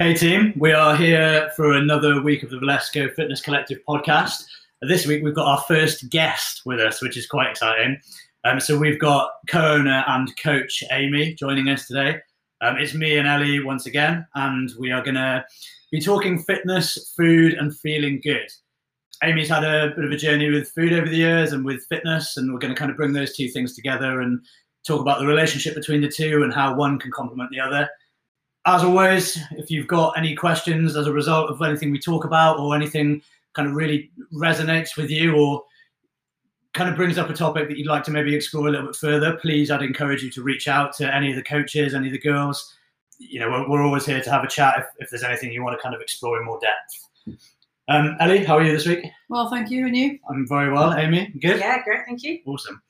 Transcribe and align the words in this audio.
Hey 0.00 0.14
team, 0.14 0.52
we 0.56 0.70
are 0.70 0.94
here 0.94 1.50
for 1.56 1.72
another 1.72 2.22
week 2.22 2.44
of 2.44 2.50
the 2.50 2.56
Valesco 2.58 3.12
Fitness 3.12 3.40
Collective 3.40 3.80
podcast. 3.88 4.44
This 4.80 5.08
week 5.08 5.24
we've 5.24 5.34
got 5.34 5.48
our 5.48 5.64
first 5.66 6.08
guest 6.08 6.62
with 6.64 6.78
us, 6.78 7.02
which 7.02 7.16
is 7.16 7.26
quite 7.26 7.50
exciting. 7.50 7.98
Um, 8.44 8.60
so 8.60 8.78
we've 8.78 9.00
got 9.00 9.32
co-owner 9.48 10.04
and 10.06 10.30
coach 10.40 10.84
Amy 10.92 11.34
joining 11.34 11.68
us 11.68 11.88
today. 11.88 12.20
Um, 12.60 12.76
it's 12.76 12.94
me 12.94 13.18
and 13.18 13.26
Ellie 13.26 13.58
once 13.58 13.86
again, 13.86 14.24
and 14.36 14.70
we 14.78 14.92
are 14.92 15.02
going 15.02 15.16
to 15.16 15.44
be 15.90 16.00
talking 16.00 16.38
fitness, 16.44 17.12
food, 17.16 17.54
and 17.54 17.76
feeling 17.76 18.20
good. 18.22 18.46
Amy's 19.24 19.48
had 19.48 19.64
a 19.64 19.92
bit 19.96 20.04
of 20.04 20.12
a 20.12 20.16
journey 20.16 20.48
with 20.48 20.70
food 20.70 20.92
over 20.92 21.08
the 21.08 21.16
years 21.16 21.52
and 21.52 21.64
with 21.64 21.84
fitness, 21.88 22.36
and 22.36 22.52
we're 22.52 22.60
going 22.60 22.72
to 22.72 22.78
kind 22.78 22.92
of 22.92 22.96
bring 22.96 23.14
those 23.14 23.34
two 23.34 23.48
things 23.48 23.74
together 23.74 24.20
and 24.20 24.38
talk 24.86 25.00
about 25.00 25.18
the 25.18 25.26
relationship 25.26 25.74
between 25.74 26.02
the 26.02 26.08
two 26.08 26.44
and 26.44 26.54
how 26.54 26.72
one 26.72 27.00
can 27.00 27.10
complement 27.10 27.50
the 27.50 27.58
other. 27.58 27.88
As 28.68 28.84
always, 28.84 29.38
if 29.52 29.70
you've 29.70 29.86
got 29.86 30.18
any 30.18 30.34
questions 30.34 30.94
as 30.94 31.06
a 31.06 31.12
result 31.12 31.48
of 31.48 31.62
anything 31.62 31.90
we 31.90 31.98
talk 31.98 32.26
about 32.26 32.58
or 32.58 32.76
anything 32.76 33.22
kind 33.54 33.66
of 33.66 33.74
really 33.74 34.10
resonates 34.30 34.94
with 34.94 35.08
you 35.08 35.34
or 35.36 35.62
kind 36.74 36.90
of 36.90 36.94
brings 36.94 37.16
up 37.16 37.30
a 37.30 37.32
topic 37.32 37.66
that 37.66 37.78
you'd 37.78 37.86
like 37.86 38.04
to 38.04 38.10
maybe 38.10 38.34
explore 38.34 38.68
a 38.68 38.70
little 38.70 38.88
bit 38.88 38.96
further, 38.96 39.38
please, 39.38 39.70
I'd 39.70 39.80
encourage 39.80 40.22
you 40.22 40.30
to 40.32 40.42
reach 40.42 40.68
out 40.68 40.92
to 40.96 41.14
any 41.14 41.30
of 41.30 41.36
the 41.36 41.42
coaches, 41.42 41.94
any 41.94 42.08
of 42.08 42.12
the 42.12 42.18
girls. 42.18 42.76
You 43.16 43.40
know, 43.40 43.48
we're, 43.48 43.70
we're 43.70 43.82
always 43.82 44.04
here 44.04 44.20
to 44.20 44.30
have 44.30 44.44
a 44.44 44.48
chat 44.48 44.74
if, 44.76 44.84
if 44.98 45.08
there's 45.08 45.24
anything 45.24 45.50
you 45.50 45.64
want 45.64 45.78
to 45.78 45.82
kind 45.82 45.94
of 45.94 46.02
explore 46.02 46.38
in 46.38 46.44
more 46.44 46.60
depth. 46.60 47.40
Um, 47.88 48.18
Ellie, 48.20 48.44
how 48.44 48.58
are 48.58 48.62
you 48.62 48.72
this 48.72 48.86
week? 48.86 49.02
Well, 49.30 49.48
thank 49.48 49.70
you, 49.70 49.86
and 49.86 49.96
you? 49.96 50.18
I'm 50.28 50.46
very 50.46 50.70
well. 50.70 50.92
Amy, 50.92 51.32
good? 51.40 51.58
Yeah, 51.58 51.82
great, 51.84 52.02
thank 52.06 52.22
you. 52.22 52.40
Awesome. 52.44 52.82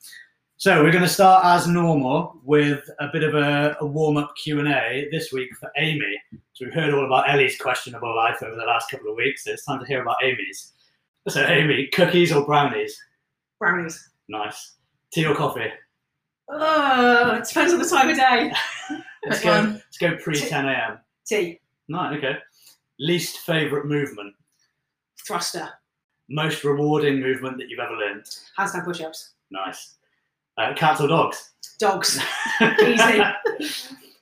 So 0.60 0.82
we're 0.82 0.90
going 0.90 1.04
to 1.04 1.08
start 1.08 1.44
as 1.44 1.68
normal 1.68 2.40
with 2.42 2.90
a 2.98 3.06
bit 3.12 3.22
of 3.22 3.34
a, 3.34 3.76
a 3.80 3.86
warm-up 3.86 4.34
Q&A 4.42 5.06
this 5.12 5.30
week 5.30 5.50
for 5.54 5.70
Amy. 5.76 6.20
So 6.52 6.64
we've 6.64 6.74
heard 6.74 6.92
all 6.92 7.06
about 7.06 7.30
Ellie's 7.30 7.56
questionable 7.56 8.12
life 8.16 8.42
over 8.42 8.56
the 8.56 8.64
last 8.64 8.90
couple 8.90 9.08
of 9.08 9.16
weeks. 9.16 9.44
So 9.44 9.52
it's 9.52 9.64
time 9.64 9.78
to 9.78 9.86
hear 9.86 10.02
about 10.02 10.16
Amy's. 10.20 10.72
So 11.28 11.44
Amy, 11.44 11.86
cookies 11.92 12.32
or 12.32 12.44
brownies? 12.44 13.00
Brownies. 13.60 14.10
Nice. 14.28 14.74
Tea 15.12 15.26
or 15.26 15.36
coffee? 15.36 15.68
Oh, 16.48 17.36
it 17.36 17.46
depends 17.46 17.72
on 17.72 17.78
the 17.78 17.88
time 17.88 18.08
of 18.08 18.16
day. 18.16 18.52
Let's 19.26 19.40
go. 19.40 19.50
one. 19.50 19.72
Let's 19.74 19.98
go 19.98 20.16
pre 20.16 20.40
10 20.40 20.66
a.m. 20.66 20.98
Tea. 21.24 21.60
Nice. 21.86 22.16
Okay. 22.18 22.36
Least 22.98 23.38
favorite 23.46 23.86
movement. 23.86 24.34
Thruster. 25.24 25.68
Most 26.28 26.64
rewarding 26.64 27.20
movement 27.20 27.58
that 27.58 27.68
you've 27.68 27.78
ever 27.78 27.94
learned. 27.94 28.24
Handstand 28.58 28.84
push-ups. 28.84 29.34
Nice. 29.52 29.97
Uh, 30.58 30.74
cats 30.74 31.00
or 31.00 31.08
dogs? 31.08 31.52
Dogs. 31.78 32.20
Easy. 32.60 33.20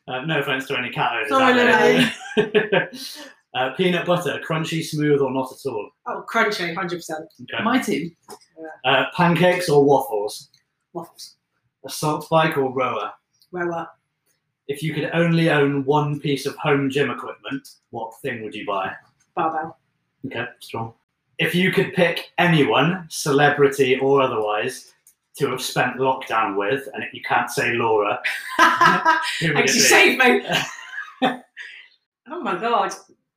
Uh, 0.09 0.21
no 0.27 0.41
offense 0.41 0.67
to 0.67 0.79
any 0.79 0.91
cat 0.91 1.13
owners. 1.15 1.29
Sorry, 1.31 1.61
out 1.61 2.13
there. 2.37 2.91
uh, 3.55 3.71
peanut 3.75 4.07
butter, 4.07 4.41
crunchy, 4.47 4.85
smooth, 4.85 5.21
or 5.21 5.33
not 5.33 5.51
at 5.51 5.69
all? 5.69 5.91
Oh, 6.07 6.25
crunchy, 6.31 6.75
100%. 6.75 7.11
Okay. 7.11 7.65
My 7.65 7.79
team. 7.79 8.15
Uh, 8.85 9.07
pancakes 9.17 9.69
or 9.69 9.85
waffles? 9.85 10.51
Waffles. 10.93 11.37
Assault 11.85 12.29
bike 12.29 12.59
or 12.59 12.73
rower? 12.73 13.13
Rower. 13.51 13.89
If 14.69 14.83
you 14.83 14.93
could 14.93 15.11
only 15.15 15.49
own 15.49 15.85
one 15.85 16.21
piece 16.21 16.45
of 16.45 16.57
home 16.57 16.91
gym 16.91 17.11
equipment, 17.11 17.67
what 17.91 18.13
thing 18.21 18.43
would 18.43 18.55
you 18.55 18.67
buy? 18.67 18.93
Barbell. 19.35 19.79
Okay, 20.27 20.45
strong. 20.61 20.93
If 21.39 21.55
you 21.55 21.71
could 21.71 21.95
pick 21.95 22.33
anyone, 22.39 23.07
celebrity 23.09 23.99
or 23.99 24.23
otherwise, 24.23 24.93
to 25.39 25.51
have 25.51 25.61
spent 25.61 25.97
lockdown 25.97 26.57
with, 26.57 26.89
and 26.95 27.05
you 27.13 27.21
can't 27.23 27.51
say 27.51 27.75
Laura, 27.75 28.21
who 28.59 29.49
would 29.49 29.57
it 29.57 29.57
Actually, 29.57 29.65
be? 29.65 29.81
save 29.81 30.19
me. 30.19 30.47
oh 32.29 32.41
my 32.43 32.59
god. 32.59 32.93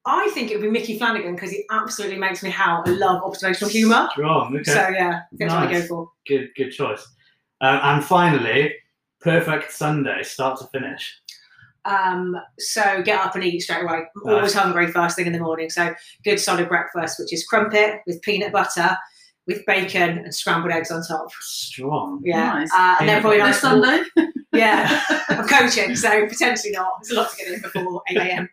I 0.06 0.32
think 0.34 0.50
it 0.50 0.56
would 0.56 0.64
be 0.64 0.72
Micky 0.72 0.98
Flanagan 0.98 1.36
because 1.36 1.52
he 1.52 1.66
absolutely 1.72 2.18
makes 2.18 2.42
me 2.42 2.50
howl. 2.50 2.84
I 2.86 2.92
love 2.92 3.22
observational 3.22 3.70
humour. 3.70 4.08
Strong. 4.12 4.56
Okay. 4.56 4.64
So 4.72 4.90
yeah, 4.90 5.22
that's 5.34 5.54
what 5.54 5.68
I 5.68 5.72
go 5.72 5.82
for. 5.86 6.12
good, 6.26 6.50
good 6.56 6.72
choice. 6.72 7.06
Um, 7.62 7.80
and 7.84 8.04
finally, 8.04 8.74
perfect 9.20 9.72
Sunday, 9.72 10.24
start 10.24 10.60
to 10.60 10.68
finish. 10.68 11.20
Um, 11.86 12.36
so 12.58 13.02
get 13.04 13.20
up 13.20 13.36
and 13.36 13.44
eat 13.44 13.60
straight 13.60 13.84
away. 13.84 14.04
I'm 14.26 14.34
always 14.34 14.54
hungry 14.54 14.88
first 14.88 15.16
thing 15.16 15.28
in 15.28 15.34
the 15.34 15.40
morning. 15.40 15.70
So 15.70 15.94
good 16.24 16.40
solid 16.40 16.70
breakfast, 16.70 17.20
which 17.20 17.34
is 17.34 17.46
crumpet 17.46 18.02
with 18.08 18.22
peanut 18.22 18.52
butter, 18.52 18.98
with 19.50 19.66
bacon 19.66 20.20
and 20.20 20.34
scrambled 20.34 20.72
eggs 20.72 20.92
on 20.92 21.04
top. 21.04 21.32
Strong. 21.42 22.22
Yeah, 22.24 22.54
Nice. 22.54 22.72
uh, 22.72 22.96
and 23.00 23.10
then 23.10 23.20
probably 23.20 23.40
This 23.40 23.46
nice 23.48 23.62
Sunday. 23.62 24.04
Yeah, 24.52 25.04
I'm 25.30 25.48
coaching, 25.48 25.96
so 25.96 26.28
potentially 26.28 26.72
not. 26.72 26.88
There's 27.02 27.16
a 27.16 27.22
lot 27.22 27.30
to 27.30 27.38
get 27.38 27.54
in 27.54 27.62
before 27.62 28.02
8 28.10 28.18
a.m. 28.18 28.50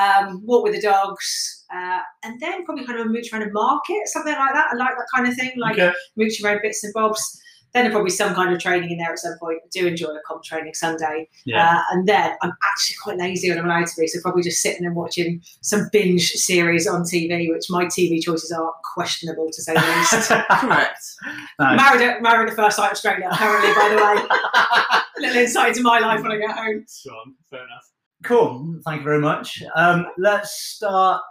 Um, 0.00 0.46
walk 0.46 0.62
with 0.62 0.74
the 0.74 0.80
dogs, 0.80 1.64
uh, 1.74 1.98
and 2.22 2.38
then 2.40 2.64
probably 2.64 2.84
kind 2.86 3.00
of 3.00 3.06
a 3.06 3.08
mooch 3.08 3.32
around 3.32 3.42
a 3.42 3.52
market, 3.52 3.98
something 4.06 4.32
like 4.32 4.54
that. 4.54 4.68
I 4.72 4.76
like 4.76 4.90
that 4.96 5.06
kind 5.12 5.26
of 5.26 5.34
thing, 5.34 5.50
like 5.56 5.72
okay. 5.76 5.92
mooch 6.16 6.40
around 6.42 6.60
bits 6.62 6.84
and 6.84 6.94
bobs. 6.94 7.40
Then 7.74 7.84
there'll 7.84 7.96
probably 7.96 8.10
some 8.10 8.34
kind 8.34 8.54
of 8.54 8.60
training 8.60 8.90
in 8.90 8.98
there 8.98 9.12
at 9.12 9.18
some 9.18 9.36
point. 9.38 9.58
I 9.64 9.68
do 9.72 9.86
enjoy 9.86 10.08
a 10.08 10.20
comp 10.26 10.44
training 10.44 10.74
Sunday. 10.74 11.28
Yeah. 11.44 11.76
Uh, 11.76 11.82
and 11.90 12.06
then 12.06 12.36
I'm 12.40 12.52
actually 12.62 12.96
quite 13.02 13.18
lazy 13.18 13.50
when 13.50 13.58
I'm 13.58 13.66
allowed 13.66 13.88
to 13.88 14.00
be, 14.00 14.06
so 14.06 14.20
probably 14.22 14.42
just 14.42 14.62
sitting 14.62 14.86
and 14.86 14.94
watching 14.94 15.42
some 15.60 15.88
binge 15.92 16.30
series 16.32 16.86
on 16.86 17.02
TV, 17.02 17.50
which 17.50 17.64
my 17.68 17.86
TV 17.86 18.22
choices 18.22 18.52
are 18.52 18.72
questionable 18.94 19.50
to 19.52 19.62
say 19.62 19.74
the 19.74 19.80
least. 19.96 20.28
Correct. 20.28 21.02
Nice. 21.58 21.76
married, 21.76 22.02
at, 22.02 22.22
married 22.22 22.50
at 22.50 22.56
first 22.56 22.76
sight 22.76 22.92
Australia, 22.92 23.28
apparently, 23.30 23.74
by 23.74 23.88
the 23.88 23.96
way. 23.96 25.00
little 25.18 25.42
insight 25.42 25.68
into 25.70 25.82
my 25.82 25.98
life 25.98 26.22
when 26.22 26.32
I 26.32 26.38
get 26.38 26.50
home. 26.50 26.84
Strong. 26.86 27.34
Fair 27.50 27.64
enough. 27.64 27.90
Cool. 28.22 28.80
Thank 28.84 29.00
you 29.00 29.04
very 29.04 29.20
much. 29.20 29.62
Um, 29.74 30.06
let's 30.16 30.52
start, 30.52 31.22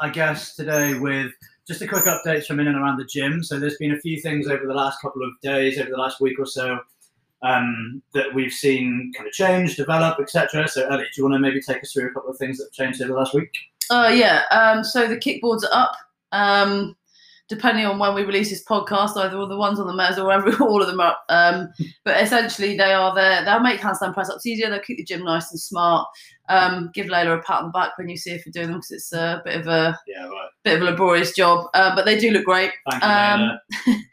I 0.00 0.10
guess, 0.10 0.54
today 0.54 0.98
with 0.98 1.32
just 1.70 1.82
a 1.82 1.86
quick 1.86 2.04
update 2.04 2.44
from 2.44 2.58
in 2.58 2.66
and 2.66 2.76
around 2.76 2.96
the 2.96 3.04
gym. 3.04 3.44
So 3.44 3.60
there's 3.60 3.76
been 3.76 3.92
a 3.92 4.00
few 4.00 4.20
things 4.20 4.48
over 4.48 4.66
the 4.66 4.74
last 4.74 5.00
couple 5.00 5.22
of 5.22 5.30
days, 5.40 5.78
over 5.78 5.88
the 5.88 5.96
last 5.96 6.20
week 6.20 6.36
or 6.36 6.44
so, 6.44 6.80
um, 7.42 8.02
that 8.12 8.34
we've 8.34 8.52
seen 8.52 9.12
kind 9.16 9.28
of 9.28 9.32
change, 9.32 9.76
develop, 9.76 10.18
etc. 10.18 10.66
So 10.66 10.88
Ellie, 10.88 11.04
do 11.04 11.10
you 11.16 11.22
want 11.22 11.34
to 11.34 11.38
maybe 11.38 11.60
take 11.60 11.80
us 11.80 11.92
through 11.92 12.08
a 12.08 12.12
couple 12.12 12.28
of 12.28 12.38
things 12.38 12.58
that 12.58 12.64
have 12.64 12.72
changed 12.72 13.00
over 13.00 13.12
the 13.12 13.18
last 13.20 13.34
week? 13.34 13.56
Uh, 13.88 14.10
yeah. 14.12 14.42
Um, 14.50 14.82
so 14.82 15.06
the 15.06 15.16
kickboards 15.16 15.62
are 15.62 15.84
up. 15.84 15.92
Um, 16.32 16.96
depending 17.50 17.84
on 17.84 17.98
when 17.98 18.14
we 18.14 18.22
release 18.22 18.48
this 18.48 18.64
podcast, 18.64 19.16
either 19.18 19.36
all 19.36 19.46
the 19.48 19.56
ones 19.56 19.78
on 19.78 19.86
the 19.86 19.92
mez 19.92 20.16
or 20.16 20.32
every, 20.32 20.54
all 20.66 20.80
of 20.80 20.86
them 20.86 21.00
are. 21.00 21.16
Um, 21.28 21.68
but 22.04 22.22
essentially, 22.22 22.76
they 22.76 22.92
are 22.94 23.14
there. 23.14 23.44
They'll 23.44 23.60
make 23.60 23.80
handstand 23.80 24.14
press 24.14 24.30
ups 24.30 24.46
easier. 24.46 24.70
They'll 24.70 24.80
keep 24.80 24.96
the 24.96 25.04
gym 25.04 25.24
nice 25.24 25.50
and 25.50 25.60
smart. 25.60 26.08
Um, 26.48 26.90
give 26.94 27.08
Layla 27.08 27.38
a 27.38 27.42
pat 27.42 27.58
on 27.60 27.66
the 27.66 27.70
back 27.72 27.98
when 27.98 28.08
you 28.08 28.16
see 28.16 28.30
her 28.30 28.38
for 28.38 28.50
doing 28.50 28.68
them 28.68 28.76
because 28.78 28.90
it's 28.92 29.12
a 29.12 29.42
bit 29.44 29.60
of 29.60 29.66
a 29.66 29.98
Yeah, 30.06 30.26
right. 30.26 30.48
bit 30.64 30.76
of 30.76 30.82
a 30.82 30.90
laborious 30.92 31.34
job. 31.34 31.66
Uh, 31.74 31.94
but 31.94 32.04
they 32.06 32.18
do 32.18 32.30
look 32.30 32.44
great. 32.44 32.70
Thank 32.90 33.02
you. 33.02 33.08
Um. 33.08 33.58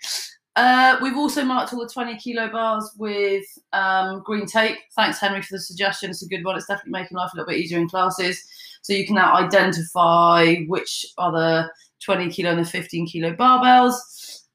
Uh, 0.58 0.98
we've 1.04 1.16
also 1.18 1.44
marked 1.44 1.72
all 1.72 1.80
the 1.80 1.88
20 1.88 2.18
kilo 2.18 2.50
bars 2.50 2.92
with 2.98 3.46
um, 3.74 4.24
green 4.26 4.48
tape. 4.48 4.76
Thanks, 4.96 5.20
Henry, 5.20 5.40
for 5.44 5.54
the 5.56 5.62
suggestion. 5.62 6.10
It's 6.10 6.24
a 6.24 6.28
good 6.28 6.44
one. 6.44 6.58
It's 6.58 6.66
definitely 6.66 6.94
making 7.00 7.16
life 7.16 7.30
a 7.32 7.38
little 7.38 7.52
bit 7.52 7.60
easier 7.60 7.78
in 7.78 7.88
classes. 7.88 8.44
So 8.82 8.92
you 8.94 9.06
can 9.06 9.14
now 9.18 9.36
identify 9.36 10.56
which 10.68 11.06
are 11.20 11.32
the 11.32 11.70
20 12.04 12.30
kilo 12.30 12.52
and 12.52 12.60
the 12.60 12.70
15 12.70 13.08
kilo 13.08 13.34
barbells. 13.34 13.96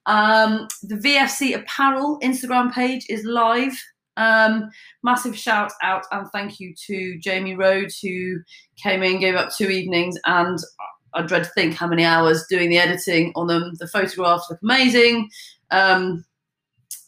Um, 0.07 0.67
the 0.83 0.97
VFC 0.97 1.55
apparel 1.55 2.19
Instagram 2.21 2.73
page 2.73 3.07
is 3.09 3.25
live. 3.25 3.77
Um, 4.17 4.71
massive 5.03 5.37
shout 5.37 5.73
out 5.83 6.05
and 6.11 6.29
thank 6.33 6.61
you 6.61 6.75
to 6.87 7.19
Jamie 7.19 7.55
Rhodes 7.55 7.99
who 7.99 8.41
came 8.77 9.03
in, 9.03 9.21
gave 9.21 9.37
up 9.37 9.53
two 9.55 9.71
evenings, 9.71 10.19
and 10.27 10.59
I 11.15 11.23
dread 11.23 11.45
to 11.45 11.51
think 11.51 11.75
how 11.75 11.87
many 11.87 12.05
hours 12.05 12.47
doing 12.49 12.69
the 12.69 12.79
editing 12.79 13.33
on 13.37 13.47
them. 13.47 13.73
The 13.79 13.87
photographs 13.87 14.49
look 14.51 14.61
amazing. 14.63 15.31
Um, 15.71 16.25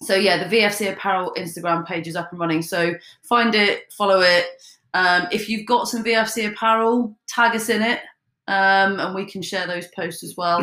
so 0.02 0.14
yeah, 0.14 0.46
the 0.46 0.56
VFC 0.56 0.92
Apparel 0.92 1.32
Instagram 1.36 1.86
page 1.86 2.06
is 2.06 2.16
up 2.16 2.30
and 2.30 2.40
running. 2.40 2.62
So 2.62 2.94
find 3.22 3.54
it, 3.54 3.92
follow 3.92 4.20
it. 4.20 4.46
Um, 4.92 5.26
if 5.32 5.48
you've 5.48 5.66
got 5.66 5.88
some 5.88 6.04
VFC 6.04 6.48
apparel, 6.48 7.16
tag 7.26 7.56
us 7.56 7.68
in 7.68 7.82
it, 7.82 8.00
um, 8.48 9.00
and 9.00 9.14
we 9.14 9.24
can 9.24 9.42
share 9.42 9.66
those 9.66 9.88
posts 9.88 10.22
as 10.22 10.36
well. 10.36 10.60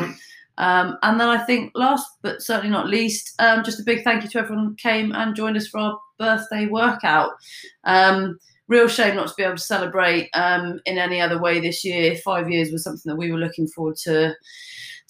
Um, 0.58 0.98
and 1.02 1.20
then 1.20 1.28
I 1.28 1.40
think 1.40 1.72
last 1.76 2.08
but 2.22 2.42
certainly 2.42 2.70
not 2.70 2.88
least, 2.88 3.34
um, 3.40 3.64
just 3.64 3.80
a 3.80 3.84
big 3.84 4.04
thank 4.04 4.24
you 4.24 4.30
to 4.30 4.40
everyone 4.40 4.66
who 4.66 4.76
came 4.76 5.12
and 5.14 5.36
joined 5.36 5.58
us 5.58 5.68
for 5.68 5.80
our 5.80 6.00
birthday 6.20 6.68
workout. 6.68 7.32
Um, 7.84 8.38
real 8.68 8.88
shame 8.88 9.16
not 9.16 9.28
to 9.28 9.34
be 9.36 9.44
able 9.44 9.58
to 9.58 9.62
celebrate 9.62 10.30
um, 10.34 10.80
in 10.86 10.98
any 10.98 11.20
other 11.20 11.40
way 11.40 11.60
this 11.60 11.84
year. 11.84 12.16
Five 12.18 12.50
years 12.50 12.72
was 12.72 12.84
something 12.84 13.10
that 13.10 13.18
we 13.18 13.32
were 13.32 13.40
looking 13.40 13.68
forward 13.68 13.96
to 14.04 14.36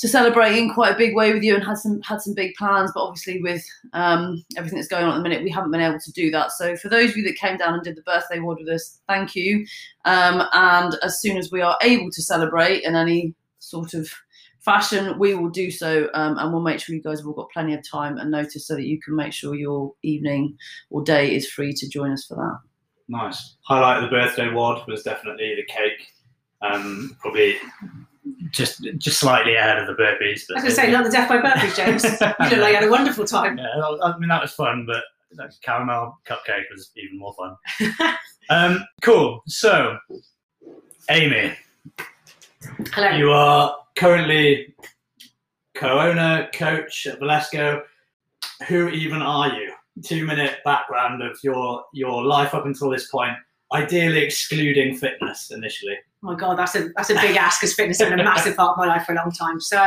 to 0.02 0.08
celebrate 0.08 0.58
in 0.58 0.74
quite 0.74 0.94
a 0.94 0.98
big 0.98 1.16
way 1.16 1.32
with 1.32 1.44
you 1.44 1.54
and 1.54 1.64
had 1.64 1.78
some 1.78 2.02
had 2.02 2.20
some 2.20 2.34
big 2.34 2.54
plans 2.56 2.92
but 2.94 3.04
obviously 3.04 3.42
with 3.42 3.64
um, 3.94 4.44
everything 4.58 4.78
that's 4.78 4.88
going 4.88 5.06
on 5.06 5.12
at 5.12 5.18
the 5.18 5.22
minute 5.22 5.44
we 5.44 5.50
haven't 5.50 5.72
been 5.72 5.80
able 5.80 6.00
to 6.00 6.12
do 6.12 6.32
that 6.32 6.52
so 6.52 6.76
for 6.76 6.90
those 6.90 7.12
of 7.12 7.18
you 7.18 7.24
that 7.24 7.36
came 7.36 7.56
down 7.56 7.76
and 7.76 7.84
did 7.84 7.96
the 7.96 8.02
birthday 8.02 8.40
WOD 8.40 8.60
with 8.60 8.68
us 8.68 9.00
thank 9.08 9.36
you 9.36 9.66
um, 10.06 10.44
and 10.54 10.96
as 11.04 11.22
soon 11.22 11.38
as 11.38 11.52
we 11.52 11.62
are 11.62 11.78
able 11.82 12.10
to 12.12 12.22
celebrate 12.22 12.84
in 12.84 12.96
any 12.96 13.34
sort 13.60 13.94
of 13.94 14.10
fashion 14.60 15.18
we 15.20 15.36
will 15.36 15.50
do 15.50 15.70
so 15.70 16.10
um, 16.16 16.38
and 16.40 16.52
we'll 16.52 16.62
make 16.62 16.80
sure 16.80 16.96
you 16.96 17.02
guys 17.02 17.20
have 17.20 17.28
all 17.28 17.34
got 17.34 17.50
plenty 17.52 17.74
of 17.74 17.88
time 17.88 18.18
and 18.18 18.32
notice 18.32 18.68
so 18.68 18.76
that 18.76 18.86
you 18.86 19.00
can 19.02 19.16
make 19.16 19.32
sure 19.32 19.56
your 19.56 19.94
evening 20.02 20.58
or 20.90 21.04
day 21.04 21.34
is 21.36 21.48
free 21.48 21.74
to 21.74 21.88
join 21.88 22.12
us 22.12 22.26
for 22.26 22.36
that 22.36 22.58
Nice. 23.12 23.58
Highlight 23.68 24.02
of 24.02 24.10
the 24.10 24.16
birthday 24.16 24.48
WOD 24.48 24.88
was 24.88 25.04
definitely 25.04 25.54
the 25.56 25.66
cake. 25.66 26.08
Um, 26.62 27.18
probably 27.20 27.58
just 28.52 28.84
just 28.98 29.20
slightly 29.20 29.56
ahead 29.56 29.78
of 29.78 29.88
the 29.88 29.94
burpees. 29.94 30.44
I 30.50 30.56
was 30.56 30.64
going 30.64 30.66
to 30.66 30.72
say, 30.72 30.92
not 30.92 31.04
the 31.04 31.12
death 31.12 31.30
by 31.30 31.38
burpees, 31.38 31.76
James. 31.76 32.04
you 32.52 32.58
look 32.58 32.60
like 32.60 32.70
you 32.70 32.76
had 32.76 32.84
a 32.84 32.90
wonderful 32.90 33.26
time. 33.26 33.58
Yeah, 33.58 33.68
I 34.04 34.18
mean 34.18 34.30
that 34.30 34.42
was 34.42 34.52
fun, 34.52 34.86
but 34.86 35.04
that 35.34 35.54
caramel 35.62 36.18
cupcake 36.26 36.64
was 36.72 36.92
even 36.96 37.18
more 37.18 37.34
fun. 37.34 38.18
um, 38.50 38.86
cool. 39.02 39.42
So, 39.48 39.98
Amy, 41.10 41.54
Hello. 42.94 43.10
you 43.18 43.32
are 43.32 43.78
currently 43.96 44.76
co-owner, 45.76 46.50
coach 46.54 47.08
at 47.08 47.20
Valesco. 47.20 47.82
Who 48.68 48.90
even 48.90 49.22
are 49.22 49.54
you? 49.54 49.74
Two-minute 50.04 50.58
background 50.64 51.22
of 51.22 51.38
your 51.44 51.84
your 51.94 52.24
life 52.24 52.54
up 52.54 52.66
until 52.66 52.90
this 52.90 53.10
point, 53.10 53.34
ideally 53.74 54.20
excluding 54.20 54.96
fitness 54.96 55.52
initially. 55.52 55.98
My 56.22 56.36
god, 56.36 56.58
that's 56.58 56.76
a 56.76 56.90
that's 56.96 57.10
a 57.10 57.16
big 57.16 57.36
ask 57.36 57.62
because 57.62 57.74
fitness 57.74 58.00
has 58.00 58.10
been 58.10 58.20
a 58.20 58.24
massive 58.24 58.56
part 58.56 58.72
of 58.72 58.78
my 58.78 58.86
life 58.86 59.06
for 59.06 59.14
a 59.14 59.16
long 59.16 59.32
time. 59.32 59.60
So, 59.60 59.84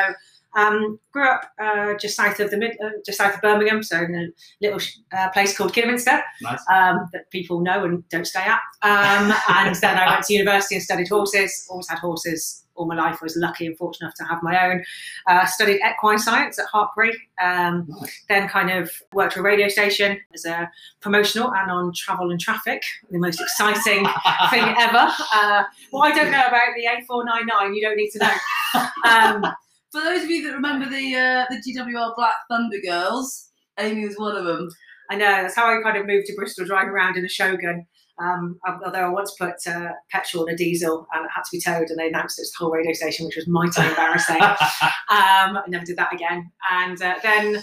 um, 0.57 0.99
grew 1.13 1.29
up 1.29 1.43
uh, 1.61 1.95
just 1.95 2.17
south 2.17 2.41
of 2.41 2.51
the 2.51 2.57
mid, 2.57 2.73
uh, 2.85 2.91
just 3.05 3.19
south 3.19 3.35
of 3.35 3.41
Birmingham, 3.41 3.83
so 3.83 4.03
in 4.03 4.15
a 4.15 4.27
little 4.61 4.81
uh, 5.17 5.31
place 5.31 5.57
called 5.57 5.73
Kidderminster 5.73 6.23
Nice. 6.43 6.61
um, 6.73 7.09
that 7.13 7.31
people 7.31 7.61
know 7.61 7.85
and 7.85 8.09
don't 8.09 8.27
stay 8.27 8.43
at. 8.43 8.61
Um, 8.83 9.33
and 9.49 9.75
then 9.77 9.97
I 9.97 10.11
went 10.11 10.25
to 10.27 10.35
university 10.35 10.77
and 10.77 10.85
studied 10.85 11.09
horses. 11.09 11.67
Always 11.71 11.89
had 11.89 11.99
horses 11.99 12.64
all 12.77 12.87
my 12.87 12.95
life. 12.95 13.19
I 13.21 13.25
was 13.25 13.37
lucky 13.37 13.67
and 13.67 13.77
fortunate 13.77 14.07
enough 14.07 14.15
to 14.17 14.25
have 14.25 14.43
my 14.43 14.67
own. 14.71 14.85
Uh, 15.27 15.47
studied 15.47 15.81
equine 15.89 16.19
science 16.19 16.59
at 16.59 16.67
Hartpury. 16.73 17.13
Um, 17.43 17.87
Nice. 17.89 18.25
then 18.29 18.49
kind 18.49 18.71
of 18.71 18.91
worked 19.13 19.35
for 19.35 19.41
a 19.41 19.43
radio 19.43 19.69
station 19.69 20.19
as 20.35 20.45
a 20.45 20.71
promotional 21.01 21.53
and 21.55 21.71
on 21.71 21.93
travel 21.95 22.31
and 22.31 22.41
traffic. 22.41 22.83
The 23.11 23.19
most 23.19 23.41
exciting 23.41 24.05
thing 24.51 24.65
ever. 24.79 25.13
Uh, 25.35 25.63
what 25.91 26.13
I 26.13 26.15
don't 26.15 26.33
know 26.33 26.47
about 26.47 26.69
the 26.77 26.87
A499, 26.87 27.75
you 27.77 27.83
don't 27.83 27.97
need 27.97 28.11
to 28.11 28.19
know. 28.19 28.35
Um, 29.07 29.45
For 29.93 30.01
those 30.01 30.25
of 30.25 30.31
you 30.31 30.43
that 30.49 30.55
remember 30.55 30.89
the 30.89 31.15
uh, 31.15 31.45
the 31.49 31.57
GWR 31.63 32.17
Black 32.17 32.35
Thunder 32.51 32.79
Girls, 32.85 33.51
Amy 33.79 34.05
was 34.07 34.17
one 34.17 34.37
of 34.37 34.45
them. 34.45 34.69
I 35.11 35.15
know 35.17 35.27
that's 35.27 35.55
how 35.55 35.67
I 35.67 35.81
kind 35.83 35.97
of 35.97 36.07
moved 36.07 36.27
to 36.27 36.35
Bristol, 36.35 36.65
driving 36.65 36.89
around 36.91 37.17
in 37.17 37.25
a 37.25 37.29
Shogun. 37.29 37.87
Um, 38.19 38.61
although 38.65 39.07
I 39.07 39.09
once 39.09 39.35
put 39.35 39.55
uh, 39.67 39.91
petrol 40.11 40.47
in 40.47 40.55
a 40.55 40.57
diesel 40.57 41.07
and 41.13 41.25
it 41.25 41.31
had 41.35 41.43
to 41.43 41.51
be 41.53 41.61
towed, 41.61 41.91
and 41.91 41.99
they 41.99 42.09
announced 42.09 42.39
it 42.39 42.43
was 42.43 42.53
the 42.53 42.65
whole 42.65 42.73
radio 42.73 42.93
station, 42.93 43.27
which 43.27 43.37
was 43.37 43.49
mighty 43.49 43.83
embarrassing. 43.89 44.41
um, 44.41 45.57
I 45.59 45.63
never 45.69 45.85
did 45.85 45.97
that 45.97 46.13
again. 46.13 46.51
And 46.71 47.01
uh, 47.03 47.15
then, 47.23 47.63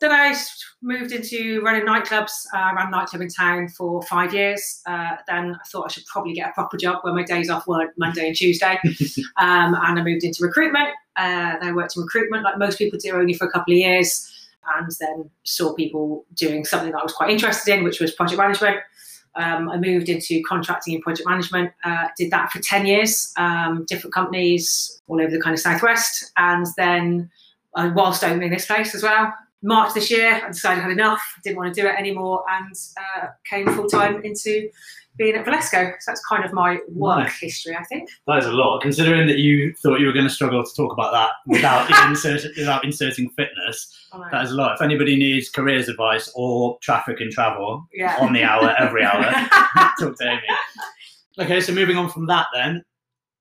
then 0.00 0.12
I 0.12 0.34
moved 0.80 1.12
into 1.12 1.60
running 1.62 1.86
nightclubs. 1.86 2.30
Uh, 2.54 2.58
I 2.58 2.72
ran 2.74 2.88
a 2.88 2.90
nightclub 2.90 3.22
in 3.22 3.28
town 3.28 3.68
for 3.68 4.02
five 4.02 4.32
years. 4.32 4.80
Uh, 4.86 5.16
then 5.26 5.54
I 5.54 5.68
thought 5.70 5.86
I 5.86 5.88
should 5.88 6.06
probably 6.06 6.34
get 6.34 6.50
a 6.50 6.52
proper 6.52 6.76
job 6.76 6.98
where 7.02 7.14
my 7.14 7.24
days 7.24 7.50
off 7.50 7.66
weren't 7.66 7.90
Monday 7.98 8.28
and 8.28 8.36
Tuesday. 8.36 8.78
um, 9.38 9.74
and 9.74 9.98
I 9.98 10.02
moved 10.02 10.24
into 10.24 10.44
recruitment. 10.44 10.88
Uh, 11.16 11.58
then 11.58 11.68
I 11.68 11.72
worked 11.72 11.96
in 11.96 12.02
recruitment 12.02 12.44
like 12.44 12.58
most 12.58 12.78
people 12.78 12.98
do, 13.02 13.10
only 13.16 13.34
for 13.34 13.46
a 13.46 13.50
couple 13.50 13.74
of 13.74 13.78
years. 13.78 14.26
And 14.78 14.90
then 15.00 15.30
saw 15.42 15.74
people 15.74 16.26
doing 16.34 16.64
something 16.64 16.92
that 16.92 17.00
I 17.00 17.02
was 17.02 17.12
quite 17.12 17.30
interested 17.30 17.74
in, 17.74 17.82
which 17.82 17.98
was 17.98 18.12
project 18.12 18.38
management. 18.38 18.76
Um, 19.36 19.68
I 19.68 19.76
moved 19.76 20.08
into 20.08 20.42
contracting 20.48 20.94
and 20.94 21.02
project 21.02 21.28
management. 21.28 21.72
Uh, 21.84 22.08
did 22.16 22.30
that 22.30 22.50
for 22.50 22.60
ten 22.60 22.86
years, 22.86 23.32
um, 23.36 23.84
different 23.88 24.14
companies 24.14 25.00
all 25.06 25.20
over 25.20 25.30
the 25.30 25.40
kind 25.40 25.54
of 25.54 25.60
southwest, 25.60 26.32
and 26.36 26.66
then 26.76 27.30
uh, 27.74 27.90
whilst 27.94 28.24
opening 28.24 28.50
this 28.50 28.66
place 28.66 28.94
as 28.94 29.02
well. 29.02 29.32
March 29.62 29.92
this 29.92 30.10
year, 30.10 30.40
I 30.42 30.48
decided 30.48 30.80
I 30.80 30.84
had 30.84 30.92
enough. 30.92 31.22
Didn't 31.44 31.58
want 31.58 31.74
to 31.74 31.80
do 31.80 31.86
it 31.86 31.94
anymore, 31.94 32.44
and 32.50 32.74
uh, 32.96 33.26
came 33.48 33.66
full 33.74 33.88
time 33.88 34.22
into 34.24 34.70
being 35.16 35.34
at 35.34 35.44
Valesco. 35.44 35.92
So 36.00 36.10
that's 36.10 36.24
kind 36.26 36.44
of 36.44 36.52
my 36.52 36.78
work 36.88 37.18
Nice. 37.18 37.38
history, 37.40 37.76
I 37.76 37.84
think. 37.84 38.08
That 38.26 38.38
is 38.38 38.46
a 38.46 38.52
lot, 38.52 38.80
considering 38.80 39.26
that 39.26 39.38
you 39.38 39.74
thought 39.74 40.00
you 40.00 40.06
were 40.06 40.12
going 40.12 40.26
to 40.26 40.32
struggle 40.32 40.64
to 40.64 40.70
talk 40.76 40.92
about 40.92 41.12
that 41.12 41.30
without 41.46 41.90
insert, 42.08 42.42
without 42.56 42.84
inserting 42.84 43.30
fitness. 43.30 44.08
That 44.30 44.44
is 44.44 44.52
a 44.52 44.54
lot. 44.54 44.74
If 44.74 44.82
anybody 44.82 45.16
needs 45.16 45.50
careers 45.50 45.88
advice 45.88 46.30
or 46.34 46.78
traffic 46.80 47.20
and 47.20 47.30
travel 47.30 47.86
yeah. 47.92 48.16
on 48.20 48.32
the 48.32 48.42
hour, 48.42 48.74
every 48.78 49.04
hour, 49.04 49.22
talk 49.98 50.16
to 50.18 50.24
Amy. 50.28 50.42
Okay, 51.38 51.60
so 51.60 51.72
moving 51.72 51.96
on 51.96 52.08
from 52.10 52.26
that, 52.26 52.46
then, 52.54 52.82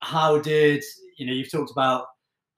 how 0.01 0.39
did 0.39 0.83
you 1.17 1.25
know? 1.25 1.33
You've 1.33 1.51
talked 1.51 1.71
about 1.71 2.05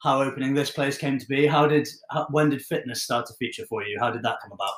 how 0.01 0.21
opening 0.21 0.53
this 0.53 0.71
place 0.71 0.97
came 0.97 1.17
to 1.17 1.27
be. 1.27 1.45
How 1.45 1.67
did 1.67 1.87
how, 2.09 2.27
when 2.31 2.49
did 2.49 2.61
fitness 2.61 3.03
start 3.03 3.27
to 3.27 3.33
feature 3.35 3.65
for 3.67 3.83
you? 3.83 3.97
How 3.99 4.11
did 4.11 4.23
that 4.23 4.37
come 4.41 4.51
about? 4.51 4.73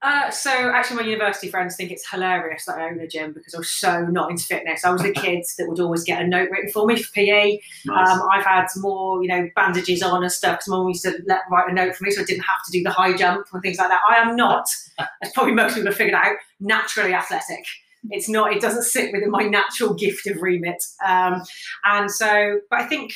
Uh, 0.00 0.30
so 0.30 0.50
actually, 0.50 0.96
my 0.96 1.08
university 1.08 1.48
friends 1.48 1.74
think 1.74 1.90
it's 1.90 2.08
hilarious 2.08 2.66
that 2.66 2.78
I 2.78 2.88
own 2.88 3.00
a 3.00 3.08
gym 3.08 3.32
because 3.32 3.52
I 3.52 3.58
was 3.58 3.70
so 3.70 4.06
not 4.06 4.30
into 4.30 4.44
fitness. 4.44 4.84
I 4.84 4.90
was 4.90 5.02
the 5.02 5.12
kid 5.14 5.44
that 5.58 5.68
would 5.68 5.80
always 5.80 6.04
get 6.04 6.22
a 6.22 6.26
note 6.26 6.50
written 6.50 6.70
for 6.70 6.86
me 6.86 7.02
for 7.02 7.12
PE. 7.12 7.58
Nice. 7.86 8.08
Um, 8.08 8.28
I've 8.32 8.44
had 8.44 8.66
more, 8.76 9.20
you 9.22 9.28
know, 9.28 9.48
bandages 9.56 10.02
on 10.02 10.22
and 10.22 10.30
stuff. 10.30 10.58
Because 10.58 10.68
mum 10.68 10.86
used 10.86 11.02
to 11.02 11.20
let 11.26 11.40
write 11.50 11.68
a 11.68 11.74
note 11.74 11.96
for 11.96 12.04
me, 12.04 12.12
so 12.12 12.22
I 12.22 12.24
didn't 12.24 12.44
have 12.44 12.64
to 12.66 12.72
do 12.72 12.82
the 12.84 12.90
high 12.90 13.16
jump 13.16 13.48
and 13.52 13.60
things 13.60 13.78
like 13.78 13.88
that. 13.88 14.00
I 14.08 14.16
am 14.16 14.36
not, 14.36 14.68
as 15.22 15.32
probably 15.32 15.54
most 15.54 15.74
people 15.74 15.88
have 15.88 15.96
figured 15.96 16.14
out, 16.14 16.36
naturally 16.60 17.12
athletic. 17.12 17.64
It's 18.10 18.28
not. 18.28 18.52
It 18.52 18.62
doesn't 18.62 18.84
sit 18.84 19.12
within 19.12 19.32
my 19.32 19.42
natural 19.42 19.94
gift 19.94 20.28
of 20.28 20.40
remit. 20.40 20.82
Um, 21.04 21.42
and 21.84 22.08
so, 22.08 22.60
but 22.70 22.80
I 22.80 22.86
think 22.86 23.12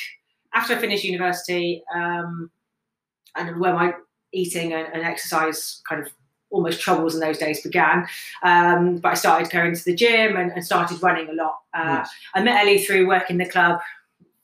after 0.53 0.75
I 0.75 0.79
finished 0.79 1.05
university, 1.05 1.81
um, 1.95 2.51
and 3.35 3.59
where 3.59 3.73
my 3.73 3.93
eating 4.33 4.73
and, 4.73 4.87
and 4.93 5.03
exercise 5.03 5.81
kind 5.87 6.01
of 6.01 6.11
almost 6.53 6.79
troubles 6.79 7.15
in 7.15 7.19
those 7.19 7.37
days 7.37 7.61
began. 7.61 8.07
Um, 8.43 8.97
but 8.97 9.09
I 9.09 9.15
started 9.15 9.51
going 9.51 9.75
to 9.75 9.83
the 9.83 9.95
gym 9.95 10.37
and, 10.37 10.51
and 10.51 10.63
started 10.63 11.01
running 11.01 11.27
a 11.29 11.33
lot. 11.33 11.57
Uh, 11.73 11.83
Nice. 11.83 12.09
I 12.35 12.43
met 12.43 12.61
Ellie 12.61 12.83
through 12.83 13.07
working 13.07 13.37
the 13.37 13.49
club 13.49 13.79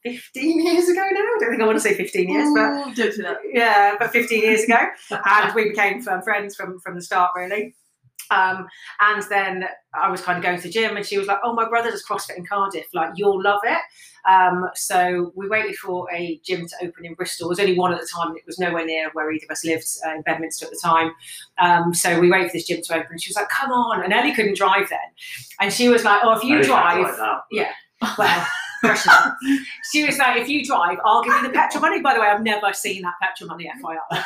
15 0.03 0.65
years 0.65 0.89
ago 0.89 1.01
now. 1.01 1.19
I 1.19 1.37
don't 1.39 1.49
think 1.51 1.61
I 1.61 1.65
want 1.65 1.77
to 1.77 1.81
say 1.81 1.93
15 1.93 2.29
years, 2.29 2.49
but 2.55 2.61
Ooh, 2.87 2.93
don't 2.95 3.15
do 3.15 3.23
that. 3.23 3.37
yeah, 3.53 3.95
but 3.99 4.11
15 4.11 4.41
years 4.41 4.63
ago. 4.63 4.77
and 5.11 5.53
we 5.53 5.69
became 5.69 6.01
friends 6.01 6.55
from, 6.55 6.79
from 6.79 6.95
the 6.95 7.01
start, 7.01 7.31
really. 7.35 7.75
Um, 8.31 8.67
and 8.99 9.23
then 9.29 9.65
I 9.93 10.09
was 10.09 10.21
kind 10.21 10.37
of 10.37 10.43
going 10.43 10.57
to 10.57 10.63
the 10.63 10.69
gym, 10.69 10.95
and 10.97 11.05
she 11.05 11.17
was 11.17 11.27
like, 11.27 11.39
"Oh, 11.43 11.53
my 11.53 11.67
brother 11.67 11.89
does 11.91 12.05
CrossFit 12.05 12.37
in 12.37 12.45
Cardiff. 12.45 12.85
Like, 12.93 13.11
you'll 13.15 13.41
love 13.41 13.61
it." 13.63 13.79
Um, 14.29 14.69
so 14.75 15.31
we 15.35 15.47
waited 15.47 15.75
for 15.77 16.07
a 16.13 16.39
gym 16.43 16.67
to 16.67 16.75
open 16.81 17.05
in 17.05 17.13
Bristol. 17.15 17.47
There 17.47 17.49
was 17.49 17.59
only 17.59 17.77
one 17.77 17.93
at 17.93 17.99
the 18.01 18.07
time. 18.13 18.29
and 18.29 18.37
It 18.37 18.43
was 18.45 18.59
nowhere 18.59 18.85
near 18.85 19.09
where 19.13 19.31
either 19.31 19.45
of 19.45 19.51
us 19.51 19.65
lived 19.65 19.87
uh, 20.05 20.15
in 20.15 20.21
Bedminster 20.23 20.65
at 20.65 20.71
the 20.71 20.79
time. 20.83 21.11
Um, 21.59 21.93
so 21.93 22.19
we 22.19 22.29
waited 22.29 22.51
for 22.51 22.57
this 22.57 22.67
gym 22.67 22.81
to 22.83 22.93
open, 22.95 23.07
and 23.11 23.21
she 23.21 23.29
was 23.29 23.35
like, 23.35 23.49
"Come 23.49 23.71
on!" 23.71 24.03
And 24.03 24.13
Ellie 24.13 24.33
couldn't 24.33 24.57
drive 24.57 24.89
then, 24.89 24.99
and 25.59 25.73
she 25.73 25.89
was 25.89 26.03
like, 26.03 26.21
"Oh, 26.23 26.31
if 26.31 26.43
you 26.43 26.61
drive, 26.63 27.01
like 27.01 27.17
that. 27.17 27.41
yeah. 27.51 27.71
well." 28.17 28.47
she 29.91 30.05
was 30.05 30.17
like, 30.17 30.37
"If 30.37 30.47
you 30.47 30.63
drive, 30.63 30.99
I'll 31.03 31.21
give 31.21 31.33
you 31.33 31.43
the 31.43 31.49
petrol 31.49 31.81
money." 31.81 32.01
By 32.01 32.13
the 32.13 32.21
way, 32.21 32.27
I've 32.27 32.43
never 32.43 32.71
seen 32.73 33.01
that 33.01 33.15
petrol 33.21 33.49
money, 33.49 33.69
FYI. 33.83 34.23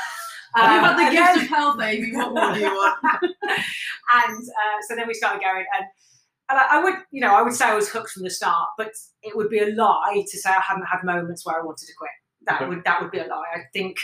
Um, 0.55 0.69
had 0.69 0.97
the 1.07 1.11
gift 1.11 1.43
of 1.43 1.49
health, 1.49 1.81
Amy. 1.81 2.15
What 2.15 2.33
more 2.33 2.53
do 2.53 2.59
you 2.59 2.67
want? 2.67 2.99
and 3.43 4.37
uh, 4.37 4.77
so 4.87 4.95
then 4.95 5.07
we 5.07 5.13
started 5.13 5.41
going 5.41 5.65
and, 5.77 5.85
and 6.49 6.59
I, 6.59 6.77
I 6.79 6.83
would 6.83 6.95
you 7.11 7.21
know 7.21 7.33
i 7.33 7.41
would 7.41 7.53
say 7.53 7.65
i 7.65 7.73
was 7.73 7.89
hooked 7.89 8.11
from 8.11 8.23
the 8.23 8.29
start 8.29 8.69
but 8.77 8.91
it 9.21 9.35
would 9.35 9.49
be 9.49 9.59
a 9.59 9.67
lie 9.67 10.23
to 10.29 10.37
say 10.37 10.49
i 10.49 10.59
hadn't 10.61 10.85
had 10.85 11.03
moments 11.03 11.45
where 11.45 11.59
i 11.59 11.63
wanted 11.63 11.85
to 11.87 11.93
quit 11.97 12.09
that 12.45 12.61
Okay. 12.61 12.69
would 12.69 12.83
that 12.83 13.01
would 13.01 13.11
be 13.11 13.19
a 13.19 13.25
lie 13.25 13.45
i 13.55 13.59
think 13.71 13.97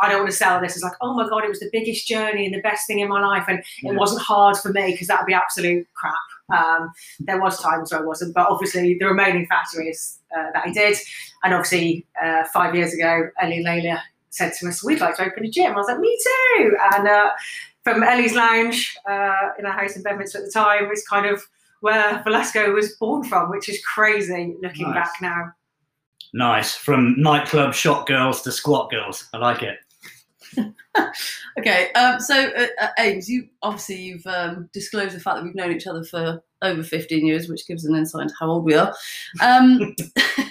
i 0.00 0.08
don't 0.08 0.20
want 0.20 0.30
to 0.30 0.36
sell 0.36 0.60
this 0.60 0.76
as 0.76 0.82
like 0.82 0.92
oh 1.00 1.14
my 1.14 1.26
god 1.28 1.44
it 1.44 1.48
was 1.48 1.60
the 1.60 1.70
biggest 1.72 2.06
journey 2.06 2.44
and 2.44 2.54
the 2.54 2.60
best 2.60 2.86
thing 2.86 2.98
in 3.00 3.08
my 3.08 3.20
life 3.20 3.44
and 3.48 3.62
Yeah. 3.82 3.92
it 3.92 3.96
wasn't 3.98 4.20
hard 4.22 4.56
for 4.58 4.70
me 4.70 4.92
because 4.92 5.06
that 5.08 5.20
would 5.20 5.26
be 5.26 5.34
absolute 5.34 5.86
crap 5.94 6.14
um, 6.54 6.92
there 7.20 7.40
was 7.40 7.58
times 7.60 7.90
where 7.90 8.00
i 8.02 8.04
wasn't 8.04 8.34
but 8.34 8.46
obviously 8.48 8.96
the 9.00 9.06
remaining 9.06 9.46
factor 9.46 9.80
is 9.82 10.18
uh, 10.36 10.50
that 10.52 10.64
i 10.66 10.70
did 10.70 10.96
and 11.42 11.54
obviously 11.54 12.06
uh, 12.22 12.44
five 12.52 12.74
years 12.74 12.92
ago 12.92 13.28
ellie 13.40 13.56
and 13.58 13.66
layla 13.66 13.98
said 14.36 14.52
to 14.58 14.68
us 14.68 14.84
we'd 14.84 15.00
like 15.00 15.16
to 15.16 15.24
open 15.24 15.44
a 15.44 15.50
gym 15.50 15.72
i 15.72 15.76
was 15.76 15.86
like 15.88 15.98
me 15.98 16.16
too 16.22 16.76
and 16.94 17.08
uh, 17.08 17.30
from 17.86 18.02
Ellie's 18.02 18.34
Lounge 18.34 18.96
uh, 19.08 19.50
in 19.60 19.64
our 19.64 19.70
house 19.70 19.94
in 19.94 20.02
Bedminster 20.02 20.38
at 20.38 20.44
the 20.44 20.50
time 20.50 20.90
is 20.90 21.06
kind 21.06 21.24
of 21.24 21.40
where 21.82 22.20
Velasco 22.24 22.72
was 22.72 22.96
born 22.96 23.22
from, 23.22 23.48
which 23.48 23.68
is 23.68 23.80
crazy 23.84 24.56
looking 24.60 24.90
Nice. 24.90 24.94
back 24.94 25.12
now. 25.22 25.52
Nice. 26.34 26.74
From 26.74 27.14
nightclub 27.16 27.74
shot 27.74 28.08
girls 28.08 28.42
to 28.42 28.50
squat 28.50 28.90
girls. 28.90 29.28
I 29.32 29.38
like 29.38 29.62
it. 29.62 29.78
Okay, 31.58 31.90
um, 31.92 32.20
so 32.20 32.50
uh, 32.54 32.66
uh, 32.80 32.88
Ames, 32.98 33.30
you 33.30 33.48
obviously 33.62 33.96
you've 33.96 34.26
um, 34.26 34.68
disclosed 34.74 35.16
the 35.16 35.20
fact 35.20 35.36
that 35.36 35.44
we've 35.44 35.54
known 35.54 35.72
each 35.74 35.86
other 35.86 36.04
for 36.04 36.42
over 36.60 36.82
15 36.82 37.26
years, 37.26 37.48
which 37.48 37.66
gives 37.66 37.86
an 37.86 37.96
insight 37.96 38.24
into 38.24 38.34
how 38.38 38.50
old 38.50 38.64
we 38.64 38.74
are. 38.74 38.94
Um, 39.40 39.94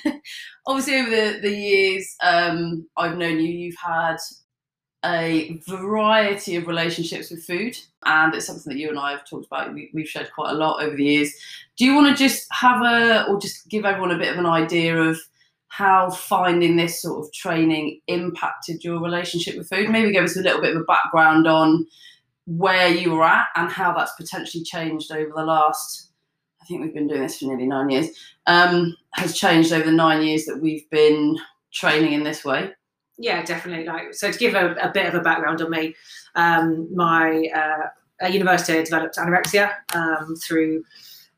obviously, 0.68 0.98
over 0.98 1.10
the, 1.10 1.40
the 1.42 1.56
years 1.56 2.16
um, 2.24 2.88
I've 2.98 3.18
known 3.18 3.40
you, 3.40 3.52
you've 3.52 3.76
had 3.78 4.18
a 5.04 5.62
variety 5.68 6.56
of 6.56 6.68
relationships 6.68 7.30
with 7.30 7.44
food, 7.44 7.78
and 8.06 8.34
it's 8.34 8.48
something 8.48 8.74
that 8.74 8.80
you 8.80 8.90
and 8.90 9.00
I 9.00 9.12
have 9.12 9.28
talked 9.30 9.46
about. 9.46 9.74
We, 9.74 9.92
we've 9.94 10.08
shared 10.08 10.32
quite 10.34 10.52
a 10.52 10.56
lot 10.56 10.82
over 10.82 10.96
the 10.96 11.04
years. 11.04 11.34
Do 11.78 11.86
you 11.86 11.94
want 11.94 12.16
to 12.16 12.24
just 12.24 12.48
have 12.52 12.82
a, 12.82 13.26
or 13.30 13.40
just 13.40 13.70
give 13.70 13.86
everyone 13.86 14.12
a 14.12 14.18
bit 14.18 14.32
of 14.32 14.40
an 14.40 14.48
idea 14.48 14.98
of 14.98 15.20
how 15.68 16.10
finding 16.10 16.78
this 16.78 17.02
sort 17.02 17.24
of 17.24 17.32
training 17.34 18.00
impacted 18.08 18.84
your 18.84 19.02
relationship 19.02 19.58
with 19.58 19.70
food? 19.70 19.90
Maybe 19.90 20.12
give 20.12 20.24
us 20.24 20.38
a 20.38 20.42
little 20.42 20.62
bit 20.62 20.76
of 20.76 20.82
a 20.82 20.86
background 20.86 21.48
on 21.48 21.86
where 22.48 22.88
you 22.88 23.12
were 23.12 23.24
at 23.24 23.48
and 23.56 23.70
how 23.70 23.94
that's 23.94 24.14
potentially 24.14 24.64
changed 24.64 25.12
over 25.12 25.32
the 25.36 25.44
last 25.44 26.12
I 26.66 26.68
think 26.68 26.82
we've 26.82 26.94
been 26.96 27.08
doing 27.08 27.22
this 27.22 27.38
for 27.38 27.46
nearly 27.46 27.68
nine 27.68 27.92
years, 27.92 28.08
um, 28.48 28.98
has 29.14 29.38
changed 29.38 29.72
over 29.72 29.86
the 29.86 29.92
nine 29.92 30.26
years 30.26 30.46
that 30.46 30.60
we've 30.60 30.90
been 30.90 31.38
training 31.72 32.14
in 32.14 32.24
this 32.24 32.44
way? 32.44 32.72
Yeah, 33.20 33.44
definitely. 33.44 33.86
Like 33.86 34.16
so, 34.16 34.32
to 34.32 34.38
give 34.38 34.56
a, 34.56 34.74
a 34.82 34.90
bit 34.92 35.06
of 35.06 35.14
a 35.14 35.20
background 35.20 35.62
on 35.62 35.70
me, 35.70 35.94
um, 36.34 36.94
my 36.94 37.48
uh, 37.54 38.28
university 38.28 38.80
I 38.80 38.84
developed 38.84 39.18
anorexia 39.18 39.74
um, 39.94 40.36
through 40.38 40.84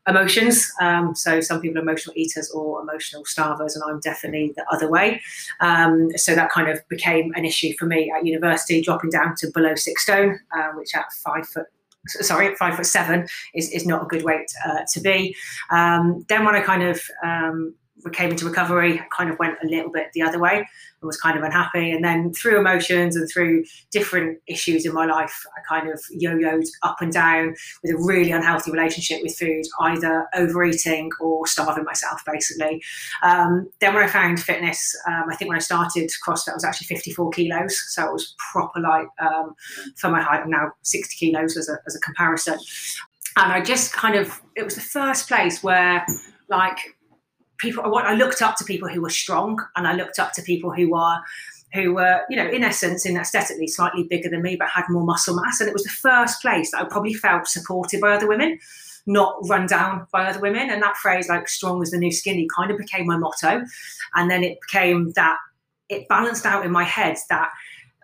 emotions. 0.08 0.72
Um, 0.80 1.14
so 1.14 1.42
some 1.42 1.60
people 1.60 1.78
are 1.78 1.82
emotional 1.82 2.14
eaters 2.16 2.50
or 2.50 2.80
emotional 2.80 3.24
starvers, 3.24 3.74
and 3.74 3.84
I'm 3.86 4.00
definitely 4.00 4.54
the 4.56 4.64
other 4.72 4.90
way. 4.90 5.20
Um, 5.60 6.10
so 6.16 6.34
that 6.34 6.50
kind 6.50 6.70
of 6.70 6.80
became 6.88 7.34
an 7.36 7.44
issue 7.44 7.74
for 7.78 7.84
me 7.84 8.10
at 8.16 8.24
university, 8.24 8.80
dropping 8.80 9.10
down 9.10 9.34
to 9.36 9.50
below 9.52 9.74
six 9.74 10.04
stone, 10.04 10.40
uh, 10.56 10.68
which 10.74 10.94
at 10.94 11.12
five 11.12 11.46
foot 11.46 11.66
sorry, 12.08 12.54
five 12.56 12.76
foot 12.76 12.86
seven 12.86 13.26
is, 13.54 13.70
is 13.70 13.86
not 13.86 14.02
a 14.02 14.06
good 14.06 14.24
weight 14.24 14.50
uh, 14.66 14.80
to 14.92 15.00
be. 15.00 15.34
Um, 15.70 16.24
then 16.28 16.44
when 16.44 16.54
I 16.54 16.60
kind 16.60 16.82
of 16.82 17.00
um, 17.24 17.74
came 18.12 18.30
into 18.30 18.46
recovery, 18.46 19.02
kind 19.16 19.30
of 19.30 19.38
went 19.38 19.56
a 19.62 19.66
little 19.66 19.90
bit 19.90 20.08
the 20.14 20.22
other 20.22 20.38
way 20.38 20.56
and 20.58 21.06
was 21.06 21.16
kind 21.16 21.36
of 21.36 21.44
unhappy. 21.44 21.90
And 21.90 22.04
then 22.04 22.32
through 22.32 22.58
emotions 22.58 23.16
and 23.16 23.28
through 23.30 23.64
different 23.90 24.38
issues 24.46 24.86
in 24.86 24.92
my 24.92 25.06
life, 25.06 25.44
I 25.56 25.60
kind 25.68 25.90
of 25.90 26.00
yo-yoed 26.10 26.66
up 26.82 26.96
and 27.00 27.12
down 27.12 27.54
with 27.82 27.94
a 27.94 27.98
really 27.98 28.30
unhealthy 28.30 28.70
relationship 28.70 29.20
with 29.22 29.36
food, 29.36 29.64
either 29.80 30.26
overeating 30.34 31.10
or 31.20 31.46
starving 31.46 31.84
myself, 31.84 32.22
basically. 32.26 32.82
Um, 33.22 33.68
then 33.80 33.94
when 33.94 34.04
I 34.04 34.08
found 34.08 34.40
fitness, 34.40 34.96
um, 35.06 35.24
I 35.30 35.36
think 35.36 35.48
when 35.48 35.56
I 35.56 35.62
started 35.62 36.10
CrossFit, 36.26 36.50
I 36.50 36.54
was 36.54 36.64
actually 36.64 36.86
54 36.86 37.30
kilos, 37.30 37.94
so 37.94 38.06
it 38.06 38.12
was 38.12 38.34
proper 38.52 38.80
light 38.80 39.08
um, 39.20 39.54
for 39.96 40.10
my 40.10 40.22
height. 40.22 40.40
I'm 40.40 40.50
now 40.50 40.72
60 40.82 41.14
kilos 41.16 41.56
as 41.56 41.68
a, 41.68 41.78
as 41.86 41.94
a 41.94 42.00
comparison. 42.00 42.58
And 43.36 43.52
I 43.52 43.60
just 43.60 43.92
kind 43.92 44.16
of, 44.16 44.40
it 44.56 44.64
was 44.64 44.74
the 44.74 44.80
first 44.80 45.28
place 45.28 45.62
where 45.62 46.04
like 46.48 46.78
people 47.58 47.84
I 47.96 48.14
looked 48.14 48.42
up 48.42 48.56
to 48.56 48.64
people 48.64 48.88
who 48.88 49.02
were 49.02 49.10
strong 49.10 49.58
and 49.76 49.86
I 49.86 49.94
looked 49.94 50.18
up 50.18 50.32
to 50.34 50.42
people 50.42 50.72
who 50.72 50.94
are 50.94 51.22
who 51.74 51.94
were, 51.94 52.22
you 52.30 52.36
know, 52.36 52.48
in 52.48 52.64
essence, 52.64 53.04
in 53.04 53.16
aesthetically 53.16 53.66
slightly 53.66 54.04
bigger 54.04 54.30
than 54.30 54.42
me, 54.42 54.56
but 54.56 54.68
had 54.68 54.84
more 54.88 55.04
muscle 55.04 55.36
mass. 55.36 55.60
And 55.60 55.68
it 55.68 55.74
was 55.74 55.84
the 55.84 55.90
first 55.90 56.40
place 56.40 56.70
that 56.70 56.80
I 56.80 56.84
probably 56.84 57.12
felt 57.12 57.46
supported 57.46 58.00
by 58.00 58.14
other 58.14 58.26
women, 58.26 58.58
not 59.06 59.36
run 59.48 59.66
down 59.66 60.06
by 60.10 60.26
other 60.26 60.40
women. 60.40 60.70
And 60.70 60.82
that 60.82 60.96
phrase, 60.96 61.28
like 61.28 61.48
strong 61.48 61.82
as 61.82 61.90
the 61.90 61.98
new 61.98 62.10
skinny, 62.10 62.48
kind 62.56 62.70
of 62.70 62.78
became 62.78 63.06
my 63.06 63.18
motto. 63.18 63.64
And 64.14 64.30
then 64.30 64.42
it 64.42 64.58
became 64.62 65.12
that 65.12 65.36
it 65.88 66.08
balanced 66.08 66.46
out 66.46 66.64
in 66.64 66.72
my 66.72 66.84
head 66.84 67.16
that 67.28 67.50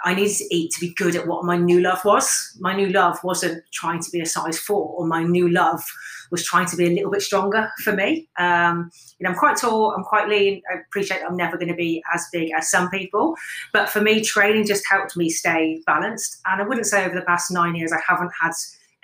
I 0.05 0.15
needed 0.15 0.37
to 0.37 0.55
eat 0.55 0.71
to 0.73 0.81
be 0.81 0.95
good 0.95 1.17
at 1.17 1.27
what 1.27 1.45
my 1.45 1.57
new 1.57 1.81
love 1.81 2.05
was. 2.05 2.57
My 2.61 2.77
new 2.77 2.89
love 2.89 3.19
wasn't 3.25 3.65
trying 3.73 4.03
to 4.03 4.11
be 4.11 4.21
a 4.21 4.27
size 4.27 4.59
four, 4.59 4.95
or 4.97 5.07
my 5.07 5.23
new 5.23 5.49
love 5.49 5.83
was 6.31 6.45
trying 6.45 6.67
to 6.67 6.77
be 6.77 6.87
a 6.87 6.91
little 6.91 7.11
bit 7.11 7.23
stronger 7.23 7.71
for 7.83 7.93
me. 7.93 8.29
Um, 8.39 8.91
you 9.19 9.25
know, 9.25 9.31
I'm 9.31 9.37
quite 9.37 9.57
tall, 9.57 9.95
I'm 9.97 10.05
quite 10.05 10.29
lean. 10.29 10.63
I 10.71 10.81
appreciate 10.81 11.23
I'm 11.27 11.37
never 11.37 11.57
going 11.57 11.69
to 11.69 11.75
be 11.75 12.03
as 12.13 12.27
big 12.33 12.51
as 12.57 12.71
some 12.71 12.91
people, 12.91 13.35
but 13.73 13.89
for 13.89 14.01
me, 14.01 14.23
training 14.23 14.67
just 14.67 14.85
helped 14.89 15.17
me 15.17 15.31
stay 15.31 15.81
balanced. 15.87 16.41
And 16.47 16.61
I 16.61 16.67
wouldn't 16.67 16.87
say 16.87 17.05
over 17.05 17.15
the 17.15 17.25
past 17.25 17.51
nine 17.51 17.75
years 17.75 17.93
I 17.93 18.01
haven't 18.07 18.33
had 18.41 18.53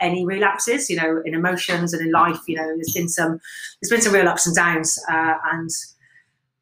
any 0.00 0.26
relapses. 0.26 0.90
You 0.90 0.96
know, 0.96 1.22
in 1.24 1.34
emotions 1.34 1.94
and 1.94 2.04
in 2.04 2.12
life, 2.12 2.40
you 2.46 2.56
know, 2.56 2.66
there's 2.66 2.92
been 2.94 3.08
some 3.08 3.40
there's 3.80 3.90
been 3.90 4.02
some 4.02 4.14
real 4.14 4.28
ups 4.28 4.46
and 4.46 4.56
downs, 4.56 4.98
uh, 5.10 5.34
and 5.52 5.70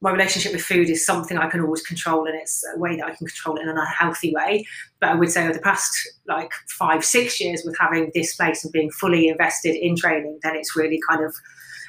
my 0.01 0.13
relationship 0.13 0.53
with 0.53 0.63
food 0.63 0.89
is 0.89 1.05
something 1.05 1.37
I 1.37 1.49
can 1.49 1.61
always 1.61 1.83
control, 1.83 2.27
and 2.27 2.37
it's 2.37 2.65
a 2.75 2.79
way 2.79 2.97
that 2.97 3.07
I 3.07 3.15
can 3.15 3.27
control 3.27 3.57
it 3.57 3.63
in 3.63 3.77
a 3.77 3.87
healthy 3.87 4.33
way. 4.33 4.65
But 5.01 5.11
I 5.11 5.15
would 5.15 5.31
say 5.31 5.45
over 5.45 5.53
the 5.53 5.61
past 5.61 5.93
like 6.27 6.53
five, 6.69 7.05
six 7.05 7.41
years, 7.41 7.63
with 7.65 7.77
having 7.79 8.11
this 8.15 8.37
place 8.37 8.63
and 8.65 8.73
being 8.73 8.91
fully 8.91 9.29
invested 9.29 9.75
in 9.75 9.97
training, 9.97 10.39
then 10.43 10.55
it's 10.55 10.77
really 10.77 11.01
kind 11.09 11.25
of 11.25 11.35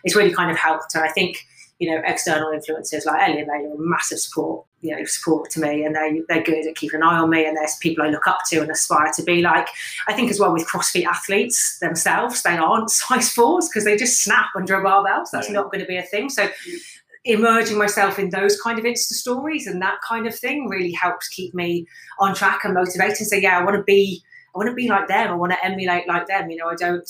it's 0.04 0.16
really 0.16 0.34
kind 0.34 0.50
of 0.50 0.58
helped. 0.58 0.96
And 0.96 1.04
I 1.04 1.10
think 1.10 1.46
you 1.78 1.90
know 1.92 2.02
external 2.04 2.52
influences 2.52 3.06
like 3.06 3.22
Ellie 3.22 3.42
and 3.42 3.50
Layla 3.50 3.76
are 3.76 3.78
massive 3.78 4.20
support, 4.20 4.66
you 4.82 4.96
know, 4.96 5.06
support 5.06 5.52
to 5.52 5.60
me, 5.60 5.84
and 5.84 5.96
they 5.96 6.24
they're 6.28 6.44
good 6.44 6.66
at 6.66 6.76
keeping 6.76 7.02
an 7.02 7.08
eye 7.08 7.20
on 7.20 7.30
me. 7.30 7.46
And 7.46 7.56
there's 7.56 7.78
people 7.78 8.04
I 8.04 8.10
look 8.10 8.26
up 8.26 8.40
to 8.50 8.62
and 8.62 8.72
aspire 8.72 9.12
to 9.18 9.24
be 9.24 9.44
like. 9.44 9.68
I 10.08 10.14
think 10.14 10.32
as 10.32 10.40
well 10.40 10.52
with 10.52 10.68
CrossFit 10.68 11.06
athletes 11.06 11.78
themselves, 11.80 12.42
they 12.42 12.58
aren't 12.58 12.90
size 12.90 13.32
fours 13.32 13.70
because 13.70 13.86
they 13.86 13.98
just 13.98 14.24
snap 14.24 14.48
under 14.56 14.80
a 14.80 14.84
barbell. 14.84 15.28
So 15.28 15.38
that's 15.38 15.50
yeah. 15.50 15.54
not 15.54 15.72
going 15.72 15.82
to 15.82 15.88
be 15.88 15.98
a 15.98 16.04
thing. 16.04 16.30
So 16.30 16.48
immerging 17.26 17.78
myself 17.78 18.18
in 18.18 18.30
those 18.30 18.60
kind 18.62 18.80
of 18.80 18.86
Insta 18.86 19.14
stories 19.14 19.68
and 19.68 19.82
that 19.82 20.00
kind 20.08 20.26
of 20.26 20.38
thing 20.38 20.70
really 20.70 20.92
helps 20.92 21.28
keep 21.28 21.54
me 21.54 21.86
on 22.20 22.34
track 22.34 22.62
and 22.64 22.74
motivated. 22.74 23.28
So 23.28 23.36
yeah, 23.36 23.60
I 23.60 23.64
want 23.64 23.76
to 23.76 23.84
be, 23.84 24.24
I 24.56 24.58
want 24.58 24.70
to 24.70 24.76
be 24.76 24.88
like 24.88 25.08
them. 25.08 25.30
I 25.30 25.36
want 25.36 25.52
to 25.52 25.66
emulate 25.66 26.08
like 26.08 26.28
them. 26.28 26.50
You 26.50 26.58
know, 26.58 26.70
I 26.70 26.76
don't 26.76 27.10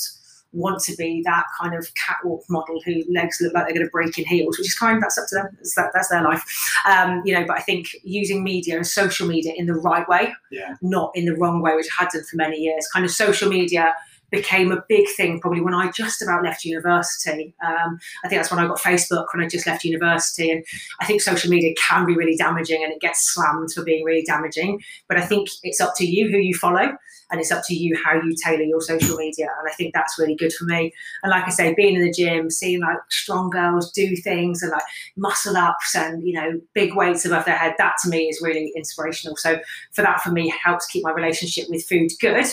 want 0.52 0.82
to 0.82 0.96
be 0.96 1.22
that 1.24 1.44
kind 1.62 1.76
of 1.76 1.88
catwalk 1.94 2.42
model 2.50 2.82
who 2.84 3.04
legs 3.14 3.38
look 3.40 3.54
like 3.54 3.66
they're 3.66 3.76
going 3.76 3.86
to 3.86 3.92
break 3.92 4.18
in 4.18 4.26
heels, 4.26 4.58
which 4.58 4.68
is 4.68 4.74
kind 4.74 4.98
of, 4.98 5.04
that's 5.04 5.18
up 5.20 5.28
to 5.30 5.36
them. 5.36 5.48
That's, 5.58 5.76
that, 5.76 5.92
that's 5.94 6.10
their 6.10 6.24
life. 6.24 6.44
Um, 6.88 7.22
you 7.24 7.34
know, 7.34 7.46
but 7.46 7.58
I 7.58 7.62
think 7.62 7.90
using 8.04 8.44
media 8.44 8.78
and 8.78 8.88
social 8.88 9.28
media 9.28 9.54
in 9.56 9.68
the 9.68 9.76
right 9.76 10.10
way, 10.10 10.34
yeah. 10.52 10.76
not 10.82 11.12
in 11.14 11.26
the 11.26 11.36
wrong 11.36 11.62
way, 11.62 11.76
which 11.76 11.88
I 12.00 12.04
had 12.04 12.10
done 12.12 12.24
for 12.24 12.36
many 12.36 12.58
years. 12.58 12.88
Kind 12.92 13.06
of 13.06 13.12
social 13.12 13.48
media 13.48 13.94
became 14.32 14.72
a 14.72 14.84
big 14.88 15.08
thing 15.16 15.40
probably 15.40 15.62
when 15.62 15.74
I 15.74 15.92
just 15.92 16.22
about 16.22 16.44
left 16.44 16.66
university. 16.66 17.54
Um, 17.66 18.00
I 18.24 18.28
think 18.28 18.40
that's 18.40 18.52
when 18.52 18.60
I 18.60 18.68
got 18.68 18.80
Facebook 18.80 19.28
when 19.34 19.44
I 19.44 19.48
just 19.48 19.68
left 19.68 19.84
university. 19.84 20.52
And 20.52 20.64
I 21.00 21.06
think 21.06 21.22
social 21.22 21.50
media 21.50 21.74
can 21.76 22.06
be 22.06 22.16
really 22.16 22.36
damaging 22.36 22.84
and 22.84 22.94
it 22.94 23.02
gets 23.02 23.34
slammed 23.34 23.72
for 23.74 23.84
being 23.84 24.04
really 24.04 24.24
damaging. 24.24 24.82
But 25.08 25.18
I 25.18 25.26
think 25.26 25.50
it's 25.64 25.82
up 25.82 25.94
to 25.98 26.06
you 26.06 26.30
who 26.30 26.38
you 26.38 26.54
follow 26.54 26.92
and 27.32 27.40
it's 27.40 27.52
up 27.52 27.64
to 27.68 27.76
you 27.76 27.96
how 28.04 28.16
you 28.16 28.36
tailor 28.44 28.64
your 28.64 28.82
social 28.82 29.16
media. 29.16 29.48
And 29.60 29.70
I 29.70 29.74
think 29.74 29.94
that's 29.94 30.18
really 30.18 30.36
good 30.36 30.54
for 30.54 30.66
me. 30.66 30.92
And 31.24 31.30
like 31.30 31.46
I 31.46 31.50
say, 31.50 31.74
being 31.76 31.96
in 31.96 32.04
the 32.04 32.12
gym, 32.12 32.50
seeing 32.50 32.82
like 32.82 32.98
strong 33.10 33.50
girls 33.50 33.92
do 33.92 34.16
things 34.16 34.64
and 34.64 34.72
like 34.72 34.84
muscle 35.16 35.56
ups 35.56 35.96
and, 35.96 36.26
you 36.28 36.34
know, 36.34 36.60
big 36.74 36.96
weights 36.96 37.26
above 37.26 37.46
their 37.46 37.58
head, 37.58 37.76
that 37.78 37.96
to 38.04 38.10
me 38.10 38.30
is 38.30 38.42
really 38.42 38.72
inspirational. 38.76 39.36
So 39.38 39.60
for 39.92 40.02
that, 40.02 40.22
for 40.22 40.32
me, 40.32 40.52
helps 40.64 40.88
keep 40.88 41.04
my 41.04 41.12
relationship 41.12 41.70
with 41.70 41.86
food 41.86 42.10
good 42.20 42.48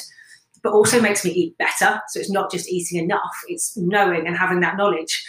but 0.67 0.73
also 0.73 1.01
makes 1.01 1.25
me 1.25 1.31
eat 1.31 1.57
better. 1.59 2.03
So 2.09 2.19
it's 2.19 2.29
not 2.29 2.51
just 2.51 2.69
eating 2.69 2.99
enough, 2.99 3.37
it's 3.47 3.77
knowing 3.77 4.27
and 4.27 4.37
having 4.37 4.59
that 4.61 4.77
knowledge. 4.77 5.25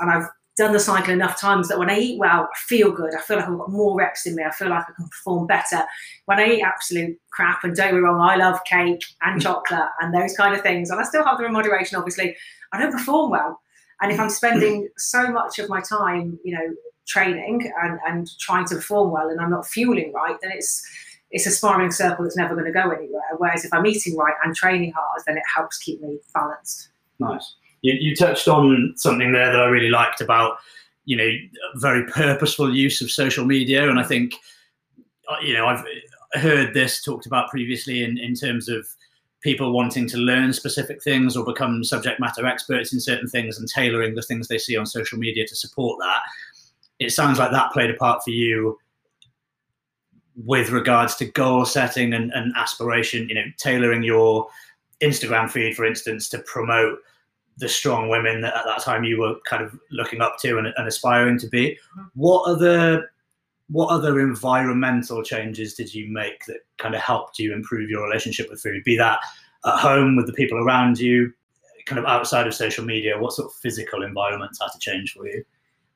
And 0.00 0.10
I've 0.10 0.28
done 0.58 0.72
the 0.72 0.80
cycle 0.80 1.14
enough 1.14 1.40
times 1.40 1.68
that 1.68 1.78
when 1.78 1.88
I 1.88 1.96
eat 1.96 2.18
well, 2.18 2.48
I 2.52 2.58
feel 2.66 2.90
good. 2.90 3.14
I 3.14 3.20
feel 3.20 3.36
like 3.36 3.46
I've 3.46 3.56
got 3.56 3.70
more 3.70 3.96
reps 3.96 4.26
in 4.26 4.34
me. 4.34 4.42
I 4.42 4.50
feel 4.50 4.68
like 4.68 4.82
I 4.82 4.92
can 4.96 5.08
perform 5.08 5.46
better. 5.46 5.84
When 6.24 6.40
I 6.40 6.54
eat 6.54 6.62
absolute 6.62 7.16
crap, 7.30 7.62
and 7.62 7.76
don't 7.76 7.94
be 7.94 8.00
wrong, 8.00 8.20
I 8.20 8.34
love 8.34 8.58
cake 8.64 9.04
and 9.22 9.40
mm. 9.40 9.42
chocolate 9.44 9.88
and 10.00 10.12
those 10.12 10.36
kind 10.36 10.56
of 10.56 10.62
things, 10.62 10.90
and 10.90 10.98
I 11.00 11.04
still 11.04 11.24
have 11.24 11.38
them 11.38 11.46
in 11.46 11.52
moderation, 11.52 11.96
obviously, 11.96 12.36
I 12.72 12.82
don't 12.82 12.90
perform 12.90 13.30
well. 13.30 13.60
And 14.00 14.10
if 14.10 14.18
I'm 14.18 14.28
spending 14.28 14.88
so 14.96 15.30
much 15.30 15.60
of 15.60 15.68
my 15.68 15.80
time, 15.82 16.36
you 16.42 16.52
know, 16.52 16.74
training 17.06 17.72
and, 17.80 18.00
and 18.08 18.28
trying 18.40 18.66
to 18.66 18.74
perform 18.74 19.12
well 19.12 19.28
and 19.28 19.40
I'm 19.40 19.50
not 19.50 19.68
fueling 19.68 20.12
right, 20.12 20.36
then 20.42 20.50
it's 20.52 20.82
it's 21.30 21.46
a 21.46 21.50
spiraling 21.50 21.92
circle 21.92 22.24
that's 22.24 22.36
never 22.36 22.54
going 22.54 22.66
to 22.66 22.72
go 22.72 22.90
anywhere. 22.90 23.22
Whereas 23.38 23.64
if 23.64 23.72
I'm 23.72 23.86
eating 23.86 24.16
right 24.16 24.34
and 24.44 24.54
training 24.54 24.92
hard, 24.92 25.22
then 25.26 25.36
it 25.36 25.44
helps 25.54 25.78
keep 25.78 26.02
me 26.02 26.18
balanced. 26.34 26.88
Nice. 27.18 27.54
You, 27.82 27.94
you 27.98 28.16
touched 28.16 28.48
on 28.48 28.94
something 28.96 29.32
there 29.32 29.52
that 29.52 29.60
I 29.60 29.66
really 29.66 29.90
liked 29.90 30.20
about, 30.20 30.58
you 31.04 31.16
know, 31.16 31.30
very 31.76 32.04
purposeful 32.10 32.74
use 32.74 33.00
of 33.00 33.10
social 33.10 33.44
media. 33.44 33.88
And 33.88 34.00
I 34.00 34.02
think, 34.02 34.34
uh, 35.28 35.36
you 35.42 35.54
know, 35.54 35.66
I've 35.66 35.84
heard 36.34 36.74
this 36.74 37.02
talked 37.02 37.26
about 37.26 37.48
previously 37.48 38.02
in, 38.02 38.18
in 38.18 38.34
terms 38.34 38.68
of 38.68 38.86
people 39.42 39.72
wanting 39.72 40.06
to 40.08 40.18
learn 40.18 40.52
specific 40.52 41.02
things 41.02 41.36
or 41.36 41.44
become 41.44 41.82
subject 41.84 42.20
matter 42.20 42.44
experts 42.44 42.92
in 42.92 43.00
certain 43.00 43.28
things 43.28 43.58
and 43.58 43.68
tailoring 43.68 44.14
the 44.14 44.22
things 44.22 44.48
they 44.48 44.58
see 44.58 44.76
on 44.76 44.84
social 44.84 45.18
media 45.18 45.46
to 45.46 45.56
support 45.56 45.98
that. 46.00 46.20
It 46.98 47.12
sounds 47.12 47.38
like 47.38 47.50
that 47.52 47.72
played 47.72 47.88
a 47.88 47.94
part 47.94 48.22
for 48.22 48.30
you 48.30 48.78
with 50.44 50.70
regards 50.70 51.16
to 51.16 51.26
goal 51.26 51.64
setting 51.64 52.12
and, 52.12 52.32
and 52.32 52.52
aspiration, 52.56 53.28
you 53.28 53.34
know, 53.34 53.44
tailoring 53.58 54.02
your 54.02 54.48
Instagram 55.02 55.50
feed, 55.50 55.76
for 55.76 55.84
instance, 55.84 56.28
to 56.28 56.38
promote 56.40 56.98
the 57.58 57.68
strong 57.68 58.08
women 58.08 58.40
that 58.40 58.56
at 58.56 58.64
that 58.64 58.80
time 58.80 59.04
you 59.04 59.20
were 59.20 59.34
kind 59.44 59.62
of 59.62 59.78
looking 59.90 60.20
up 60.20 60.38
to 60.38 60.58
and, 60.58 60.68
and 60.76 60.88
aspiring 60.88 61.38
to 61.38 61.48
be. 61.48 61.78
Mm-hmm. 61.96 62.06
What 62.14 62.48
other 62.48 63.10
what 63.68 63.88
other 63.88 64.18
environmental 64.18 65.22
changes 65.22 65.74
did 65.74 65.94
you 65.94 66.12
make 66.12 66.44
that 66.46 66.58
kind 66.78 66.94
of 66.94 67.00
helped 67.00 67.38
you 67.38 67.54
improve 67.54 67.88
your 67.88 68.02
relationship 68.02 68.50
with 68.50 68.60
food? 68.60 68.82
Be 68.82 68.96
that 68.96 69.20
at 69.64 69.78
home 69.78 70.16
with 70.16 70.26
the 70.26 70.32
people 70.32 70.58
around 70.58 70.98
you, 70.98 71.32
kind 71.86 71.98
of 71.98 72.04
outside 72.04 72.48
of 72.48 72.54
social 72.54 72.84
media, 72.84 73.16
what 73.16 73.32
sort 73.32 73.46
of 73.46 73.54
physical 73.54 74.02
environments 74.02 74.58
had 74.60 74.72
to 74.72 74.78
change 74.80 75.12
for 75.12 75.24
you? 75.28 75.44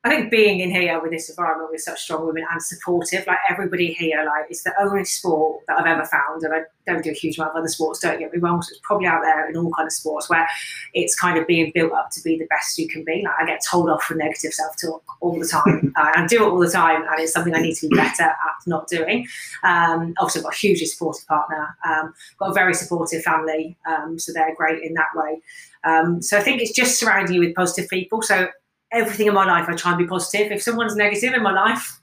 I 0.05 0.09
think 0.09 0.29
being 0.29 0.59
in 0.59 0.69
here 0.69 1.01
with 1.01 1.09
this 1.09 1.29
environment 1.31 1.71
with 1.71 1.81
such 1.81 1.99
strong 1.99 2.27
women 2.27 2.45
and 2.51 2.61
supportive, 2.61 3.25
like 3.25 3.39
everybody 3.49 3.91
here, 3.91 4.23
like 4.23 4.45
it's 4.51 4.61
the 4.61 4.71
only 4.79 5.03
sport 5.03 5.63
that 5.67 5.79
I've 5.79 5.87
ever 5.87 6.05
found, 6.05 6.43
and 6.43 6.53
I 6.53 6.59
don't 6.85 7.03
do 7.03 7.09
a 7.09 7.13
huge 7.13 7.39
amount 7.39 7.53
of 7.53 7.61
other 7.61 7.67
sports. 7.67 8.01
Don't 8.01 8.19
get 8.19 8.31
me 8.31 8.37
wrong, 8.37 8.61
so 8.61 8.69
it's 8.69 8.81
probably 8.83 9.07
out 9.07 9.23
there 9.23 9.49
in 9.49 9.57
all 9.57 9.71
kind 9.71 9.87
of 9.87 9.91
sports 9.91 10.29
where 10.29 10.47
it's 10.93 11.19
kind 11.19 11.39
of 11.39 11.47
being 11.47 11.71
built 11.73 11.91
up 11.91 12.11
to 12.11 12.21
be 12.21 12.37
the 12.37 12.45
best 12.51 12.77
you 12.77 12.87
can 12.87 13.03
be. 13.03 13.23
Like 13.25 13.33
I 13.39 13.45
get 13.47 13.61
told 13.67 13.89
off 13.89 14.03
for 14.03 14.13
negative 14.13 14.53
self-talk 14.53 15.01
all 15.21 15.39
the 15.39 15.47
time, 15.47 15.91
uh, 15.97 16.11
I 16.13 16.27
do 16.27 16.43
it 16.43 16.49
all 16.49 16.59
the 16.59 16.69
time, 16.69 17.01
and 17.01 17.19
it's 17.19 17.33
something 17.33 17.55
I 17.55 17.61
need 17.61 17.73
to 17.77 17.89
be 17.89 17.95
better 17.95 18.25
at 18.25 18.67
not 18.67 18.87
doing. 18.87 19.25
Um, 19.63 20.13
also, 20.19 20.39
got 20.39 20.53
a 20.53 20.55
hugely 20.57 20.85
supportive 20.85 21.25
partner, 21.25 21.75
um, 21.83 22.13
got 22.37 22.51
a 22.51 22.53
very 22.53 22.75
supportive 22.75 23.23
family, 23.23 23.75
um, 23.87 24.19
so 24.19 24.31
they're 24.33 24.53
great 24.53 24.83
in 24.83 24.93
that 24.93 25.09
way. 25.15 25.41
Um, 25.83 26.21
so 26.21 26.37
I 26.37 26.41
think 26.41 26.61
it's 26.61 26.73
just 26.73 26.99
surrounding 26.99 27.33
you 27.33 27.39
with 27.39 27.55
positive 27.55 27.89
people. 27.89 28.21
So 28.21 28.49
everything 28.91 29.27
in 29.27 29.33
my 29.33 29.45
life, 29.45 29.67
I 29.67 29.75
try 29.75 29.91
and 29.91 29.99
be 29.99 30.07
positive. 30.07 30.51
If 30.51 30.61
someone's 30.61 30.95
negative 30.95 31.33
in 31.33 31.43
my 31.43 31.51
life, 31.51 31.99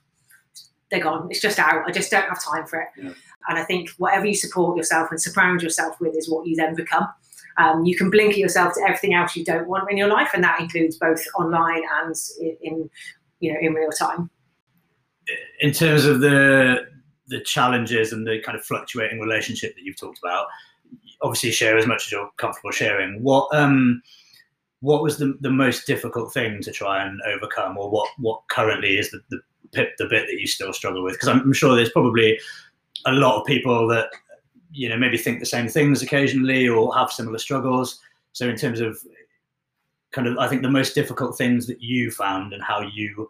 they're 0.89 1.03
gone. 1.03 1.27
It's 1.29 1.41
just 1.41 1.59
out. 1.59 1.87
I 1.87 1.91
just 1.91 2.11
don't 2.11 2.27
have 2.27 2.43
time 2.43 2.65
for 2.65 2.79
it. 2.79 2.87
Yeah. 2.97 3.13
And 3.49 3.59
I 3.59 3.63
think 3.63 3.89
whatever 3.97 4.25
you 4.25 4.35
support 4.35 4.77
yourself 4.77 5.09
and 5.11 5.21
surround 5.21 5.61
yourself 5.61 5.99
with 5.99 6.15
is 6.15 6.29
what 6.29 6.47
you 6.47 6.55
then 6.55 6.75
become. 6.75 7.07
Um, 7.57 7.85
you 7.85 7.95
can 7.95 8.09
blink 8.09 8.33
at 8.33 8.37
yourself 8.37 8.73
to 8.75 8.81
everything 8.81 9.13
else 9.13 9.35
you 9.35 9.43
don't 9.43 9.67
want 9.67 9.91
in 9.91 9.97
your 9.97 10.07
life, 10.07 10.29
and 10.33 10.43
that 10.43 10.59
includes 10.59 10.97
both 10.97 11.23
online 11.37 11.83
and 12.01 12.15
in, 12.39 12.57
in 12.61 12.89
you 13.39 13.53
know 13.53 13.59
in 13.61 13.73
real 13.73 13.91
time. 13.91 14.29
in 15.59 15.71
terms 15.71 16.05
of 16.05 16.19
the 16.19 16.87
the 17.27 17.41
challenges 17.41 18.11
and 18.11 18.27
the 18.27 18.41
kind 18.41 18.57
of 18.57 18.65
fluctuating 18.65 19.19
relationship 19.19 19.75
that 19.75 19.83
you've 19.83 19.99
talked 19.99 20.19
about, 20.19 20.47
obviously 21.21 21.51
share 21.51 21.77
as 21.77 21.87
much 21.87 22.05
as 22.05 22.11
you're 22.11 22.29
comfortable 22.37 22.71
sharing. 22.71 23.21
What 23.21 23.53
um 23.55 24.01
what 24.83 25.01
was 25.01 25.17
the, 25.17 25.37
the 25.39 25.49
most 25.49 25.87
difficult 25.87 26.33
thing 26.33 26.61
to 26.61 26.71
try 26.71 27.05
and 27.05 27.21
overcome, 27.21 27.77
or 27.77 27.89
what 27.89 28.09
what 28.17 28.41
currently 28.49 28.97
is 28.97 29.09
the 29.11 29.21
the, 29.29 29.39
bit- 29.71 29.97
the 29.97 30.05
bit 30.05 30.27
that 30.27 30.39
you 30.39 30.45
still 30.45 30.73
struggle 30.73 31.03
with? 31.03 31.13
Because 31.13 31.29
I'm, 31.29 31.39
I'm 31.39 31.53
sure 31.53 31.73
there's 31.73 31.89
probably 31.89 32.37
a 33.05 33.13
lot 33.13 33.39
of 33.39 33.47
people 33.47 33.87
that 33.87 34.09
you 34.73 34.89
know 34.89 34.97
maybe 34.97 35.17
think 35.17 35.39
the 35.39 35.45
same 35.45 35.69
things 35.69 36.01
occasionally 36.01 36.67
or 36.67 36.93
have 36.95 37.13
similar 37.13 37.37
struggles. 37.37 38.01
So 38.33 38.49
in 38.49 38.57
terms 38.57 38.81
of 38.81 38.99
kind 40.11 40.27
of, 40.27 40.37
I 40.37 40.49
think 40.49 40.63
the 40.63 40.69
most 40.69 40.95
difficult 40.95 41.37
things 41.37 41.65
that 41.67 41.81
you 41.81 42.11
found 42.11 42.51
and 42.51 42.61
how 42.61 42.81
you 42.81 43.29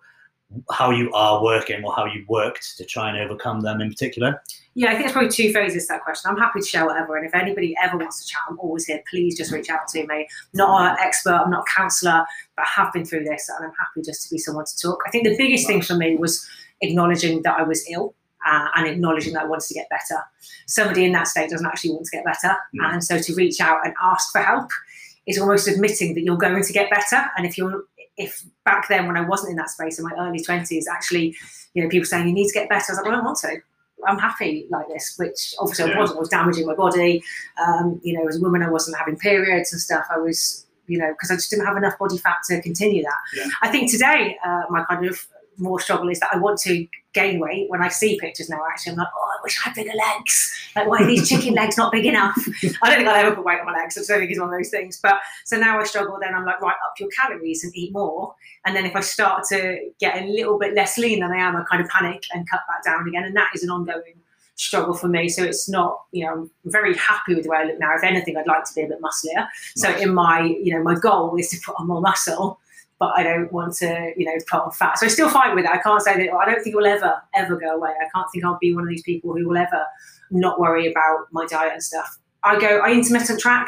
how 0.72 0.90
you 0.90 1.14
are 1.14 1.44
working 1.44 1.84
or 1.84 1.94
how 1.94 2.06
you 2.06 2.26
worked 2.28 2.78
to 2.78 2.86
try 2.86 3.10
and 3.10 3.18
overcome 3.20 3.62
them 3.62 3.80
in 3.80 3.90
particular. 3.90 4.42
Yeah, 4.76 4.88
I 4.88 4.92
think 4.92 5.04
there's 5.04 5.12
probably 5.12 5.30
two 5.30 5.54
phases 5.54 5.88
to 5.88 5.94
that 5.94 6.04
question. 6.04 6.32
I'm 6.32 6.38
happy 6.38 6.60
to 6.60 6.66
share 6.66 6.86
whatever, 6.86 7.16
and 7.16 7.26
if 7.26 7.36
anybody 7.36 7.76
ever 7.84 7.98
wants 7.98 8.24
to 8.24 8.28
chat, 8.28 8.42
I'm 8.50 8.60
always 8.60 8.86
here. 8.86 9.04
Please 9.10 9.38
just 9.38 9.52
reach 9.52 9.70
out 9.70 9.88
to 9.90 10.08
me. 10.08 10.28
Not 10.54 10.92
an 10.92 10.98
expert, 11.00 11.34
I'm 11.34 11.52
not 11.52 11.66
a 11.68 11.72
counsellor, 11.76 12.26
but 12.56 12.66
I 12.66 12.70
have 12.82 12.94
been 12.94 13.06
through 13.06 13.26
this, 13.26 13.50
and 13.50 13.66
I'm 13.66 13.74
happy 13.80 14.02
just 14.04 14.28
to 14.28 14.34
be 14.34 14.40
someone 14.40 14.66
to 14.66 14.78
talk. 14.82 15.00
I 15.06 15.12
think 15.12 15.26
the 15.26 15.38
biggest 15.38 15.68
thing 15.68 15.82
for 15.82 15.96
me 15.96 16.16
was 16.16 16.48
acknowledging 16.82 17.44
that 17.44 17.60
I 17.60 17.64
was 17.64 17.86
ill. 17.90 18.16
Uh, 18.46 18.68
and 18.76 18.88
acknowledging 18.88 19.32
that 19.32 19.44
I 19.44 19.46
wanted 19.46 19.66
to 19.70 19.74
get 19.74 19.88
better. 19.90 20.22
Somebody 20.68 21.06
in 21.06 21.14
that 21.14 21.30
state 21.30 21.50
doesn't 21.50 21.66
actually 21.66 21.92
want 21.92 22.04
to 22.08 22.12
get 22.12 22.26
better. 22.26 22.54
Mm. 22.76 22.92
And 22.92 23.02
so 23.02 23.18
to 23.18 23.36
reach 23.36 23.62
out 23.62 23.86
and 23.86 23.94
ask 24.04 24.34
for 24.34 24.42
help 24.42 24.70
is 25.26 25.40
almost 25.40 25.66
admitting 25.66 26.14
that 26.14 26.24
you're 26.24 26.36
going 26.36 26.62
to 26.62 26.74
get 26.74 26.90
better. 26.90 27.26
And 27.38 27.46
if 27.46 27.58
you're 27.58 27.86
if 28.18 28.44
back 28.66 28.90
then 28.90 29.08
when 29.08 29.16
I 29.16 29.22
wasn't 29.22 29.52
in 29.52 29.56
that 29.56 29.70
space 29.70 29.98
in 29.98 30.04
my 30.04 30.12
early 30.20 30.44
twenties, 30.44 30.90
actually, 30.90 31.34
you 31.74 31.82
know, 31.82 31.88
people 31.88 32.06
saying 32.06 32.28
you 32.28 32.34
need 32.34 32.50
to 32.50 32.54
get 32.54 32.68
better, 32.68 32.84
I 32.90 32.92
was 32.92 32.98
like, 32.98 33.06
well, 33.06 33.14
I 33.14 33.16
don't 33.16 33.26
want 33.26 33.38
to. 33.40 33.62
I'm 34.08 34.20
happy 34.20 34.68
like 34.70 34.88
this, 34.88 35.16
which 35.18 35.56
obviously 35.60 35.90
Yeah. 35.90 35.98
I 35.98 36.00
wasn't. 36.00 36.18
I 36.18 36.20
was 36.20 36.30
damaging 36.30 36.66
my 36.66 36.76
body. 36.76 37.24
Um, 37.66 38.00
you 38.04 38.18
know, 38.18 38.28
as 38.28 38.38
a 38.38 38.42
woman, 38.42 38.62
I 38.64 38.70
wasn't 38.70 38.98
having 38.98 39.18
periods 39.18 39.72
and 39.72 39.82
stuff. 39.82 40.06
I 40.14 40.18
was, 40.18 40.66
you 40.88 40.98
know, 40.98 41.12
because 41.14 41.32
I 41.32 41.36
just 41.36 41.50
didn't 41.50 41.66
have 41.66 41.78
enough 41.78 41.98
body 41.98 42.18
fat 42.18 42.38
to 42.50 42.62
continue 42.62 43.04
that. 43.04 43.20
Yeah. 43.36 43.46
I 43.62 43.70
think 43.70 43.92
today, 43.92 44.38
uh, 44.46 44.64
my 44.70 44.84
kind 44.86 45.06
of 45.06 45.26
more 45.58 45.80
struggle 45.80 46.10
is 46.10 46.20
that 46.20 46.30
I 46.34 46.38
want 46.38 46.60
to 46.62 46.88
gain 47.14 47.40
weight. 47.40 47.70
When 47.70 47.82
I 47.82 47.90
see 47.90 48.20
pictures 48.20 48.50
now, 48.50 48.60
actually, 48.70 48.94
I'm 48.94 48.98
like, 48.98 49.08
oh, 49.16 49.32
I 49.38 49.42
wish 49.44 49.58
I 49.60 49.70
had 49.70 49.76
bigger 49.76 49.96
legs. 49.96 50.52
Like, 50.76 50.88
why 50.88 51.04
are 51.04 51.08
these 51.08 51.30
chicken 51.30 51.54
legs 51.54 51.78
not 51.78 51.92
big 51.92 52.06
enough? 52.06 52.36
I 52.82 52.90
don't 52.90 52.98
think 52.98 53.08
I'll 53.08 53.16
ever 53.16 53.36
put 53.36 53.46
weight 53.46 53.60
on 53.60 53.66
my 53.66 53.74
legs. 53.74 53.98
I 53.98 54.02
don't 54.02 54.20
think 54.20 54.32
it's 54.32 54.40
one 54.40 54.50
of 54.50 54.58
those 54.58 54.70
things. 54.70 55.00
But 55.02 55.20
so 55.46 55.58
now 55.58 55.80
I 55.80 55.84
struggle. 55.84 56.18
Then 56.20 56.34
I'm 56.34 56.46
like, 56.46 56.62
right, 56.62 56.76
up 56.86 56.94
your 57.00 57.10
calories 57.10 57.64
and 57.64 57.76
eat 57.76 57.94
more. 57.94 58.34
And 58.66 58.76
then 58.76 58.86
if 58.86 58.96
I 58.96 59.02
start 59.02 59.44
to 59.50 59.78
get 60.00 60.22
a 60.22 60.26
little 60.26 60.58
bit 60.58 60.74
less 60.74 60.98
lean 60.98 61.20
than 61.20 61.32
I 61.32 61.38
am, 61.38 61.56
I 61.56 61.64
kind 61.70 61.84
of 61.84 61.90
panic 61.90 62.24
and 62.34 62.50
cut 62.50 62.62
back 62.68 62.84
down 62.84 63.08
again. 63.08 63.24
And 63.24 63.36
that 63.36 63.50
is 63.54 63.64
an 63.64 63.70
ongoing 63.70 64.16
struggle 64.56 64.94
for 64.94 65.08
me. 65.08 65.30
So 65.30 65.44
it's 65.44 65.68
not, 65.68 66.02
you 66.12 66.26
know, 66.26 66.34
I'm 66.34 66.52
very 66.66 66.96
happy 66.98 67.36
with 67.36 67.44
the 67.44 67.50
way 67.50 67.58
I 67.58 67.64
look 67.66 67.80
now. 67.80 67.96
If 67.96 68.04
anything, 68.04 68.38
I'd 68.38 68.48
like 68.48 68.64
to 68.66 68.74
be 68.74 68.82
a 68.82 68.88
bit 68.88 69.02
musclier. 69.02 69.48
So 69.76 69.90
in 69.96 70.14
my, 70.14 70.42
you 70.42 70.76
know, 70.76 70.84
my 70.84 70.96
goal 70.96 71.36
is 71.38 71.50
to 71.50 71.60
put 71.66 71.76
on 71.80 71.88
more 71.88 72.02
muscle, 72.02 72.60
but 73.04 73.20
I 73.20 73.24
don't 73.24 73.52
want 73.52 73.74
to, 73.76 74.14
you 74.16 74.26
know, 74.26 74.32
put 74.50 74.62
on 74.62 74.72
fat. 74.72 74.98
So 74.98 75.06
I 75.06 75.10
still 75.10 75.30
fight 75.30 75.54
with 75.54 75.66
it. 75.66 75.70
I 75.70 75.78
can't 75.80 76.02
say 76.02 76.16
that. 76.16 76.34
I 76.34 76.46
don't 76.46 76.64
think 76.64 76.74
it 76.74 76.78
will 76.78 76.86
ever, 76.86 77.22
ever 77.36 77.58
go 77.58 77.76
away. 77.76 77.90
I 77.90 78.08
can't 78.16 78.28
think 78.32 78.46
I'll 78.46 78.58
be 78.62 78.74
one 78.74 78.84
of 78.84 78.90
these 78.90 79.04
people 79.04 79.34
who 79.34 79.50
will 79.50 79.58
ever 79.58 79.86
not 80.32 80.58
worry 80.58 80.90
about 80.90 81.28
my 81.34 81.46
diet 81.46 81.74
and 81.74 81.84
stuff. 81.84 82.18
I 82.46 82.58
go, 82.58 82.80
I 82.80 82.94
intermittent 82.94 83.42
track. 83.42 83.68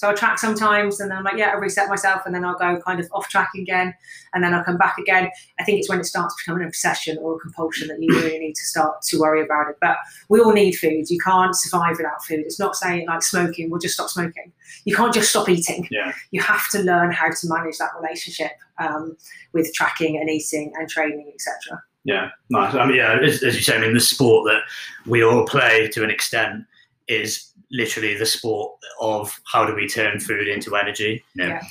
So 0.00 0.08
I 0.08 0.14
track 0.14 0.38
sometimes, 0.38 0.98
and 0.98 1.10
then 1.10 1.18
I'm 1.18 1.24
like, 1.24 1.36
yeah, 1.36 1.50
I 1.50 1.56
reset 1.56 1.90
myself, 1.90 2.22
and 2.24 2.34
then 2.34 2.42
I'll 2.42 2.56
go 2.56 2.80
kind 2.80 3.00
of 3.00 3.08
off 3.12 3.28
track 3.28 3.50
again, 3.54 3.92
and 4.32 4.42
then 4.42 4.54
I'll 4.54 4.64
come 4.64 4.78
back 4.78 4.96
again. 4.96 5.28
I 5.58 5.64
think 5.64 5.78
it's 5.78 5.90
when 5.90 6.00
it 6.00 6.06
starts 6.06 6.34
becoming 6.42 6.62
an 6.62 6.68
obsession 6.68 7.18
or 7.18 7.36
a 7.36 7.38
compulsion 7.38 7.88
that 7.88 8.00
you 8.00 8.08
really 8.14 8.38
need 8.38 8.54
to 8.54 8.64
start 8.64 9.02
to 9.02 9.18
worry 9.18 9.44
about 9.44 9.68
it. 9.68 9.76
But 9.78 9.98
we 10.30 10.40
all 10.40 10.54
need 10.54 10.72
food. 10.72 11.10
You 11.10 11.18
can't 11.18 11.54
survive 11.54 11.98
without 11.98 12.24
food. 12.24 12.40
It's 12.40 12.58
not 12.58 12.76
saying 12.76 13.08
like 13.08 13.22
smoking, 13.22 13.68
we'll 13.68 13.78
just 13.78 13.92
stop 13.92 14.08
smoking. 14.08 14.50
You 14.86 14.96
can't 14.96 15.12
just 15.12 15.28
stop 15.28 15.50
eating. 15.50 15.86
Yeah. 15.90 16.12
You 16.30 16.40
have 16.40 16.66
to 16.70 16.78
learn 16.78 17.12
how 17.12 17.28
to 17.28 17.48
manage 17.48 17.76
that 17.76 17.90
relationship 18.00 18.52
um, 18.78 19.18
with 19.52 19.70
tracking 19.74 20.16
and 20.16 20.30
eating 20.30 20.72
and 20.78 20.88
training, 20.88 21.30
etc. 21.34 21.82
Yeah, 22.04 22.30
nice. 22.48 22.74
I 22.74 22.86
mean, 22.86 22.96
yeah, 22.96 23.18
as, 23.22 23.42
as 23.42 23.54
you 23.54 23.60
say, 23.60 23.76
I 23.76 23.80
mean, 23.82 23.92
the 23.92 24.00
sport 24.00 24.46
that 24.46 24.62
we 25.04 25.22
all 25.22 25.44
play 25.44 25.88
to 25.88 26.02
an 26.02 26.08
extent 26.08 26.64
is 27.06 27.49
literally 27.70 28.16
the 28.16 28.26
sport 28.26 28.72
of 29.00 29.38
how 29.50 29.64
do 29.64 29.74
we 29.74 29.88
turn 29.88 30.20
food 30.20 30.48
into 30.48 30.76
energy. 30.76 31.22
You 31.34 31.44
know? 31.44 31.48
Yeah. 31.48 31.62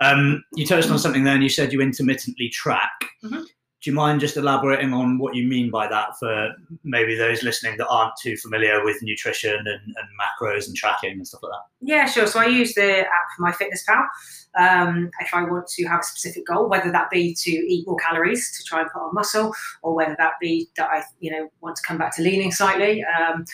Um, 0.00 0.44
you 0.54 0.66
touched 0.66 0.90
on 0.90 0.98
something 0.98 1.24
then. 1.24 1.42
You 1.42 1.48
said 1.48 1.72
you 1.72 1.80
intermittently 1.80 2.48
track. 2.48 2.90
Mhm. 3.24 3.44
Do 3.82 3.90
you 3.90 3.96
mind 3.96 4.20
just 4.20 4.36
elaborating 4.36 4.92
on 4.92 5.18
what 5.18 5.34
you 5.34 5.44
mean 5.48 5.68
by 5.68 5.88
that 5.88 6.16
for 6.20 6.50
maybe 6.84 7.16
those 7.16 7.42
listening 7.42 7.76
that 7.78 7.88
aren't 7.88 8.14
too 8.22 8.36
familiar 8.36 8.84
with 8.84 9.02
nutrition 9.02 9.56
and, 9.56 9.66
and 9.66 10.08
macros 10.20 10.68
and 10.68 10.76
tracking 10.76 11.12
and 11.12 11.26
stuff 11.26 11.42
like 11.42 11.50
that? 11.50 11.64
Yeah, 11.80 12.06
sure. 12.06 12.28
So 12.28 12.38
I 12.38 12.46
use 12.46 12.74
the 12.74 13.00
app 13.00 13.06
for 13.36 13.44
MyFitnessPal. 13.44 14.06
Um, 14.56 15.10
if 15.18 15.34
I 15.34 15.42
want 15.42 15.66
to 15.66 15.84
have 15.86 16.00
a 16.00 16.04
specific 16.04 16.46
goal, 16.46 16.68
whether 16.68 16.92
that 16.92 17.10
be 17.10 17.34
to 17.34 17.50
eat 17.50 17.84
more 17.88 17.96
calories 17.96 18.56
to 18.56 18.64
try 18.64 18.82
and 18.82 18.90
put 18.92 19.02
on 19.02 19.14
muscle, 19.14 19.52
or 19.82 19.96
whether 19.96 20.14
that 20.16 20.34
be 20.40 20.68
that 20.76 20.88
I, 20.88 21.02
you 21.18 21.32
know, 21.32 21.48
want 21.60 21.74
to 21.74 21.82
come 21.84 21.98
back 21.98 22.14
to 22.16 22.22
leaning 22.22 22.52
slightly. 22.52 23.04
Um, 23.04 23.44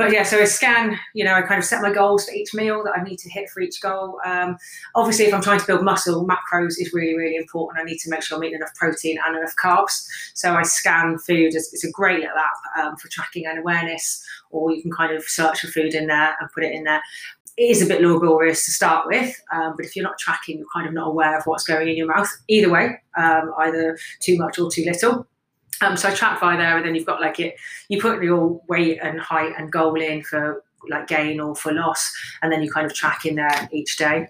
but 0.00 0.12
yeah, 0.12 0.22
so 0.22 0.40
I 0.40 0.44
scan, 0.44 0.98
you 1.12 1.26
know, 1.26 1.34
I 1.34 1.42
kind 1.42 1.58
of 1.58 1.64
set 1.66 1.82
my 1.82 1.92
goals 1.92 2.24
for 2.24 2.32
each 2.32 2.54
meal 2.54 2.82
that 2.84 2.96
I 2.96 3.02
need 3.02 3.18
to 3.18 3.28
hit 3.28 3.50
for 3.50 3.60
each 3.60 3.82
goal. 3.82 4.18
Um, 4.24 4.56
obviously, 4.94 5.26
if 5.26 5.34
I'm 5.34 5.42
trying 5.42 5.60
to 5.60 5.66
build 5.66 5.84
muscle, 5.84 6.26
macros 6.26 6.76
is 6.78 6.90
really, 6.94 7.14
really 7.14 7.36
important. 7.36 7.78
I 7.78 7.84
need 7.84 7.98
to 7.98 8.08
make 8.08 8.22
sure 8.22 8.38
I'm 8.38 8.44
eating 8.44 8.56
enough 8.56 8.74
protein 8.76 9.18
and 9.26 9.36
enough 9.36 9.54
carbs. 9.62 10.06
So 10.32 10.54
I 10.54 10.62
scan 10.62 11.18
food. 11.18 11.54
It's 11.54 11.84
a 11.84 11.90
great 11.90 12.20
little 12.20 12.34
app 12.34 12.82
um, 12.82 12.96
for 12.96 13.08
tracking 13.08 13.44
and 13.44 13.58
awareness, 13.58 14.24
or 14.48 14.72
you 14.72 14.80
can 14.80 14.90
kind 14.90 15.14
of 15.14 15.22
search 15.24 15.60
for 15.60 15.66
food 15.66 15.92
in 15.92 16.06
there 16.06 16.34
and 16.40 16.50
put 16.54 16.64
it 16.64 16.72
in 16.72 16.84
there. 16.84 17.02
It 17.58 17.64
is 17.64 17.82
a 17.82 17.86
bit 17.86 18.00
laborious 18.00 18.64
to 18.64 18.70
start 18.70 19.06
with, 19.06 19.38
um, 19.52 19.74
but 19.76 19.84
if 19.84 19.94
you're 19.94 20.02
not 20.02 20.18
tracking, 20.18 20.56
you're 20.56 20.66
kind 20.72 20.88
of 20.88 20.94
not 20.94 21.08
aware 21.08 21.36
of 21.36 21.44
what's 21.44 21.64
going 21.64 21.88
in 21.88 21.96
your 21.96 22.06
mouth. 22.06 22.30
Either 22.48 22.70
way, 22.70 23.02
um, 23.18 23.52
either 23.58 23.98
too 24.20 24.38
much 24.38 24.58
or 24.58 24.70
too 24.70 24.84
little. 24.86 25.26
Um, 25.82 25.96
so 25.96 26.08
I 26.08 26.14
track 26.14 26.40
via 26.40 26.56
there, 26.56 26.76
and 26.76 26.86
then 26.86 26.94
you've 26.94 27.06
got 27.06 27.20
like 27.20 27.40
it. 27.40 27.56
You 27.88 28.00
put 28.00 28.22
your 28.22 28.60
weight 28.68 28.98
and 29.02 29.20
height 29.20 29.54
and 29.56 29.72
goal 29.72 30.00
in 30.00 30.22
for 30.22 30.62
like 30.88 31.06
gain 31.06 31.40
or 31.40 31.54
for 31.54 31.72
loss, 31.72 32.12
and 32.42 32.52
then 32.52 32.62
you 32.62 32.70
kind 32.70 32.86
of 32.86 32.94
track 32.94 33.24
in 33.24 33.36
there 33.36 33.68
each 33.72 33.96
day. 33.96 34.28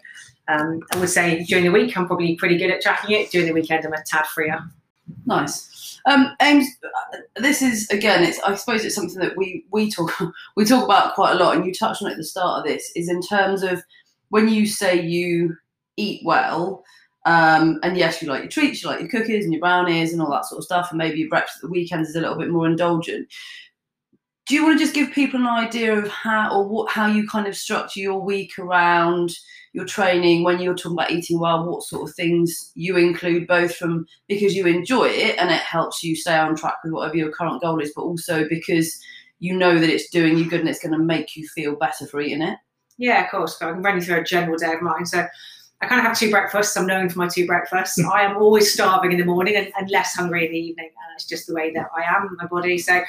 Um, 0.48 0.80
I 0.92 0.98
would 0.98 1.08
say 1.08 1.44
during 1.44 1.64
the 1.64 1.70
week 1.70 1.96
I'm 1.96 2.06
probably 2.06 2.34
pretty 2.36 2.56
good 2.56 2.70
at 2.70 2.80
tracking 2.80 3.16
it. 3.16 3.30
During 3.30 3.46
the 3.46 3.52
weekend 3.52 3.84
I'm 3.84 3.92
a 3.92 4.02
tad 4.04 4.26
freer. 4.26 4.60
Nice. 5.26 6.00
Um, 6.06 6.34
Ames, 6.40 6.66
uh, 6.84 7.18
this 7.36 7.62
is 7.62 7.88
again. 7.90 8.22
It's 8.24 8.40
I 8.40 8.54
suppose 8.54 8.84
it's 8.84 8.94
something 8.94 9.20
that 9.20 9.36
we 9.36 9.64
we 9.70 9.90
talk 9.90 10.12
we 10.56 10.64
talk 10.64 10.84
about 10.84 11.14
quite 11.14 11.32
a 11.32 11.38
lot, 11.38 11.56
and 11.56 11.64
you 11.64 11.72
touched 11.72 12.02
on 12.02 12.08
it 12.08 12.12
at 12.12 12.16
the 12.18 12.24
start 12.24 12.60
of 12.60 12.64
this. 12.64 12.90
Is 12.96 13.08
in 13.08 13.20
terms 13.22 13.62
of 13.62 13.82
when 14.30 14.48
you 14.48 14.66
say 14.66 15.00
you 15.00 15.56
eat 15.96 16.22
well, 16.24 16.82
um, 17.26 17.78
and 17.83 17.96
yes, 17.96 18.22
you 18.22 18.28
like 18.28 18.42
your 18.42 18.50
treats, 18.50 18.83
you 18.83 18.88
like 18.88 19.00
your 19.00 19.09
cookies 19.09 19.44
and 19.44 19.52
your 19.52 19.61
brownies 19.61 20.12
and 20.12 20.22
all 20.22 20.30
that 20.30 20.46
sort 20.46 20.59
of 20.59 20.64
stuff, 20.64 20.88
and 20.90 20.98
maybe 20.98 21.18
your 21.18 21.28
breakfast 21.28 21.59
at 21.59 21.62
the 21.62 21.68
weekends 21.68 22.09
is 22.09 22.16
a 22.16 22.20
little 22.20 22.38
bit 22.38 22.50
more 22.50 22.66
indulgent. 22.66 23.28
Do 24.46 24.54
you 24.54 24.64
want 24.64 24.78
to 24.78 24.85
just 24.85 24.94
give 24.94 25.12
people 25.12 25.38
an 25.38 25.46
idea 25.46 25.96
of 25.96 26.09
how 26.09 26.50
or 26.52 26.66
what 26.66 26.90
how 26.90 27.06
you 27.06 27.28
kind 27.28 27.46
of 27.46 27.56
structure 27.56 28.00
your 28.00 28.20
week 28.20 28.59
around 28.59 29.33
your 29.72 29.85
training 29.85 30.42
when 30.42 30.61
you're 30.61 30.74
talking 30.74 30.92
about 30.92 31.12
eating 31.12 31.38
well? 31.38 31.64
What 31.70 31.85
sort 31.85 32.09
of 32.09 32.16
things 32.16 32.72
you 32.74 32.96
include, 32.96 33.46
both 33.46 33.76
from 33.76 34.06
because 34.26 34.56
you 34.56 34.66
enjoy 34.66 35.09
it 35.09 35.38
and 35.38 35.50
it 35.50 35.61
helps 35.61 36.02
you 36.02 36.16
stay 36.16 36.37
on 36.37 36.56
track 36.56 36.76
with 36.83 36.92
whatever 36.92 37.16
your 37.16 37.30
current 37.30 37.61
goal 37.61 37.80
is, 37.80 37.92
but 37.94 38.02
also 38.02 38.48
because 38.48 38.98
you 39.40 39.54
know 39.56 39.78
that 39.78 39.90
it's 39.90 40.11
doing 40.11 40.38
you 40.38 40.48
good 40.48 40.61
and 40.61 40.68
it's 40.68 40.83
going 40.83 40.92
to 40.92 40.98
make 40.98 41.37
you 41.37 41.46
feel 41.48 41.76
better 41.76 42.06
for 42.06 42.20
eating 42.20 42.42
it. 42.42 42.59
Yeah, 42.98 43.24
of 43.24 43.30
course. 43.30 43.61
I 43.61 43.72
can 43.72 43.83
run 43.83 43.96
you 43.96 44.02
through 44.02 44.20
a 44.20 44.24
general 44.24 44.59
day 44.59 44.74
of 44.74 44.83
mine. 44.83 45.06
So 45.06 45.26
I 45.83 45.87
kind 45.87 46.01
of 46.01 46.07
have 46.07 46.19
two 46.19 46.31
breakfasts. 46.31 46.77
I'm 46.77 46.87
known 46.87 47.09
for 47.09 47.19
my 47.19 47.29
two 47.29 47.47
breakfasts. 47.47 47.99
I 47.99 48.23
am 48.23 48.37
always 48.37 48.73
starving 48.73 49.12
in 49.12 49.19
the 49.19 49.25
morning 49.25 49.57
and, 49.57 49.73
and 49.79 49.90
less 49.90 50.14
hungry 50.14 50.47
in 50.47 50.53
the 50.53 50.59
evening. 50.59 50.87
And 50.87 51.14
it's 51.14 51.25
just 51.25 51.47
the 51.47 51.55
way 51.55 51.73
that 51.73 51.88
I 51.97 52.03
am, 52.03 52.37
my 52.38 52.47
body. 52.47 52.77
So 52.77 52.93
I 52.93 53.05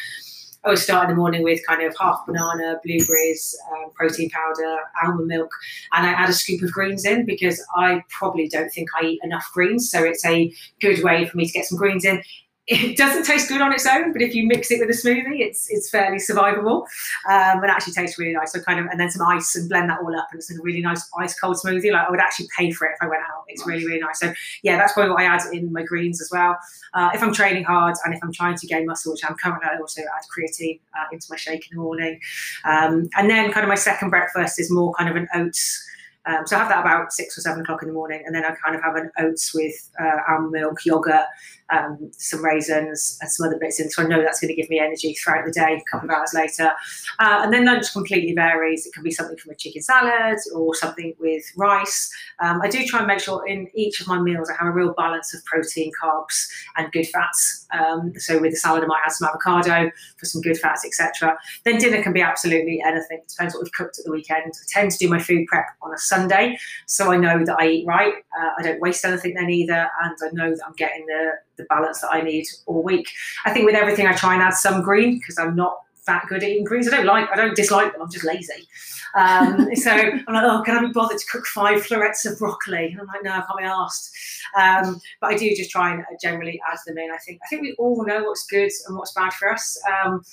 always 0.63 0.81
start 0.81 1.09
in 1.09 1.09
the 1.09 1.17
morning 1.17 1.43
with 1.43 1.59
kind 1.67 1.81
of 1.81 1.93
half 1.99 2.25
banana, 2.25 2.79
blueberries, 2.85 3.57
um, 3.73 3.91
protein 3.93 4.29
powder, 4.29 4.77
almond 5.03 5.27
milk, 5.27 5.51
and 5.91 6.05
I 6.05 6.11
add 6.11 6.29
a 6.29 6.33
scoop 6.33 6.61
of 6.61 6.71
greens 6.71 7.03
in 7.03 7.25
because 7.25 7.61
I 7.75 8.03
probably 8.09 8.47
don't 8.47 8.69
think 8.69 8.87
I 9.01 9.05
eat 9.05 9.19
enough 9.23 9.49
greens. 9.53 9.91
So 9.91 10.03
it's 10.03 10.25
a 10.25 10.53
good 10.79 11.03
way 11.03 11.25
for 11.25 11.35
me 11.35 11.45
to 11.45 11.51
get 11.51 11.65
some 11.65 11.77
greens 11.77 12.05
in. 12.05 12.23
It 12.71 12.97
doesn't 12.97 13.25
taste 13.25 13.49
good 13.49 13.61
on 13.61 13.73
its 13.73 13.85
own, 13.85 14.13
but 14.13 14.21
if 14.21 14.33
you 14.33 14.47
mix 14.47 14.71
it 14.71 14.79
with 14.79 14.89
a 14.89 14.97
smoothie, 14.97 15.41
it's 15.41 15.69
it's 15.69 15.89
fairly 15.89 16.17
survivable, 16.17 16.83
um, 17.29 17.61
and 17.61 17.65
actually 17.65 17.93
tastes 17.93 18.17
really 18.17 18.33
nice. 18.33 18.53
So 18.53 18.61
kind 18.61 18.79
of, 18.79 18.85
and 18.87 18.99
then 18.99 19.09
some 19.11 19.27
ice 19.27 19.55
and 19.55 19.67
blend 19.67 19.89
that 19.89 19.99
all 19.99 20.15
up, 20.15 20.27
and 20.31 20.39
it's 20.39 20.49
a 20.49 20.61
really 20.61 20.81
nice 20.81 21.07
ice 21.19 21.37
cold 21.37 21.57
smoothie. 21.57 21.91
Like 21.91 22.07
I 22.07 22.09
would 22.09 22.19
actually 22.19 22.47
pay 22.57 22.71
for 22.71 22.87
it 22.87 22.93
if 22.93 23.03
I 23.03 23.07
went 23.07 23.21
out. 23.23 23.43
It's 23.47 23.65
nice. 23.65 23.67
really 23.67 23.85
really 23.87 23.99
nice. 23.99 24.19
So 24.19 24.33
yeah, 24.63 24.77
that's 24.77 24.93
probably 24.93 25.11
what 25.11 25.21
I 25.21 25.25
add 25.25 25.41
in 25.51 25.71
my 25.73 25.83
greens 25.83 26.21
as 26.21 26.29
well. 26.31 26.57
Uh, 26.93 27.09
if 27.13 27.21
I'm 27.21 27.33
training 27.33 27.65
hard 27.65 27.95
and 28.05 28.13
if 28.13 28.21
I'm 28.23 28.31
trying 28.31 28.55
to 28.55 28.67
gain 28.67 28.85
muscle, 28.85 29.11
which 29.11 29.25
I'm 29.27 29.35
currently, 29.35 29.67
I 29.69 29.77
also 29.77 30.01
add 30.01 30.23
creatine 30.33 30.79
uh, 30.97 31.05
into 31.11 31.27
my 31.29 31.35
shake 31.35 31.67
in 31.71 31.77
the 31.77 31.83
morning, 31.83 32.19
um, 32.63 33.09
and 33.17 33.29
then 33.29 33.51
kind 33.51 33.65
of 33.65 33.69
my 33.69 33.75
second 33.75 34.11
breakfast 34.11 34.59
is 34.59 34.71
more 34.71 34.93
kind 34.93 35.09
of 35.09 35.17
an 35.17 35.27
oats 35.35 35.85
um, 36.25 36.45
so 36.45 36.55
I 36.55 36.59
have 36.59 36.69
that 36.69 36.81
about 36.81 37.11
six 37.11 37.37
or 37.37 37.41
seven 37.41 37.61
o'clock 37.61 37.81
in 37.81 37.87
the 37.87 37.93
morning, 37.93 38.21
and 38.25 38.35
then 38.35 38.45
I 38.45 38.53
kind 38.63 38.75
of 38.75 38.83
have 38.83 38.95
an 38.95 39.09
oats 39.17 39.53
with 39.53 39.73
uh, 39.99 40.17
almond 40.29 40.51
milk, 40.51 40.85
yogurt, 40.85 41.25
um, 41.71 42.11
some 42.17 42.43
raisins, 42.43 43.17
and 43.21 43.31
some 43.31 43.47
other 43.47 43.57
bits 43.59 43.79
in. 43.79 43.89
So 43.89 44.03
I 44.03 44.07
know 44.07 44.21
that's 44.21 44.39
going 44.39 44.49
to 44.49 44.55
give 44.55 44.69
me 44.69 44.79
energy 44.79 45.13
throughout 45.13 45.45
the 45.45 45.51
day. 45.51 45.81
A 45.81 45.91
couple 45.91 46.09
of 46.09 46.15
hours 46.15 46.33
later, 46.33 46.71
uh, 47.19 47.41
and 47.43 47.53
then 47.53 47.65
lunch 47.65 47.91
completely 47.91 48.33
varies. 48.33 48.85
It 48.85 48.93
can 48.93 49.03
be 49.03 49.11
something 49.11 49.37
from 49.37 49.51
a 49.51 49.55
chicken 49.55 49.81
salad 49.81 50.37
or 50.53 50.75
something 50.75 51.13
with 51.19 51.43
rice. 51.55 52.11
Um, 52.39 52.61
I 52.61 52.69
do 52.69 52.85
try 52.85 52.99
and 52.99 53.07
make 53.07 53.19
sure 53.19 53.45
in 53.47 53.67
each 53.73 54.01
of 54.01 54.07
my 54.07 54.19
meals 54.19 54.49
I 54.49 54.63
have 54.63 54.67
a 54.67 54.75
real 54.75 54.93
balance 54.93 55.33
of 55.33 55.43
protein, 55.45 55.91
carbs, 56.01 56.47
and 56.77 56.91
good 56.91 57.07
fats. 57.07 57.67
Um, 57.71 58.13
so 58.17 58.39
with 58.39 58.51
the 58.51 58.57
salad, 58.57 58.83
I 58.83 58.87
might 58.87 59.01
add 59.05 59.11
some 59.11 59.27
avocado 59.27 59.91
for 60.17 60.25
some 60.25 60.41
good 60.41 60.57
fats, 60.57 60.85
etc. 60.85 61.37
Then 61.63 61.77
dinner 61.77 62.01
can 62.01 62.13
be 62.13 62.21
absolutely 62.21 62.81
anything. 62.85 63.19
It 63.19 63.29
depends 63.29 63.53
what 63.53 63.63
we've 63.63 63.73
cooked 63.73 63.99
at 63.99 64.05
the 64.05 64.11
weekend. 64.11 64.45
I 64.45 64.65
tend 64.69 64.91
to 64.91 64.97
do 64.97 65.09
my 65.09 65.19
food 65.19 65.47
prep 65.47 65.65
on 65.81 65.93
a 65.93 65.97
Sunday, 65.97 66.57
so 66.85 67.11
I 67.11 67.17
know 67.17 67.45
that 67.45 67.57
I 67.59 67.67
eat 67.67 67.87
right. 67.87 68.13
Uh, 68.39 68.49
I 68.57 68.63
don't 68.63 68.81
waste 68.81 69.05
anything 69.05 69.33
then 69.35 69.49
either, 69.49 69.89
and 70.03 70.15
I 70.23 70.29
know 70.33 70.51
that 70.55 70.65
I'm 70.65 70.73
getting 70.73 71.05
the, 71.05 71.31
the 71.57 71.60
balance 71.69 72.01
that 72.01 72.11
I 72.11 72.21
need 72.21 72.45
all 72.65 72.83
week. 72.83 73.09
I 73.45 73.51
think 73.51 73.65
with 73.65 73.75
everything, 73.75 74.07
I 74.07 74.13
try 74.13 74.33
and 74.33 74.43
add 74.43 74.53
some 74.53 74.81
green 74.81 75.17
because 75.17 75.37
I'm 75.37 75.55
not 75.55 75.77
that 76.07 76.25
good 76.27 76.43
at 76.43 76.49
eating 76.49 76.63
greens. 76.63 76.87
I 76.87 76.91
don't 76.91 77.05
like, 77.05 77.29
I 77.31 77.35
don't 77.35 77.55
dislike 77.55 77.91
them. 77.93 78.01
I'm 78.01 78.11
just 78.11 78.25
lazy. 78.25 78.67
Um, 79.15 79.69
so 79.75 79.91
I'm 79.91 80.33
like, 80.33 80.43
oh, 80.43 80.61
can 80.65 80.77
I 80.77 80.87
be 80.87 80.93
bothered 80.93 81.17
to 81.17 81.25
cook 81.31 81.45
five 81.45 81.85
florets 81.85 82.25
of 82.25 82.39
broccoli? 82.39 82.87
And 82.87 83.01
I'm 83.01 83.07
like, 83.07 83.23
no, 83.23 83.31
I 83.31 83.41
can't 83.41 83.57
be 83.59 83.63
asked. 83.63 84.11
Um, 84.57 84.99
but 85.19 85.31
I 85.31 85.37
do 85.37 85.49
just 85.55 85.71
try 85.71 85.93
and 85.93 86.03
generally 86.21 86.59
add 86.71 86.79
them 86.85 86.97
in. 86.97 87.11
I 87.11 87.17
think 87.17 87.39
I 87.43 87.47
think 87.47 87.61
we 87.61 87.75
all 87.77 88.03
know 88.05 88.23
what's 88.23 88.45
good 88.47 88.71
and 88.87 88.97
what's 88.97 89.13
bad 89.13 89.33
for 89.33 89.51
us. 89.51 89.79
Um, 90.03 90.23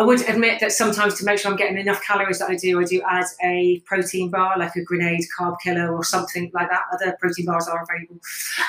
I 0.00 0.02
would 0.02 0.22
admit 0.22 0.60
that 0.60 0.72
sometimes 0.72 1.16
to 1.18 1.26
make 1.26 1.38
sure 1.38 1.50
I'm 1.50 1.58
getting 1.58 1.76
enough 1.76 2.02
calories 2.02 2.38
that 2.38 2.48
I 2.48 2.54
do, 2.54 2.80
I 2.80 2.84
do 2.84 3.02
add 3.06 3.26
a 3.44 3.80
protein 3.80 4.30
bar, 4.30 4.58
like 4.58 4.74
a 4.74 4.82
Grenade 4.82 5.26
Carb 5.38 5.56
Killa 5.62 5.88
or 5.88 6.02
something 6.02 6.50
like 6.54 6.70
that. 6.70 6.84
Other 6.90 7.14
protein 7.20 7.44
bars 7.44 7.68
are 7.68 7.84
available. 7.84 8.18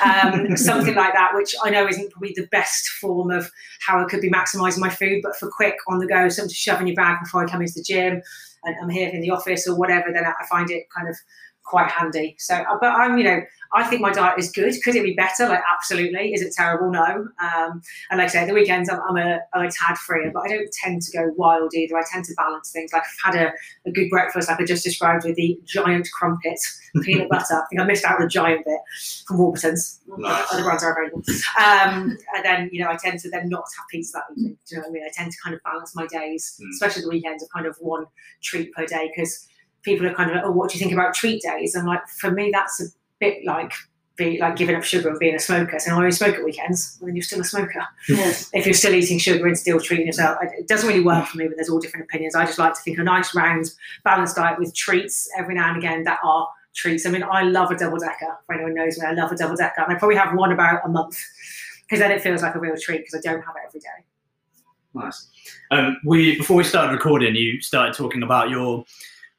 Um, 0.04 0.58
something 0.58 0.94
like 0.94 1.14
that, 1.14 1.32
which 1.34 1.56
I 1.64 1.70
know 1.70 1.88
isn't 1.88 2.12
probably 2.12 2.34
the 2.36 2.48
best 2.48 2.90
form 3.00 3.32
of 3.32 3.50
how 3.80 4.04
I 4.04 4.10
could 4.10 4.20
be 4.20 4.30
maximizing 4.30 4.80
my 4.80 4.90
food, 4.90 5.22
but 5.24 5.38
for 5.38 5.50
quick 5.50 5.78
on 5.88 6.00
the 6.00 6.06
go, 6.06 6.28
something 6.28 6.50
to 6.50 6.54
shove 6.54 6.82
in 6.82 6.88
your 6.88 6.98
bag 6.98 7.20
before 7.24 7.46
I 7.46 7.50
come 7.50 7.62
into 7.62 7.76
the 7.78 7.84
gym 7.84 8.22
and 8.66 8.76
I'm 8.82 8.90
here 8.90 9.08
in 9.08 9.22
the 9.22 9.30
office 9.30 9.66
or 9.66 9.78
whatever, 9.78 10.12
then 10.12 10.26
I 10.26 10.46
find 10.50 10.70
it 10.70 10.84
kind 10.94 11.08
of 11.08 11.16
quite 11.64 11.90
handy. 11.90 12.36
So, 12.40 12.56
uh, 12.56 12.78
but 12.80 12.90
I'm, 12.90 13.18
you 13.18 13.24
know, 13.24 13.42
I 13.74 13.86
think 13.86 14.02
my 14.02 14.12
diet 14.12 14.38
is 14.38 14.52
good. 14.52 14.74
Could 14.84 14.96
it 14.96 15.04
be 15.04 15.14
better? 15.14 15.48
Like, 15.48 15.62
absolutely. 15.72 16.34
Is 16.34 16.42
it 16.42 16.54
terrible? 16.54 16.92
No. 16.92 17.28
Um, 17.42 17.82
and 18.10 18.18
like 18.18 18.26
I 18.26 18.28
say, 18.28 18.46
the 18.46 18.54
weekends 18.54 18.90
I'm, 18.90 19.00
I'm 19.08 19.18
a, 19.18 19.40
I'm 19.54 19.66
a 19.66 19.72
tad 19.72 19.98
freer, 19.98 20.30
but 20.34 20.42
I 20.42 20.50
don't 20.50 20.70
tend 20.84 21.02
to 21.04 21.18
go 21.18 21.32
wild 21.38 21.74
either. 21.74 21.98
I 21.98 22.04
tend 22.12 22.26
to 22.26 22.34
balance 22.36 22.72
things. 22.72 22.92
Like 22.92 23.04
I've 23.04 23.34
had 23.34 23.42
a, 23.42 23.54
a 23.88 23.92
good 23.92 24.10
breakfast, 24.10 24.50
like 24.50 24.60
I 24.60 24.66
just 24.66 24.84
described 24.84 25.24
with 25.26 25.36
the 25.36 25.58
giant 25.66 26.10
crumpet, 26.12 26.60
peanut 27.04 27.30
butter. 27.30 27.56
I 27.56 27.64
think 27.70 27.82
I 27.82 27.86
missed 27.86 28.04
out 28.04 28.16
on 28.16 28.24
the 28.24 28.28
giant 28.28 28.66
bit 28.66 28.80
from 29.26 29.38
Warburton's. 29.38 30.02
Nice. 30.18 30.48
Other 30.52 30.64
brands 30.64 30.84
are 30.84 30.92
available. 30.92 31.24
Um, 31.58 32.18
and 32.36 32.44
then, 32.44 32.70
you 32.74 32.84
know, 32.84 32.90
I 32.90 32.98
tend 32.98 33.20
to 33.22 33.30
then 33.30 33.48
not 33.48 33.64
have 33.78 33.86
pizza 33.90 34.18
that 34.18 34.38
evening. 34.38 34.58
Do 34.68 34.76
you 34.76 34.82
know 34.82 34.88
what 34.88 34.90
I 34.90 34.94
mean? 34.94 35.04
I 35.06 35.12
tend 35.14 35.32
to 35.32 35.38
kind 35.42 35.56
of 35.56 35.64
balance 35.64 35.96
my 35.96 36.08
days, 36.08 36.60
mm. 36.62 36.68
especially 36.74 37.04
the 37.04 37.10
weekends, 37.10 37.42
of 37.42 37.50
kind 37.50 37.66
of 37.66 37.78
one 37.80 38.06
treat 38.42 38.74
per 38.74 38.86
day 38.86 39.10
because 39.16 39.48
people 39.84 40.08
are 40.08 40.14
kind 40.14 40.30
of 40.30 40.36
like, 40.36 40.46
oh, 40.46 40.52
what 40.52 40.70
do 40.70 40.78
you 40.78 40.80
think 40.80 40.94
about 40.94 41.14
treat 41.14 41.42
days? 41.42 41.76
I'm 41.76 41.86
like, 41.86 42.08
for 42.08 42.32
me, 42.32 42.52
that's 42.52 42.82
a 42.82 42.86
bit 43.20 43.46
like 43.46 43.74
be 44.18 44.40
like 44.40 44.56
giving 44.56 44.76
up 44.76 44.84
sugar 44.84 45.10
and 45.10 45.20
being 45.20 45.36
a 45.36 45.40
smoker. 45.40 45.80
So 45.80 45.92
I 45.92 45.96
only 45.96 46.12
smoke 46.12 46.36
at 46.36 46.44
weekends, 46.44 46.98
well, 47.00 47.08
then 47.08 47.16
you're 47.16 47.24
still 47.24 47.42
a 47.42 47.46
smoker. 47.46 47.86
If 48.10 48.66
you're 48.66 48.74
still 48.74 48.94
eating 48.94 49.20
sugar 49.20 49.48
and 49.48 49.58
still 49.58 49.80
treating 49.80 50.06
yourself, 50.06 50.38
it 50.42 50.68
doesn't 50.68 50.88
really 50.88 51.04
work 51.04 51.28
for 51.28 51.38
me. 51.38 51.48
But 51.48 51.56
there's 51.56 51.70
all 51.70 51.80
different 51.80 52.06
opinions. 52.06 52.36
I 52.36 52.46
just 52.46 52.60
like 52.60 52.74
to 52.74 52.82
think 52.82 52.98
a 53.00 53.04
nice 53.04 53.34
round 53.34 53.72
balanced 54.04 54.36
diet 54.36 54.60
with 54.60 54.76
treats 54.76 55.30
every 55.38 55.56
now 55.56 55.70
and 55.70 55.78
again 55.78 56.04
that 56.04 56.20
are 56.24 56.48
treats. 56.76 57.06
I 57.06 57.10
mean, 57.10 57.24
I 57.24 57.44
love 57.44 57.72
a 57.72 57.78
double 57.78 57.98
decker. 57.98 58.38
For 58.46 58.56
anyone 58.56 58.76
knows 58.76 59.00
me, 59.00 59.06
I 59.06 59.14
love 59.14 59.32
a 59.32 59.38
double 59.38 59.56
decker, 59.56 59.82
and 59.82 59.96
I 59.96 60.00
probably 60.00 60.18
have 60.18 60.36
one 60.36 60.52
about 60.52 60.86
a 60.86 60.90
month 60.90 61.18
because 61.84 62.00
then 62.00 62.12
it 62.12 62.22
feels 62.22 62.42
like 62.42 62.56
a 62.56 62.60
real 62.60 62.76
treat 62.78 63.00
because 63.00 63.16
I 63.16 63.22
don't 63.22 63.42
have 63.42 63.56
it 63.56 63.64
every 63.68 63.80
day. 63.80 63.88
Nice. 64.94 65.30
Um, 65.72 65.98
we 66.06 66.38
before 66.38 66.58
we 66.58 66.64
started 66.64 66.94
recording, 66.94 67.36
you 67.36 67.62
started 67.62 67.96
talking 67.96 68.24
about 68.24 68.50
your 68.50 68.86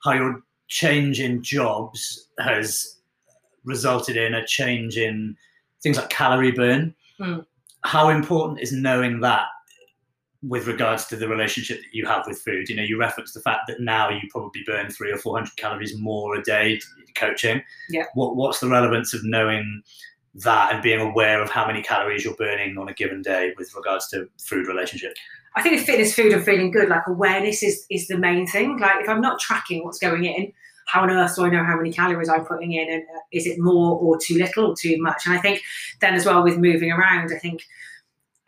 how 0.02 0.12
your 0.12 0.42
change 0.68 1.20
in 1.20 1.42
jobs 1.42 2.28
has 2.38 3.00
resulted 3.64 4.16
in 4.16 4.34
a 4.34 4.46
change 4.46 4.96
in 4.96 5.36
things 5.82 5.96
like 5.96 6.08
calorie 6.08 6.52
burn. 6.52 6.94
Mm. 7.20 7.44
How 7.84 8.08
important 8.08 8.60
is 8.60 8.72
knowing 8.72 9.20
that 9.20 9.46
with 10.42 10.66
regards 10.66 11.06
to 11.06 11.16
the 11.16 11.28
relationship 11.28 11.78
that 11.78 11.92
you 11.92 12.06
have 12.06 12.26
with 12.26 12.40
food? 12.40 12.68
You 12.68 12.76
know, 12.76 12.82
you 12.82 12.98
referenced 12.98 13.34
the 13.34 13.40
fact 13.40 13.62
that 13.68 13.80
now 13.80 14.10
you 14.10 14.20
probably 14.30 14.62
burn 14.66 14.90
three 14.90 15.12
or 15.12 15.18
four 15.18 15.36
hundred 15.36 15.56
calories 15.56 15.96
more 15.98 16.36
a 16.36 16.42
day 16.42 16.80
coaching. 17.14 17.62
Yeah. 17.88 18.04
What 18.14 18.36
What's 18.36 18.60
the 18.60 18.68
relevance 18.68 19.14
of 19.14 19.24
knowing 19.24 19.82
that 20.36 20.72
and 20.72 20.82
being 20.82 21.00
aware 21.00 21.42
of 21.42 21.50
how 21.50 21.66
many 21.66 21.82
calories 21.82 22.24
you're 22.24 22.34
burning 22.34 22.78
on 22.78 22.88
a 22.88 22.94
given 22.94 23.22
day 23.22 23.52
with 23.58 23.74
regards 23.74 24.08
to 24.08 24.28
food 24.40 24.66
relationship? 24.66 25.14
I 25.54 25.62
think 25.62 25.76
with 25.76 25.86
fitness, 25.86 26.14
food, 26.14 26.32
and 26.32 26.44
feeling 26.44 26.70
good, 26.70 26.88
like 26.88 27.06
awareness 27.06 27.62
is 27.62 27.86
is 27.90 28.08
the 28.08 28.18
main 28.18 28.46
thing. 28.46 28.78
Like 28.78 29.02
if 29.02 29.08
I'm 29.08 29.20
not 29.20 29.40
tracking 29.40 29.84
what's 29.84 29.98
going 29.98 30.24
in, 30.24 30.52
how 30.86 31.02
on 31.02 31.10
earth 31.10 31.36
do 31.36 31.44
I 31.44 31.50
know 31.50 31.64
how 31.64 31.76
many 31.76 31.92
calories 31.92 32.28
I'm 32.28 32.44
putting 32.44 32.72
in, 32.72 32.90
and 32.90 33.02
uh, 33.02 33.20
is 33.32 33.46
it 33.46 33.58
more 33.58 33.98
or 33.98 34.18
too 34.18 34.38
little 34.38 34.70
or 34.70 34.74
too 34.76 34.96
much? 35.00 35.26
And 35.26 35.34
I 35.34 35.38
think 35.38 35.62
then 36.00 36.14
as 36.14 36.26
well 36.26 36.42
with 36.42 36.58
moving 36.58 36.90
around, 36.90 37.32
I 37.34 37.38
think 37.38 37.64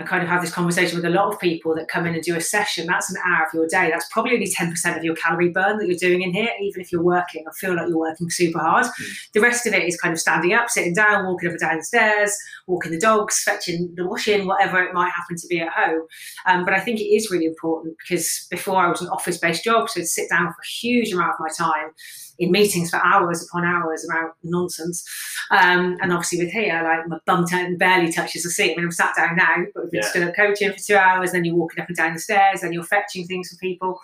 I 0.00 0.04
kind 0.04 0.24
of 0.24 0.28
have 0.28 0.42
this 0.42 0.52
conversation 0.52 0.96
with 0.96 1.04
a 1.04 1.10
lot 1.10 1.32
of 1.32 1.38
people 1.38 1.72
that 1.76 1.86
come 1.86 2.04
in 2.04 2.14
and 2.14 2.22
do 2.22 2.34
a 2.34 2.40
session. 2.40 2.86
That's 2.86 3.14
an 3.14 3.22
hour 3.24 3.46
of 3.46 3.54
your 3.54 3.68
day. 3.68 3.90
That's 3.90 4.08
probably 4.10 4.32
only 4.32 4.50
10% 4.52 4.96
of 4.96 5.04
your 5.04 5.14
calorie 5.14 5.50
burn 5.50 5.78
that 5.78 5.86
you're 5.86 5.96
doing 5.96 6.22
in 6.22 6.32
here, 6.32 6.50
even 6.60 6.82
if 6.82 6.90
you're 6.90 7.02
working. 7.02 7.44
I 7.46 7.52
feel 7.52 7.76
like 7.76 7.88
you're 7.88 7.98
working 7.98 8.28
super 8.28 8.58
hard. 8.58 8.86
Mm. 8.86 9.30
The 9.34 9.40
rest 9.40 9.68
of 9.68 9.72
it 9.72 9.84
is 9.84 9.96
kind 10.00 10.12
of 10.12 10.18
standing 10.18 10.52
up, 10.52 10.68
sitting 10.68 10.94
down, 10.94 11.26
walking 11.26 11.48
up 11.48 11.52
and 11.52 11.60
down 11.60 11.76
the 11.76 11.84
stairs, 11.84 12.36
walking 12.66 12.90
the 12.90 12.98
dogs, 12.98 13.40
fetching 13.44 13.94
the 13.94 14.04
washing, 14.04 14.48
whatever 14.48 14.82
it 14.82 14.94
might 14.94 15.12
happen 15.12 15.36
to 15.36 15.46
be 15.46 15.60
at 15.60 15.72
home. 15.72 16.02
Um, 16.46 16.64
but 16.64 16.74
I 16.74 16.80
think 16.80 16.98
it 16.98 17.04
is 17.04 17.30
really 17.30 17.46
important 17.46 17.94
because 18.02 18.48
before 18.50 18.84
I 18.84 18.88
was 18.88 19.00
an 19.00 19.08
office 19.08 19.38
based 19.38 19.62
job, 19.62 19.88
so 19.88 20.00
I'd 20.00 20.08
sit 20.08 20.28
down 20.28 20.48
for 20.48 20.60
a 20.60 20.66
huge 20.80 21.12
amount 21.12 21.34
of 21.34 21.36
my 21.38 21.50
time 21.56 21.92
in 22.38 22.50
meetings 22.50 22.90
for 22.90 23.04
hours 23.04 23.46
upon 23.46 23.64
hours 23.64 24.04
about 24.08 24.32
nonsense. 24.42 25.04
Um, 25.50 25.96
and 26.00 26.12
obviously 26.12 26.38
with 26.38 26.52
here, 26.52 26.82
like 26.82 27.08
my 27.08 27.18
bum 27.26 27.46
t- 27.46 27.76
barely 27.76 28.12
touches 28.12 28.42
the 28.42 28.50
seat. 28.50 28.72
I 28.72 28.76
mean, 28.76 28.86
I'm 28.86 28.90
sat 28.90 29.14
down 29.16 29.36
now, 29.36 29.64
but 29.74 29.84
we've 29.84 29.92
been 29.92 30.02
yeah. 30.02 30.08
still 30.08 30.28
at 30.28 30.36
coaching 30.36 30.72
for 30.72 30.78
two 30.78 30.96
hours, 30.96 31.32
then 31.32 31.44
you're 31.44 31.54
walking 31.54 31.80
up 31.80 31.88
and 31.88 31.96
down 31.96 32.14
the 32.14 32.20
stairs, 32.20 32.62
and 32.62 32.74
you're 32.74 32.82
fetching 32.82 33.26
things 33.26 33.50
for 33.50 33.56
people. 33.56 34.00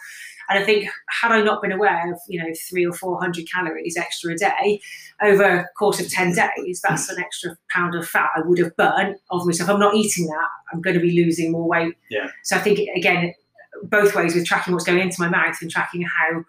And 0.49 0.59
I 0.59 0.65
think 0.65 0.89
had 1.23 1.31
I 1.31 1.43
not 1.43 1.63
been 1.63 1.73
aware 1.73 2.13
of, 2.13 2.19
you 2.29 2.43
know, 2.43 2.53
three 2.69 2.85
or 2.85 2.93
four 2.93 3.21
hundred 3.21 3.49
calories 3.51 3.97
extra 3.97 4.33
a 4.33 4.37
day 4.37 4.81
over 5.23 5.45
a 5.45 5.69
course 5.79 6.01
of 6.01 6.11
10 6.11 6.35
days, 6.35 6.81
that's 6.83 7.09
an 7.09 7.21
extra 7.21 7.57
pound 7.71 7.95
of 7.95 8.09
fat 8.09 8.31
I 8.35 8.41
would 8.41 8.59
have 8.59 8.77
burnt 8.77 9.19
of 9.31 9.47
myself. 9.47 9.69
If 9.69 9.75
I'm 9.75 9.81
not 9.81 9.95
eating 9.95 10.27
that, 10.27 10.49
I'm 10.73 10.81
going 10.81 10.95
to 10.95 11.01
be 11.01 11.23
losing 11.25 11.53
more 11.53 11.69
weight. 11.69 11.95
Yeah. 12.11 12.29
So 12.43 12.57
I 12.57 12.61
think 12.61 12.81
again, 12.97 13.33
both 13.85 14.15
ways 14.15 14.35
with 14.35 14.47
tracking 14.47 14.73
what's 14.73 14.85
going 14.85 14.99
into 14.99 15.21
my 15.21 15.29
mouth 15.29 15.57
and 15.61 15.71
tracking 15.71 16.03
how 16.03 16.45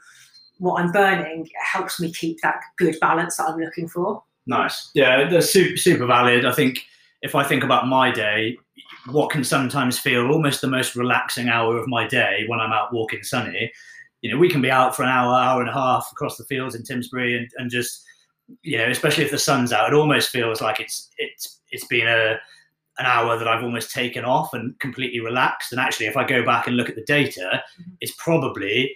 what 0.61 0.79
I'm 0.79 0.91
burning 0.91 1.49
helps 1.59 1.99
me 1.99 2.13
keep 2.13 2.39
that 2.41 2.61
good 2.77 2.95
balance 3.01 3.37
that 3.37 3.49
I'm 3.49 3.59
looking 3.59 3.87
for. 3.87 4.23
Nice. 4.45 4.91
Yeah, 4.93 5.27
that's 5.27 5.49
super, 5.49 5.75
super 5.75 6.05
valid. 6.05 6.45
I 6.45 6.51
think 6.51 6.85
if 7.23 7.33
I 7.33 7.43
think 7.43 7.63
about 7.63 7.87
my 7.87 8.11
day, 8.11 8.57
what 9.09 9.31
can 9.31 9.43
sometimes 9.43 9.97
feel 9.97 10.29
almost 10.29 10.61
the 10.61 10.67
most 10.67 10.95
relaxing 10.95 11.49
hour 11.49 11.77
of 11.77 11.87
my 11.87 12.07
day 12.07 12.43
when 12.45 12.59
I'm 12.59 12.71
out 12.71 12.93
walking 12.93 13.23
sunny, 13.23 13.71
you 14.21 14.31
know, 14.31 14.37
we 14.37 14.49
can 14.49 14.61
be 14.61 14.69
out 14.69 14.95
for 14.95 15.01
an 15.01 15.09
hour, 15.09 15.33
hour 15.33 15.61
and 15.61 15.69
a 15.69 15.73
half 15.73 16.07
across 16.11 16.37
the 16.37 16.45
fields 16.45 16.75
in 16.75 16.83
Timsbury 16.83 17.35
and, 17.35 17.49
and 17.57 17.71
just, 17.71 18.03
you 18.61 18.77
know, 18.77 18.87
especially 18.87 19.23
if 19.23 19.31
the 19.31 19.39
sun's 19.39 19.73
out, 19.73 19.91
it 19.91 19.95
almost 19.95 20.29
feels 20.29 20.61
like 20.61 20.79
it's 20.79 21.09
it's 21.17 21.61
it's 21.71 21.87
been 21.87 22.07
a 22.07 22.37
an 22.99 23.05
hour 23.07 23.39
that 23.39 23.47
I've 23.47 23.63
almost 23.63 23.91
taken 23.91 24.25
off 24.25 24.53
and 24.53 24.77
completely 24.79 25.21
relaxed. 25.21 25.71
And 25.71 25.81
actually, 25.81 26.05
if 26.05 26.17
I 26.17 26.23
go 26.23 26.45
back 26.45 26.67
and 26.67 26.77
look 26.77 26.89
at 26.89 26.95
the 26.95 27.05
data, 27.05 27.63
mm-hmm. 27.79 27.91
it's 27.99 28.13
probably 28.19 28.95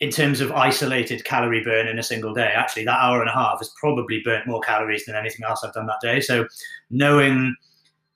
in 0.00 0.10
terms 0.10 0.40
of 0.40 0.52
isolated 0.52 1.24
calorie 1.24 1.64
burn 1.64 1.88
in 1.88 1.98
a 1.98 2.02
single 2.02 2.32
day, 2.32 2.52
actually 2.54 2.84
that 2.84 3.00
hour 3.00 3.20
and 3.20 3.28
a 3.28 3.32
half 3.32 3.58
has 3.58 3.72
probably 3.80 4.20
burnt 4.24 4.46
more 4.46 4.60
calories 4.60 5.04
than 5.04 5.16
anything 5.16 5.44
else 5.44 5.64
I've 5.64 5.72
done 5.72 5.86
that 5.86 6.00
day. 6.00 6.20
So 6.20 6.46
knowing 6.90 7.56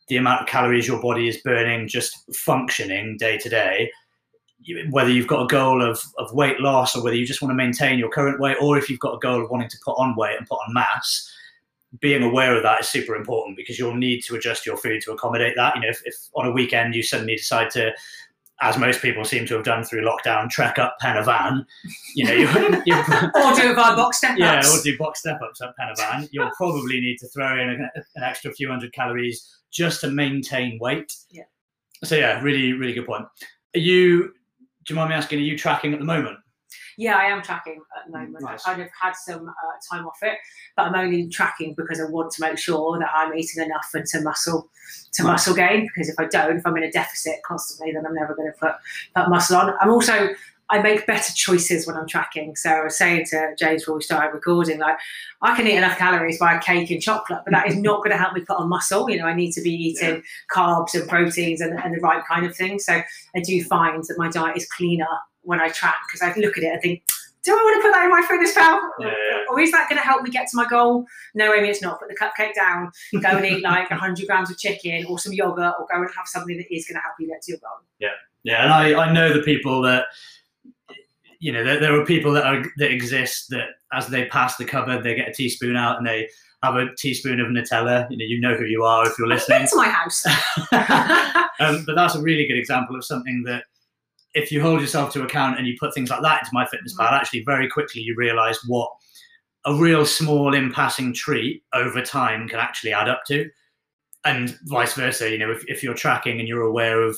the 0.08 0.16
amount 0.16 0.42
of 0.42 0.46
calories 0.46 0.86
your 0.86 1.00
body 1.00 1.28
is 1.28 1.38
burning 1.38 1.88
just 1.88 2.16
functioning 2.36 3.16
day 3.16 3.36
to 3.38 3.48
day, 3.48 3.90
whether 4.90 5.10
you've 5.10 5.26
got 5.26 5.42
a 5.42 5.48
goal 5.48 5.82
of, 5.82 6.00
of 6.18 6.32
weight 6.32 6.60
loss 6.60 6.94
or 6.94 7.02
whether 7.02 7.16
you 7.16 7.26
just 7.26 7.42
want 7.42 7.50
to 7.50 7.56
maintain 7.56 7.98
your 7.98 8.10
current 8.10 8.40
weight 8.40 8.56
or 8.60 8.78
if 8.78 8.88
you've 8.88 9.00
got 9.00 9.14
a 9.14 9.18
goal 9.18 9.42
of 9.42 9.50
wanting 9.50 9.68
to 9.68 9.78
put 9.84 9.94
on 9.94 10.14
weight 10.16 10.38
and 10.38 10.46
put 10.46 10.60
on 10.66 10.72
mass, 10.72 11.28
being 12.00 12.22
aware 12.22 12.56
of 12.56 12.62
that 12.62 12.80
is 12.80 12.88
super 12.88 13.14
important 13.14 13.56
because 13.56 13.78
you'll 13.78 13.94
need 13.94 14.22
to 14.22 14.34
adjust 14.34 14.64
your 14.64 14.76
food 14.76 15.02
to 15.02 15.12
accommodate 15.12 15.54
that. 15.56 15.74
You 15.74 15.82
know, 15.82 15.88
if, 15.88 16.00
if 16.04 16.14
on 16.34 16.46
a 16.46 16.52
weekend 16.52 16.94
you 16.94 17.02
suddenly 17.02 17.36
decide 17.36 17.70
to, 17.72 17.92
as 18.62 18.78
most 18.78 19.02
people 19.02 19.24
seem 19.24 19.44
to 19.46 19.54
have 19.54 19.64
done 19.64 19.82
through 19.82 20.02
lockdown, 20.02 20.48
trek 20.48 20.78
up 20.78 20.96
Fan, 21.02 21.66
you 22.14 22.24
know, 22.24 22.32
you, 22.32 22.46
you 22.86 22.94
or 23.34 23.54
do 23.54 23.74
via 23.74 23.96
box 23.96 24.18
step 24.18 24.32
ups. 24.32 24.38
yeah, 24.38 24.60
or 24.60 24.82
do 24.82 24.96
box 24.96 25.20
step 25.20 25.40
ups 25.42 25.60
at 25.60 25.98
Fan, 25.98 26.28
you'll 26.30 26.50
probably 26.56 27.00
need 27.00 27.18
to 27.18 27.28
throw 27.28 27.60
in 27.60 27.68
a, 27.68 28.00
an 28.16 28.22
extra 28.22 28.52
few 28.52 28.68
hundred 28.68 28.92
calories 28.92 29.58
just 29.72 30.00
to 30.02 30.10
maintain 30.10 30.78
weight. 30.80 31.12
Yeah. 31.30 31.42
So 32.04 32.16
yeah, 32.16 32.40
really, 32.40 32.72
really 32.72 32.92
good 32.92 33.06
point. 33.06 33.24
Are 33.74 33.80
you? 33.80 34.32
Do 34.84 34.94
you 34.94 34.96
mind 34.96 35.10
me 35.10 35.16
asking? 35.16 35.38
Are 35.40 35.42
you 35.42 35.58
tracking 35.58 35.92
at 35.92 35.98
the 35.98 36.04
moment? 36.04 36.38
Yeah, 36.96 37.16
I 37.16 37.24
am 37.24 37.42
tracking 37.42 37.80
at 37.96 38.06
the 38.06 38.18
moment. 38.18 38.42
Nice. 38.42 38.64
I 38.66 38.72
kind 38.72 38.82
of 38.82 38.88
had 39.00 39.14
some 39.14 39.48
uh, 39.48 39.94
time 39.94 40.06
off 40.06 40.18
it, 40.22 40.38
but 40.76 40.86
I'm 40.86 40.94
only 40.94 41.28
tracking 41.28 41.74
because 41.74 42.00
I 42.00 42.04
want 42.04 42.32
to 42.32 42.40
make 42.40 42.58
sure 42.58 42.98
that 42.98 43.10
I'm 43.14 43.34
eating 43.34 43.64
enough 43.64 43.88
and 43.94 44.06
to 44.06 44.20
muscle 44.20 44.68
to 45.14 45.22
Nice. 45.22 45.30
muscle 45.30 45.54
gain. 45.54 45.86
Because 45.86 46.08
if 46.08 46.18
I 46.18 46.26
don't, 46.26 46.56
if 46.58 46.66
I'm 46.66 46.76
in 46.76 46.84
a 46.84 46.90
deficit 46.90 47.36
constantly, 47.44 47.92
then 47.92 48.06
I'm 48.06 48.14
never 48.14 48.34
going 48.34 48.50
to 48.52 48.58
put 48.58 48.72
put 49.14 49.28
muscle 49.28 49.56
on. 49.56 49.74
I'm 49.80 49.90
also 49.90 50.30
I 50.72 50.80
make 50.80 51.06
better 51.06 51.32
choices 51.34 51.86
when 51.86 51.96
I'm 51.96 52.06
tracking. 52.06 52.56
So 52.56 52.70
I 52.70 52.82
was 52.84 52.96
saying 52.96 53.26
to 53.26 53.54
James 53.58 53.82
before 53.82 53.96
we 53.96 54.02
started 54.02 54.32
recording, 54.32 54.78
like 54.78 54.96
I 55.42 55.54
can 55.54 55.66
eat 55.66 55.76
enough 55.76 55.98
calories 55.98 56.38
by 56.38 56.54
a 56.54 56.60
cake 56.60 56.90
and 56.90 57.02
chocolate, 57.02 57.40
but 57.44 57.52
that 57.52 57.68
is 57.68 57.76
not 57.76 57.98
going 57.98 58.10
to 58.10 58.16
help 58.16 58.32
me 58.32 58.40
put 58.40 58.56
on 58.56 58.70
muscle. 58.70 59.10
You 59.10 59.18
know, 59.18 59.26
I 59.26 59.34
need 59.34 59.52
to 59.52 59.60
be 59.60 59.70
eating 59.70 60.22
carbs 60.50 60.94
and 60.94 61.06
proteins 61.06 61.60
and, 61.60 61.78
and 61.78 61.94
the 61.94 62.00
right 62.00 62.22
kind 62.26 62.46
of 62.46 62.56
thing. 62.56 62.78
So 62.78 63.02
I 63.36 63.40
do 63.40 63.62
find 63.64 64.02
that 64.02 64.16
my 64.16 64.30
diet 64.30 64.56
is 64.56 64.66
cleaner 64.66 65.06
when 65.42 65.60
I 65.60 65.68
track 65.68 65.96
because 66.06 66.22
I 66.22 66.38
look 66.40 66.56
at 66.58 66.64
it 66.64 66.72
and 66.72 66.82
think, 66.82 67.02
do 67.44 67.52
I 67.52 67.56
want 67.56 67.82
to 67.82 67.88
put 67.88 67.92
that 67.92 68.04
in 68.04 68.12
MyFitnessPal? 68.12 68.80
Yeah. 69.00 69.44
Or 69.50 69.58
is 69.58 69.72
that 69.72 69.88
going 69.88 70.00
to 70.00 70.06
help 70.06 70.22
me 70.22 70.30
get 70.30 70.46
to 70.48 70.56
my 70.56 70.66
goal? 70.68 71.04
No, 71.34 71.52
Amy, 71.52 71.68
it's 71.70 71.82
not. 71.82 71.98
Put 71.98 72.08
the 72.08 72.14
cupcake 72.14 72.54
down, 72.54 72.92
go 73.20 73.30
and 73.36 73.44
eat 73.44 73.62
like 73.64 73.90
100 73.90 74.26
grams 74.28 74.50
of 74.50 74.58
chicken 74.58 75.04
or 75.06 75.18
some 75.18 75.32
yogurt 75.32 75.74
or 75.78 75.86
go 75.92 76.00
and 76.02 76.10
have 76.16 76.26
something 76.26 76.56
that 76.56 76.72
is 76.72 76.86
going 76.86 76.94
to 76.94 77.00
help 77.00 77.14
you 77.18 77.26
get 77.26 77.42
to 77.42 77.52
your 77.52 77.58
goal. 77.58 77.84
Yeah, 77.98 78.10
Yeah. 78.44 78.62
and 78.62 78.72
I, 78.72 79.06
I 79.08 79.12
know 79.12 79.32
the 79.32 79.42
people 79.42 79.82
that 79.82 80.06
you 81.40 81.50
know 81.50 81.64
there, 81.64 81.80
there 81.80 82.00
are 82.00 82.04
people 82.06 82.30
that 82.32 82.44
are 82.44 82.62
that 82.76 82.92
exist 82.92 83.50
that 83.50 83.70
as 83.92 84.06
they 84.06 84.26
pass 84.26 84.54
the 84.56 84.64
cupboard 84.64 85.02
they 85.02 85.16
get 85.16 85.28
a 85.28 85.32
teaspoon 85.32 85.74
out 85.74 85.98
and 85.98 86.06
they 86.06 86.28
have 86.62 86.76
a 86.76 86.94
teaspoon 86.96 87.40
of 87.40 87.48
Nutella. 87.48 88.08
You 88.10 88.16
know, 88.18 88.24
you 88.24 88.40
know 88.40 88.54
who 88.54 88.66
you 88.66 88.84
are 88.84 89.04
if 89.08 89.18
you're 89.18 89.26
listening. 89.26 89.66
To 89.66 89.74
my 89.76 89.88
house. 89.88 90.24
um, 91.58 91.84
but 91.84 91.96
that's 91.96 92.14
a 92.14 92.22
really 92.22 92.46
good 92.46 92.56
example 92.58 92.94
of 92.94 93.04
something 93.04 93.42
that 93.46 93.64
if 94.34 94.50
you 94.50 94.60
hold 94.60 94.80
yourself 94.80 95.12
to 95.12 95.22
account 95.22 95.58
and 95.58 95.66
you 95.66 95.76
put 95.78 95.94
things 95.94 96.10
like 96.10 96.22
that 96.22 96.42
into 96.42 96.54
MyFitnessPal, 96.54 97.06
mm-hmm. 97.06 97.14
actually 97.14 97.44
very 97.44 97.68
quickly 97.68 98.00
you 98.00 98.14
realize 98.16 98.58
what 98.66 98.90
a 99.64 99.74
real 99.74 100.04
small 100.04 100.54
in 100.54 100.72
passing 100.72 101.12
treat 101.12 101.62
over 101.72 102.02
time 102.02 102.48
can 102.48 102.58
actually 102.58 102.92
add 102.92 103.08
up 103.08 103.22
to. 103.28 103.48
And 104.24 104.56
vice 104.64 104.94
versa, 104.94 105.30
you 105.30 105.38
know, 105.38 105.50
if, 105.50 105.64
if 105.68 105.82
you're 105.82 105.94
tracking 105.94 106.38
and 106.38 106.48
you're 106.48 106.62
aware 106.62 107.02
of 107.02 107.16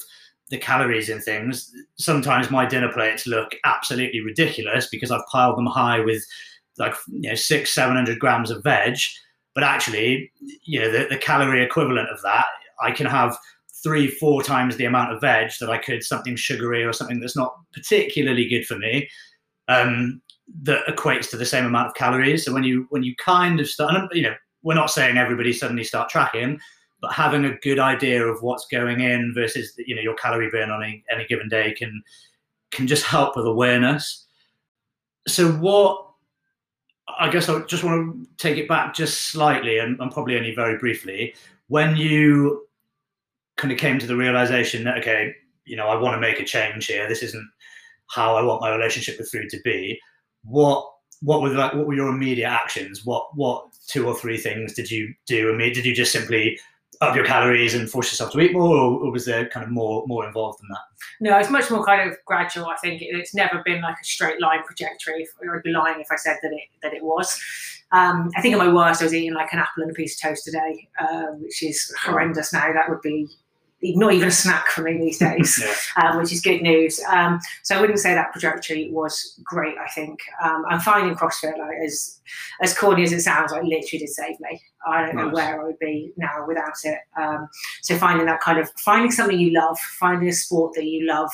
the 0.50 0.58
calories 0.58 1.08
in 1.08 1.20
things, 1.20 1.70
sometimes 1.96 2.50
my 2.50 2.66
dinner 2.66 2.92
plates 2.92 3.26
look 3.26 3.54
absolutely 3.64 4.20
ridiculous 4.20 4.88
because 4.88 5.10
I've 5.10 5.26
piled 5.30 5.56
them 5.56 5.66
high 5.66 6.00
with 6.00 6.24
like 6.78 6.94
you 7.08 7.28
know 7.28 7.34
six, 7.34 7.72
seven 7.72 7.96
hundred 7.96 8.18
grams 8.18 8.50
of 8.50 8.62
veg. 8.62 8.96
But 9.54 9.64
actually, 9.64 10.32
you 10.64 10.80
know, 10.80 10.90
the, 10.90 11.06
the 11.08 11.16
calorie 11.16 11.62
equivalent 11.62 12.08
of 12.10 12.20
that, 12.22 12.46
I 12.82 12.90
can 12.90 13.06
have 13.06 13.36
three, 13.84 14.08
four 14.08 14.42
times 14.42 14.76
the 14.76 14.86
amount 14.86 15.12
of 15.12 15.20
veg 15.20 15.52
that 15.60 15.70
I 15.70 15.78
could 15.78 16.02
something 16.02 16.34
sugary 16.34 16.82
or 16.82 16.92
something 16.92 17.20
that's 17.20 17.36
not 17.36 17.54
particularly 17.72 18.48
good 18.48 18.66
for 18.66 18.76
me. 18.76 19.08
Um, 19.68 20.20
that 20.62 20.84
equates 20.86 21.30
to 21.30 21.36
the 21.36 21.46
same 21.46 21.64
amount 21.64 21.88
of 21.88 21.94
calories. 21.94 22.44
So 22.44 22.52
when 22.52 22.64
you 22.64 22.86
when 22.90 23.02
you 23.02 23.14
kind 23.16 23.60
of 23.60 23.68
start, 23.68 24.14
you 24.14 24.22
know, 24.22 24.34
we're 24.62 24.74
not 24.74 24.90
saying 24.90 25.16
everybody 25.16 25.52
suddenly 25.52 25.84
start 25.84 26.08
tracking, 26.08 26.58
but 27.00 27.12
having 27.12 27.44
a 27.44 27.56
good 27.58 27.78
idea 27.78 28.26
of 28.26 28.42
what's 28.42 28.66
going 28.66 29.00
in 29.00 29.32
versus 29.34 29.72
you 29.78 29.94
know 29.94 30.02
your 30.02 30.14
calorie 30.14 30.50
burn 30.50 30.70
on 30.70 30.82
any, 30.82 31.04
any 31.10 31.26
given 31.26 31.48
day 31.48 31.72
can 31.72 32.02
can 32.72 32.86
just 32.86 33.04
help 33.04 33.36
with 33.36 33.46
awareness. 33.46 34.26
So 35.28 35.52
what? 35.52 36.00
I 37.18 37.30
guess 37.30 37.48
I 37.48 37.60
just 37.62 37.84
want 37.84 38.16
to 38.16 38.28
take 38.38 38.58
it 38.58 38.66
back 38.66 38.94
just 38.94 39.28
slightly, 39.28 39.78
and, 39.78 39.98
and 40.00 40.10
probably 40.10 40.36
only 40.36 40.54
very 40.54 40.78
briefly. 40.78 41.34
When 41.68 41.96
you 41.96 42.66
kind 43.56 43.72
of 43.72 43.78
came 43.78 43.98
to 43.98 44.06
the 44.06 44.16
realization 44.16 44.84
that 44.84 44.98
okay, 44.98 45.32
you 45.64 45.76
know, 45.76 45.88
I 45.88 45.96
want 45.96 46.14
to 46.14 46.20
make 46.20 46.40
a 46.40 46.44
change 46.44 46.86
here. 46.86 47.08
This 47.08 47.22
isn't 47.22 47.48
how 48.10 48.36
I 48.36 48.42
want 48.42 48.60
my 48.60 48.74
relationship 48.74 49.18
with 49.18 49.30
food 49.30 49.48
to 49.50 49.60
be. 49.64 49.98
What 50.44 50.88
what 51.22 51.40
were 51.40 51.50
like 51.50 51.74
what 51.74 51.86
were 51.86 51.94
your 51.94 52.08
immediate 52.08 52.48
actions? 52.48 53.04
What 53.04 53.28
what 53.34 53.66
two 53.88 54.06
or 54.06 54.14
three 54.14 54.36
things 54.36 54.74
did 54.74 54.90
you 54.90 55.12
do? 55.26 55.52
I 55.52 55.56
mean, 55.56 55.72
did 55.72 55.84
you 55.84 55.94
just 55.94 56.12
simply 56.12 56.58
up 57.00 57.16
your 57.16 57.24
calories 57.24 57.74
and 57.74 57.90
force 57.90 58.10
yourself 58.10 58.32
to 58.32 58.40
eat 58.40 58.52
more, 58.52 58.76
or, 58.76 59.10
was 59.10 59.24
there 59.24 59.48
kind 59.48 59.64
of 59.64 59.70
more 59.70 60.04
more 60.06 60.26
involved 60.26 60.60
than 60.60 60.68
that? 60.70 60.80
No, 61.20 61.38
it's 61.38 61.50
much 61.50 61.70
more 61.70 61.84
kind 61.84 62.08
of 62.08 62.16
gradual. 62.24 62.66
I 62.66 62.76
think 62.76 63.02
it's 63.02 63.34
never 63.34 63.62
been 63.64 63.82
like 63.82 63.96
a 64.00 64.04
straight 64.04 64.40
line 64.40 64.60
trajectory. 64.66 65.26
I'd 65.42 65.62
be 65.62 65.70
lying 65.70 66.00
if 66.00 66.08
I 66.10 66.16
said 66.16 66.38
that 66.42 66.52
it 66.52 66.68
that 66.82 66.94
it 66.94 67.02
was. 67.02 67.40
Um, 67.92 68.30
I 68.36 68.40
think 68.40 68.54
at 68.54 68.58
my 68.58 68.72
worst, 68.72 69.02
I 69.02 69.04
was 69.04 69.14
eating 69.14 69.34
like 69.34 69.52
an 69.52 69.60
apple 69.60 69.82
and 69.82 69.90
a 69.90 69.94
piece 69.94 70.16
of 70.16 70.28
toast 70.28 70.48
a 70.48 70.52
day, 70.52 70.88
uh, 70.98 71.26
which 71.38 71.62
is 71.62 71.94
horrendous 72.02 72.52
now. 72.52 72.72
That 72.72 72.88
would 72.88 73.02
be 73.02 73.28
not 73.96 74.12
even 74.14 74.28
a 74.28 74.32
snack 74.32 74.68
for 74.68 74.82
me 74.82 74.98
these 74.98 75.18
days, 75.18 75.62
Yeah. 75.98 76.10
um, 76.10 76.18
which 76.18 76.32
is 76.32 76.40
good 76.40 76.62
news. 76.62 77.00
Um, 77.10 77.38
so 77.62 77.76
I 77.76 77.80
wouldn't 77.80 77.98
say 77.98 78.14
that 78.14 78.32
trajectory 78.32 78.90
was 78.90 79.38
great. 79.44 79.76
I 79.78 79.88
think 79.88 80.20
um, 80.42 80.64
I'm 80.68 80.80
finding 80.80 81.14
CrossFit 81.14 81.58
like 81.58 81.76
as 81.84 82.20
as 82.62 82.76
corny 82.76 83.02
as 83.02 83.12
it 83.12 83.20
sounds, 83.20 83.52
like 83.52 83.62
literally 83.62 83.98
did 83.98 84.08
save 84.08 84.40
me. 84.40 84.60
I 84.86 85.06
don't 85.06 85.16
know 85.16 85.28
where 85.28 85.60
I 85.60 85.64
would 85.64 85.78
be 85.78 86.12
now 86.16 86.46
without 86.46 86.74
it. 86.84 86.98
Um, 87.16 87.48
so 87.82 87.96
finding 87.96 88.26
that 88.26 88.40
kind 88.40 88.58
of 88.58 88.70
finding 88.78 89.10
something 89.10 89.38
you 89.38 89.52
love, 89.52 89.78
finding 89.98 90.28
a 90.28 90.32
sport 90.32 90.74
that 90.74 90.84
you 90.84 91.06
love, 91.06 91.30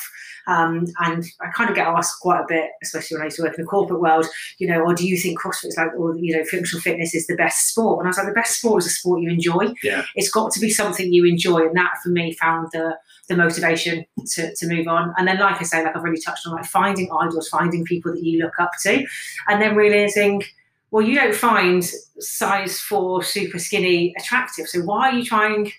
um, 0.47 0.87
and 1.01 1.25
I 1.41 1.51
kind 1.55 1.71
of 1.71 1.77
get 1.77 1.87
asked 1.87 2.21
quite 2.21 2.41
a 2.41 2.47
bit, 2.49 2.71
especially 2.83 3.17
when 3.17 3.23
I 3.23 3.27
used 3.27 3.37
to 3.37 3.43
work 3.43 3.59
in 3.59 3.65
the 3.65 3.71
corporate 3.71 4.01
world. 4.01 4.27
You 4.59 4.69
know, 4.69 4.81
or 4.81 4.95
do 4.95 5.07
you 5.07 5.17
think 5.19 5.41
CrossFit 5.41 5.67
is 5.67 5.77
like, 5.77 5.93
or 5.99 6.17
you 6.17 6.37
know, 6.37 6.45
functional 6.45 6.83
fitness 6.83 7.15
is 7.15 7.27
the 7.27 7.37
best 7.37 7.69
sport? 7.69 8.01
And 8.01 8.09
I 8.09 8.11
was 8.11 8.19
like, 8.19 8.27
the 8.27 8.33
best 8.33 8.59
sport 8.59 8.83
is 8.83 8.87
a 8.87 8.91
sport 8.91 9.23
you 9.23 9.31
enjoy. 9.31 9.75
Yeah. 9.83 10.05
It's 10.15 10.31
got 10.31 10.53
to 10.53 10.61
be 10.61 10.71
something 10.71 11.13
you 11.13 11.25
enjoy, 11.25 11.67
and 11.67 11.77
that 11.77 11.95
for 12.03 12.11
me 12.11 12.35
found 12.35 12.69
the 12.73 12.97
the 13.29 13.37
motivation 13.37 14.05
to, 14.27 14.55
to 14.57 14.67
move 14.67 14.89
on. 14.89 15.15
And 15.17 15.27
then, 15.27 15.39
like 15.39 15.61
I 15.61 15.65
say, 15.65 15.85
like 15.85 15.97
I've 15.97 16.03
really 16.03 16.21
touched 16.21 16.47
on, 16.47 16.55
like 16.55 16.65
finding 16.65 17.09
idols, 17.13 17.49
finding 17.49 17.85
people 17.85 18.13
that 18.13 18.25
you 18.25 18.43
look 18.43 18.59
up 18.59 18.73
to, 18.83 19.07
and 19.49 19.63
then 19.63 19.77
realizing, 19.77 20.43
well, 20.91 21.07
you 21.07 21.15
don't 21.15 21.35
find 21.35 21.85
size 22.19 22.81
four 22.81 23.23
super 23.23 23.59
skinny 23.59 24.15
attractive. 24.19 24.69
So 24.69 24.81
why 24.81 25.11
are 25.11 25.13
you 25.15 25.25
trying 25.25 25.71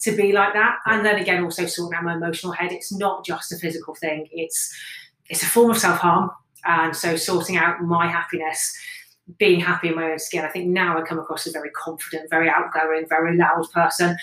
to 0.00 0.16
be 0.16 0.32
like 0.32 0.52
that? 0.54 0.78
And 0.86 1.04
then 1.04 1.16
again, 1.16 1.42
also 1.42 1.66
sorting 1.66 1.96
out 1.98 2.04
my 2.04 2.14
emotional 2.14 2.52
head. 2.52 2.72
It's 2.72 2.92
not 2.92 3.24
just 3.24 3.52
a 3.52 3.58
physical 3.58 3.94
thing. 3.94 4.28
It's 4.32 4.74
it's 5.28 5.42
a 5.42 5.46
form 5.46 5.70
of 5.70 5.78
self 5.78 5.98
harm. 5.98 6.30
And 6.64 6.94
so 6.94 7.16
sorting 7.16 7.56
out 7.56 7.82
my 7.82 8.06
happiness, 8.06 8.76
being 9.38 9.60
happy 9.60 9.88
in 9.88 9.94
my 9.94 10.12
own 10.12 10.18
skin. 10.18 10.44
I 10.44 10.48
think 10.48 10.68
now 10.68 10.98
I 10.98 11.02
come 11.02 11.18
across 11.18 11.46
as 11.46 11.52
very 11.52 11.70
confident, 11.70 12.30
very 12.30 12.48
outgoing, 12.48 13.06
very 13.08 13.36
loud 13.36 13.70
person 13.72 14.16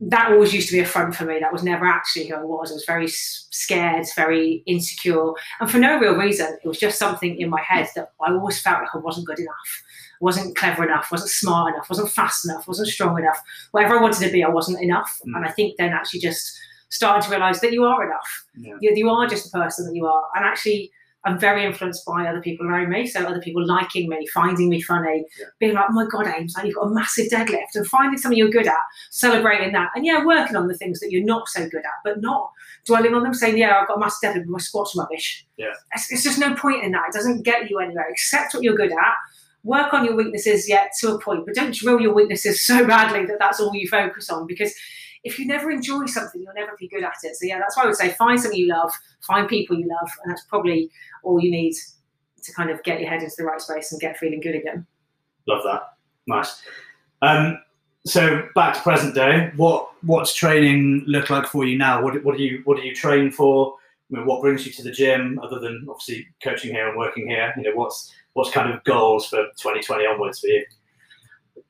that 0.00 0.30
always 0.30 0.54
used 0.54 0.68
to 0.68 0.74
be 0.74 0.80
a 0.80 0.84
front 0.84 1.14
for 1.14 1.24
me. 1.24 1.38
That 1.40 1.52
was 1.52 1.64
never 1.64 1.84
actually 1.84 2.28
who 2.28 2.36
I 2.36 2.42
was. 2.42 2.70
I 2.70 2.74
was 2.74 2.84
very 2.84 3.08
scared, 3.08 4.06
very 4.14 4.62
insecure, 4.66 5.32
and 5.60 5.70
for 5.70 5.78
no 5.78 5.98
real 5.98 6.14
reason. 6.14 6.56
It 6.62 6.68
was 6.68 6.78
just 6.78 6.98
something 6.98 7.40
in 7.40 7.50
my 7.50 7.60
head 7.60 7.88
that 7.96 8.12
I 8.24 8.32
always 8.32 8.60
felt 8.60 8.80
like 8.80 8.94
I 8.94 8.98
wasn't 8.98 9.26
good 9.26 9.40
enough, 9.40 9.82
wasn't 10.20 10.56
clever 10.56 10.84
enough, 10.84 11.10
wasn't 11.10 11.30
smart 11.30 11.74
enough, 11.74 11.88
wasn't 11.88 12.10
fast 12.10 12.44
enough, 12.44 12.68
wasn't 12.68 12.88
strong 12.88 13.18
enough. 13.18 13.42
Whatever 13.72 13.98
I 13.98 14.02
wanted 14.02 14.24
to 14.24 14.32
be, 14.32 14.44
I 14.44 14.48
wasn't 14.48 14.80
enough. 14.82 15.20
Mm. 15.26 15.36
And 15.36 15.46
I 15.46 15.50
think 15.50 15.76
then 15.78 15.92
actually 15.92 16.20
just 16.20 16.56
starting 16.90 17.22
to 17.22 17.30
realise 17.36 17.60
that 17.60 17.72
you 17.72 17.84
are 17.84 18.04
enough. 18.04 18.46
Yeah. 18.56 18.76
You, 18.80 18.92
you 18.94 19.10
are 19.10 19.26
just 19.26 19.50
the 19.50 19.58
person 19.58 19.86
that 19.86 19.94
you 19.94 20.06
are. 20.06 20.22
And 20.36 20.44
actually, 20.44 20.92
I'm 21.24 21.38
very 21.38 21.64
influenced 21.64 22.06
by 22.06 22.26
other 22.26 22.40
people 22.40 22.66
around 22.66 22.90
me. 22.90 23.06
So 23.06 23.24
other 23.24 23.40
people 23.40 23.66
liking 23.66 24.08
me, 24.08 24.26
finding 24.28 24.68
me 24.68 24.80
funny, 24.80 25.24
Yeah. 25.38 25.46
being 25.58 25.74
like, 25.74 25.86
oh 25.90 25.92
my 25.92 26.06
God, 26.06 26.26
Ames, 26.28 26.54
like, 26.56 26.66
you've 26.66 26.76
got 26.76 26.86
a 26.86 26.90
massive 26.94 27.26
deadlift, 27.26 27.74
and 27.74 27.86
finding 27.86 28.18
something 28.18 28.38
you're 28.38 28.48
good 28.50 28.68
at, 28.68 28.76
celebrating 29.10 29.72
that. 29.72 29.90
And 29.94 30.06
yeah, 30.06 30.24
working 30.24 30.56
on 30.56 30.68
the 30.68 30.76
things 30.76 31.00
that 31.00 31.10
you're 31.10 31.24
not 31.24 31.48
so 31.48 31.68
good 31.68 31.84
at, 31.84 31.98
but 32.04 32.20
not 32.20 32.50
dwelling 32.86 33.14
on 33.14 33.24
them, 33.24 33.34
saying, 33.34 33.58
yeah, 33.58 33.78
I've 33.78 33.88
got 33.88 33.96
a 33.96 34.00
massive 34.00 34.30
deadlift, 34.30 34.44
but 34.46 34.52
my 34.52 34.58
squat's 34.58 34.94
rubbish. 34.96 35.44
Yeah. 35.56 35.72
It's, 35.94 36.10
it's 36.12 36.22
just 36.22 36.38
no 36.38 36.54
point 36.54 36.84
in 36.84 36.92
that. 36.92 37.08
It 37.08 37.14
doesn't 37.14 37.42
get 37.42 37.68
you 37.68 37.80
anywhere. 37.80 38.08
Accept 38.08 38.54
what 38.54 38.62
you're 38.62 38.76
good 38.76 38.92
at. 38.92 39.14
Work 39.64 39.92
on 39.92 40.04
your 40.04 40.14
weaknesses 40.14 40.68
yet 40.68 40.92
to 41.00 41.14
a 41.14 41.20
point, 41.20 41.44
but 41.44 41.54
don't 41.56 41.74
drill 41.74 42.00
your 42.00 42.14
weaknesses 42.14 42.64
so 42.64 42.86
badly 42.86 43.26
that 43.26 43.38
that's 43.40 43.58
all 43.58 43.74
you 43.74 43.88
focus 43.88 44.30
on 44.30 44.46
because 44.46 44.72
if 45.24 45.38
you 45.38 45.46
never 45.46 45.70
enjoy 45.70 46.06
something, 46.06 46.40
you'll 46.40 46.54
never 46.54 46.76
be 46.78 46.88
good 46.88 47.02
at 47.02 47.14
it. 47.22 47.36
So 47.36 47.46
yeah, 47.46 47.58
that's 47.58 47.76
why 47.76 47.84
I 47.84 47.86
would 47.86 47.96
say 47.96 48.10
find 48.10 48.40
something 48.40 48.58
you 48.58 48.68
love, 48.68 48.92
find 49.20 49.48
people 49.48 49.78
you 49.78 49.88
love, 49.88 50.10
and 50.22 50.30
that's 50.30 50.44
probably 50.44 50.90
all 51.22 51.40
you 51.40 51.50
need 51.50 51.74
to 52.42 52.52
kind 52.52 52.70
of 52.70 52.82
get 52.82 53.00
your 53.00 53.08
head 53.08 53.22
into 53.22 53.34
the 53.36 53.44
right 53.44 53.60
space 53.60 53.92
and 53.92 54.00
get 54.00 54.16
feeling 54.16 54.40
good 54.40 54.54
again. 54.54 54.86
Love 55.46 55.62
that. 55.64 55.82
Nice. 56.26 56.62
Um, 57.22 57.58
so 58.06 58.48
back 58.54 58.74
to 58.74 58.80
present 58.80 59.14
day. 59.14 59.52
What 59.56 59.90
what's 60.02 60.34
training 60.34 61.04
look 61.06 61.30
like 61.30 61.46
for 61.46 61.64
you 61.64 61.76
now? 61.76 62.02
What 62.02 62.22
what 62.24 62.36
do 62.36 62.42
you 62.42 62.62
what 62.64 62.76
do 62.76 62.84
you 62.84 62.94
train 62.94 63.30
for? 63.30 63.74
I 64.10 64.16
mean, 64.16 64.26
what 64.26 64.40
brings 64.40 64.64
you 64.64 64.72
to 64.72 64.82
the 64.82 64.90
gym 64.90 65.38
other 65.42 65.58
than 65.58 65.86
obviously 65.88 66.26
coaching 66.42 66.72
here 66.72 66.88
and 66.88 66.96
working 66.96 67.28
here? 67.28 67.52
You 67.56 67.64
know, 67.64 67.74
what's 67.74 68.12
what's 68.32 68.50
kind 68.50 68.72
of 68.72 68.82
goals 68.84 69.28
for 69.28 69.44
2020 69.56 70.06
onwards 70.06 70.40
for 70.40 70.46
you? 70.46 70.64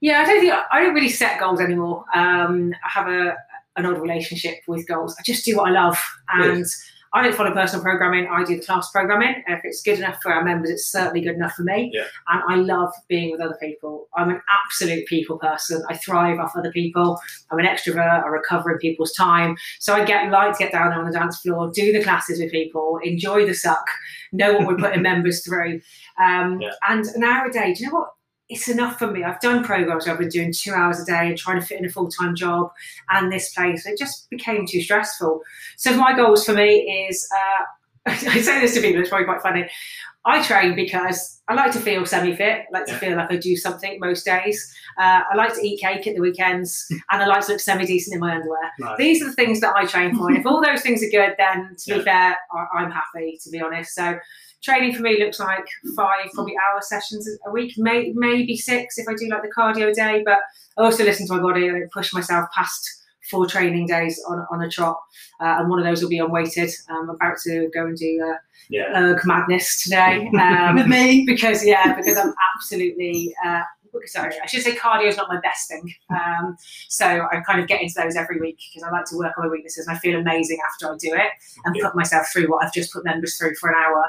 Yeah, 0.01 0.21
I 0.21 0.25
don't 0.25 0.41
think 0.41 0.55
I 0.73 0.81
don't 0.81 0.95
really 0.95 1.09
set 1.09 1.41
goals 1.41 1.61
anymore. 1.61 2.05
Um, 2.15 2.75
I 2.85 2.89
have 2.89 3.09
a 3.09 3.37
an 3.77 3.87
odd 3.87 4.01
relationship 4.01 4.59
with 4.67 4.87
goals. 4.89 5.17
I 5.19 5.23
just 5.23 5.45
do 5.45 5.57
what 5.57 5.69
I 5.69 5.71
love, 5.73 5.99
and 6.29 6.67
I 7.15 7.23
don't 7.23 7.35
follow 7.35 7.53
personal 7.53 7.83
programming. 7.83 8.29
I 8.31 8.45
do 8.45 8.57
the 8.57 8.65
class 8.65 8.91
programming. 8.91 9.43
If 9.47 9.61
it's 9.65 9.83
good 9.83 9.99
enough 9.99 10.21
for 10.23 10.33
our 10.33 10.45
members, 10.45 10.71
it's 10.71 10.87
certainly 10.91 11.23
good 11.23 11.37
enough 11.37 11.53
for 11.55 11.63
me. 11.63 11.91
Yeah. 11.95 12.05
And 12.29 12.43
I 12.49 12.57
love 12.57 12.93
being 13.09 13.31
with 13.31 13.41
other 13.41 13.57
people. 13.61 14.09
I'm 14.15 14.29
an 14.31 14.43
absolute 14.49 15.07
people 15.07 15.39
person. 15.39 15.83
I 15.89 15.97
thrive 15.97 16.39
off 16.39 16.53
other 16.55 16.71
people. 16.71 17.19
I'm 17.51 17.59
an 17.59 17.67
extrovert. 17.67 18.25
I 18.25 18.29
recover 18.29 18.73
in 18.73 18.79
people's 18.79 19.13
time. 19.13 19.57
So 19.79 19.95
I 19.95 20.05
get 20.05 20.31
like 20.31 20.53
to 20.53 20.65
get 20.65 20.73
down 20.73 20.91
there 20.91 20.99
on 20.99 21.07
the 21.07 21.13
dance 21.19 21.41
floor, 21.41 21.71
do 21.73 21.93
the 21.93 22.03
classes 22.03 22.41
with 22.41 22.53
people, 22.53 23.01
enjoy 23.03 23.47
the 23.47 23.55
suck, 23.55 23.87
know 24.33 24.53
what 24.59 24.67
we're 24.67 24.77
putting 24.77 25.03
members 25.11 25.45
through. 25.45 25.81
Um, 26.21 26.61
Yeah. 26.61 26.73
And 26.89 27.07
an 27.07 27.25
hour 27.25 27.47
a 27.47 27.53
day. 27.53 27.73
Do 27.73 27.85
you 27.85 27.91
know 27.91 27.99
what? 28.01 28.11
It's 28.49 28.69
enough 28.69 28.99
for 28.99 29.11
me. 29.11 29.25
I've 29.25 29.41
done 29.41 29.63
programs 29.63 30.07
where 30.07 30.15
I've 30.15 30.21
been 30.21 30.31
doing 30.31 30.53
two 30.53 30.73
hours 30.73 31.01
a 31.01 31.05
day 31.05 31.29
and 31.29 31.37
trying 31.37 31.61
to 31.61 31.67
fit 31.67 31.79
in 31.79 31.85
a 31.85 31.91
full 31.91 32.09
time 32.09 32.35
job 32.35 32.71
and 33.11 33.31
this 33.31 33.53
place. 33.53 33.87
It 33.87 33.99
just 33.99 34.29
became 34.31 34.67
too 34.67 34.81
stressful. 34.81 35.43
So 35.77 35.97
my 35.97 36.17
goals 36.17 36.45
for 36.45 36.55
me 36.55 37.09
is 37.09 37.29
uh, 37.33 37.65
I 38.09 38.41
say 38.41 38.61
this 38.61 38.75
to 38.75 38.81
people, 38.81 39.01
it's 39.01 39.11
probably 39.11 39.27
quite 39.27 39.43
funny. 39.43 39.69
I 40.25 40.43
train 40.43 40.75
because 40.75 41.41
I 41.49 41.55
like 41.55 41.73
to 41.73 41.81
feel 41.81 42.05
semi-fit, 42.05 42.67
I 42.67 42.67
like 42.73 42.87
to 42.87 42.95
feel 42.95 43.17
like 43.17 43.31
I 43.31 43.37
do 43.37 43.57
something 43.57 43.99
most 44.01 44.25
days. 44.25 44.75
Uh, 44.99 45.23
I 45.31 45.37
like 45.37 45.55
to 45.55 45.67
eat 45.67 45.81
cake 45.81 46.07
at 46.07 46.15
the 46.15 46.21
weekends, 46.21 46.87
and 47.11 47.23
I 47.23 47.27
like 47.27 47.47
to 47.47 47.53
look 47.53 47.61
semi-decent 47.61 48.15
in 48.15 48.21
my 48.21 48.35
underwear. 48.35 48.71
Nice. 48.79 48.99
These 48.99 49.23
are 49.23 49.27
the 49.27 49.33
things 49.33 49.61
that 49.61 49.75
I 49.75 49.87
train 49.87 50.17
for. 50.17 50.29
And 50.29 50.39
if 50.39 50.47
all 50.47 50.63
those 50.63 50.83
things 50.83 51.03
are 51.03 51.11
good, 51.11 51.35
then 51.39 51.77
to 51.79 51.95
be 51.99 52.03
fair, 52.03 52.37
I, 52.53 52.79
I'm 52.79 52.91
happy. 52.91 53.39
To 53.43 53.51
be 53.51 53.61
honest, 53.61 53.95
so 53.95 54.19
training 54.63 54.95
for 54.95 55.03
me 55.03 55.19
looks 55.23 55.39
like 55.41 55.67
five 55.97 56.27
probably 56.35 56.55
hour 56.57 56.81
sessions 56.81 57.29
a 57.47 57.51
week, 57.51 57.75
may, 57.79 58.13
maybe 58.15 58.57
six 58.57 58.99
if 58.99 59.07
I 59.09 59.15
do 59.15 59.29
like 59.29 59.43
the 59.43 59.53
cardio 59.57 59.95
day. 59.95 60.23
But 60.25 60.39
I 60.77 60.83
also 60.85 61.05
listen 61.05 61.27
to 61.29 61.35
my 61.37 61.43
body 61.43 61.67
and 61.69 61.77
I 61.77 61.81
push 61.93 62.13
myself 62.13 62.49
past 62.55 62.89
four 63.31 63.47
training 63.47 63.87
days 63.87 64.23
on, 64.29 64.47
on 64.51 64.63
a 64.63 64.71
trot, 64.71 64.99
uh, 65.41 65.57
and 65.59 65.69
one 65.69 65.79
of 65.79 65.85
those 65.85 66.03
will 66.03 66.09
be 66.09 66.19
unweighted. 66.19 66.71
I'm 66.89 67.11
about 67.11 67.37
to 67.45 67.69
go 67.75 67.85
and 67.87 67.97
do 67.97 68.25
uh, 68.27 68.37
Yeah. 68.71 68.85
Erg 68.95 69.21
Madness 69.27 69.83
today. 69.83 70.29
Um, 70.41 70.75
With 70.77 70.87
me. 70.87 71.25
because 71.27 71.65
yeah, 71.65 71.95
because 71.97 72.17
I'm 72.17 72.33
absolutely. 72.57 73.35
Uh, 73.45 73.63
sorry, 74.05 74.35
I 74.43 74.47
should 74.47 74.63
say 74.63 74.77
cardio 74.77 75.09
is 75.09 75.17
not 75.17 75.29
my 75.29 75.41
best 75.41 75.69
thing. 75.69 75.93
Um, 76.11 76.57
so 76.89 77.05
I 77.33 77.41
kind 77.47 77.59
of 77.61 77.67
get 77.67 77.81
into 77.83 77.95
those 77.97 78.17
every 78.17 78.39
week 78.39 78.59
because 78.73 78.87
I 78.87 78.91
like 78.93 79.07
to 79.07 79.17
work 79.17 79.33
on 79.39 79.47
my 79.47 79.51
weaknesses 79.51 79.87
and 79.87 79.97
I 79.97 79.99
feel 79.99 80.19
amazing 80.21 80.59
after 80.71 80.93
I 80.93 80.97
do 80.99 81.15
it 81.15 81.33
and 81.65 81.75
Yeah. 81.75 81.85
put 81.87 81.97
myself 81.97 82.29
through 82.33 82.47
what 82.49 82.65
I've 82.65 82.73
just 82.73 82.93
put 82.93 83.05
members 83.05 83.37
through 83.37 83.55
for 83.57 83.71
an 83.71 83.77
hour. 83.77 84.05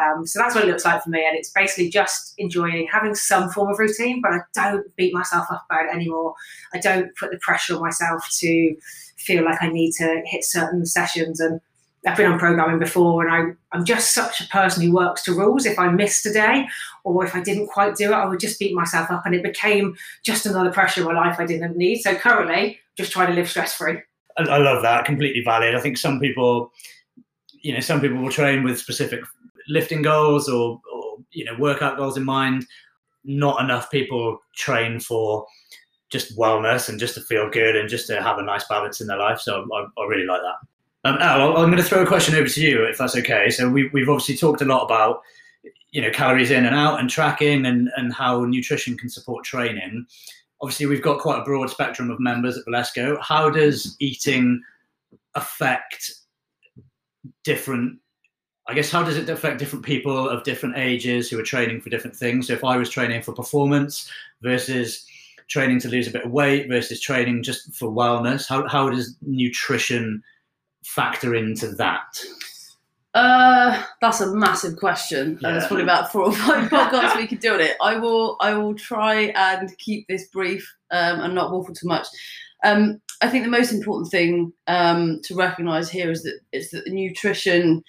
Um, 0.00 0.26
so 0.26 0.38
that's 0.38 0.54
what 0.54 0.64
it 0.64 0.68
looks 0.68 0.84
like 0.84 1.02
for 1.02 1.10
me, 1.10 1.26
and 1.26 1.36
it's 1.36 1.50
basically 1.50 1.90
just 1.90 2.34
enjoying 2.38 2.88
having 2.90 3.14
some 3.14 3.50
form 3.50 3.70
of 3.70 3.78
routine, 3.78 4.20
but 4.22 4.32
I 4.32 4.40
don't 4.54 4.86
beat 4.96 5.12
myself 5.12 5.46
up 5.50 5.66
about 5.68 5.86
it 5.86 5.94
anymore. 5.94 6.34
I 6.72 6.78
don't 6.78 7.14
put 7.16 7.30
the 7.30 7.38
pressure 7.42 7.74
on 7.74 7.82
myself 7.82 8.24
to 8.38 8.76
feel 9.18 9.44
like 9.44 9.62
I 9.62 9.68
need 9.68 9.92
to 9.98 10.22
hit 10.24 10.44
certain 10.44 10.86
sessions 10.86 11.40
and 11.40 11.60
I've 12.06 12.16
been 12.16 12.32
on 12.32 12.38
programming 12.38 12.78
before, 12.78 13.26
and 13.26 13.34
I, 13.34 13.76
I'm 13.76 13.84
just 13.84 14.14
such 14.14 14.40
a 14.40 14.48
person 14.48 14.82
who 14.82 14.94
works 14.94 15.22
to 15.24 15.34
rules. 15.34 15.66
If 15.66 15.78
I 15.78 15.88
missed 15.88 16.24
a 16.24 16.32
day 16.32 16.66
or 17.04 17.26
if 17.26 17.34
I 17.34 17.42
didn't 17.42 17.66
quite 17.66 17.94
do 17.94 18.10
it, 18.10 18.14
I 18.14 18.24
would 18.24 18.40
just 18.40 18.58
beat 18.58 18.74
myself 18.74 19.10
up, 19.10 19.26
and 19.26 19.34
it 19.34 19.42
became 19.42 19.94
just 20.24 20.46
another 20.46 20.72
pressure 20.72 21.02
in 21.02 21.06
my 21.08 21.12
life 21.12 21.38
I 21.38 21.44
didn't 21.44 21.76
need. 21.76 21.98
So 21.98 22.14
currently, 22.14 22.78
just 22.96 23.12
trying 23.12 23.28
to 23.28 23.34
live 23.34 23.50
stress 23.50 23.76
free. 23.76 23.98
I, 24.38 24.44
I 24.44 24.58
love 24.58 24.80
that. 24.82 25.04
Completely 25.04 25.42
valid. 25.44 25.74
I 25.74 25.80
think 25.80 25.98
some 25.98 26.20
people, 26.20 26.72
you 27.60 27.74
know, 27.74 27.80
some 27.80 28.00
people 28.00 28.16
will 28.16 28.30
train 28.30 28.62
with 28.62 28.78
specific 28.78 29.20
lifting 29.68 30.02
goals 30.02 30.48
or, 30.48 30.80
or 30.92 31.18
you 31.30 31.44
know, 31.44 31.56
workout 31.58 31.96
goals 31.96 32.16
in 32.16 32.24
mind. 32.24 32.66
Not 33.24 33.62
enough 33.62 33.90
people 33.90 34.38
train 34.54 35.00
for 35.00 35.46
just 36.10 36.36
wellness 36.36 36.88
and 36.88 36.98
just 36.98 37.14
to 37.14 37.20
feel 37.20 37.50
good 37.50 37.76
and 37.76 37.88
just 37.88 38.06
to 38.08 38.22
have 38.22 38.38
a 38.38 38.42
nice 38.42 38.66
balance 38.66 39.00
in 39.00 39.06
their 39.06 39.18
life. 39.18 39.40
So 39.40 39.68
I, 39.72 40.00
I 40.00 40.06
really 40.06 40.26
like 40.26 40.40
that. 40.40 41.08
Um, 41.08 41.16
Al, 41.20 41.56
I'm 41.56 41.70
going 41.70 41.76
to 41.76 41.82
throw 41.82 42.02
a 42.02 42.06
question 42.06 42.34
over 42.34 42.48
to 42.48 42.60
you, 42.60 42.84
if 42.84 42.98
that's 42.98 43.16
okay. 43.16 43.48
So 43.50 43.68
we, 43.68 43.88
we've 43.88 44.08
obviously 44.08 44.36
talked 44.36 44.60
a 44.60 44.66
lot 44.66 44.84
about, 44.84 45.20
you 45.92 46.02
know, 46.02 46.10
calories 46.10 46.50
in 46.50 46.66
and 46.66 46.74
out 46.74 47.00
and 47.00 47.08
tracking 47.08 47.64
and, 47.64 47.90
and 47.96 48.12
how 48.12 48.44
nutrition 48.44 48.96
can 48.96 49.08
support 49.08 49.44
training. 49.44 50.06
Obviously, 50.60 50.86
we've 50.86 51.02
got 51.02 51.20
quite 51.20 51.40
a 51.40 51.44
broad 51.44 51.70
spectrum 51.70 52.10
of 52.10 52.20
members 52.20 52.58
at 52.58 52.66
Valesco. 52.66 53.18
How 53.22 53.48
does 53.48 53.96
eating 53.98 54.60
affect 55.34 56.12
different? 57.44 57.98
I 58.70 58.74
guess 58.74 58.90
how 58.90 59.02
does 59.02 59.16
it 59.16 59.28
affect 59.28 59.58
different 59.58 59.84
people 59.84 60.28
of 60.28 60.44
different 60.44 60.78
ages 60.78 61.28
who 61.28 61.40
are 61.40 61.42
training 61.42 61.80
for 61.80 61.90
different 61.90 62.14
things? 62.14 62.46
So 62.46 62.52
if 62.52 62.62
I 62.62 62.76
was 62.76 62.88
training 62.88 63.22
for 63.22 63.32
performance 63.32 64.08
versus 64.42 65.04
training 65.48 65.80
to 65.80 65.88
lose 65.88 66.06
a 66.06 66.12
bit 66.12 66.24
of 66.24 66.30
weight 66.30 66.68
versus 66.68 67.00
training 67.00 67.42
just 67.42 67.74
for 67.74 67.90
wellness, 67.90 68.48
how 68.48 68.68
how 68.68 68.88
does 68.88 69.16
nutrition 69.22 70.22
factor 70.84 71.34
into 71.34 71.72
that? 71.72 72.22
Uh, 73.12 73.82
that's 74.00 74.20
a 74.20 74.32
massive 74.36 74.76
question. 74.76 75.30
and 75.42 75.56
there's 75.56 75.66
probably 75.66 75.82
about 75.82 76.12
four 76.12 76.22
or 76.22 76.32
five 76.32 76.70
podcasts 76.70 77.16
we 77.16 77.26
could 77.26 77.40
do 77.40 77.54
on 77.54 77.60
it. 77.60 77.76
I 77.82 77.98
will, 77.98 78.36
I 78.40 78.54
will 78.54 78.74
try 78.74 79.32
and 79.34 79.76
keep 79.78 80.06
this 80.06 80.28
brief 80.28 80.72
um, 80.92 81.18
and 81.18 81.34
not 81.34 81.50
waffle 81.50 81.74
too 81.74 81.88
much. 81.88 82.06
Um, 82.62 83.00
I 83.20 83.28
think 83.28 83.44
the 83.44 83.50
most 83.50 83.72
important 83.72 84.12
thing 84.12 84.52
um, 84.68 85.20
to 85.24 85.34
recognise 85.34 85.90
here 85.90 86.10
is 86.10 86.22
that 86.22 86.38
is 86.52 86.70
that 86.70 86.84
the 86.84 86.92
nutrition, 86.92 87.82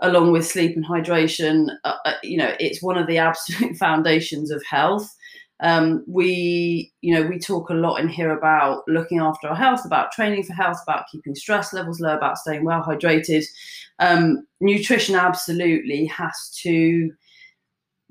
along 0.00 0.32
with 0.32 0.46
sleep 0.46 0.76
and 0.76 0.86
hydration, 0.86 1.68
uh, 1.84 1.94
uh, 2.04 2.14
you 2.22 2.36
know, 2.36 2.54
it's 2.60 2.82
one 2.82 2.98
of 2.98 3.06
the 3.06 3.18
absolute 3.28 3.76
foundations 3.76 4.50
of 4.50 4.62
health. 4.64 5.14
Um, 5.60 6.04
we, 6.06 6.92
you 7.00 7.12
know, 7.12 7.26
we 7.26 7.38
talk 7.38 7.70
a 7.70 7.74
lot 7.74 7.96
in 7.96 8.08
here 8.08 8.30
about 8.30 8.84
looking 8.86 9.18
after 9.18 9.48
our 9.48 9.56
health, 9.56 9.84
about 9.84 10.12
training 10.12 10.44
for 10.44 10.52
health, 10.52 10.78
about 10.84 11.06
keeping 11.10 11.34
stress 11.34 11.72
levels 11.72 11.98
low, 12.00 12.16
about 12.16 12.38
staying 12.38 12.64
well 12.64 12.82
hydrated. 12.82 13.44
Um, 13.98 14.46
nutrition 14.60 15.16
absolutely 15.16 16.06
has 16.06 16.50
to 16.62 17.10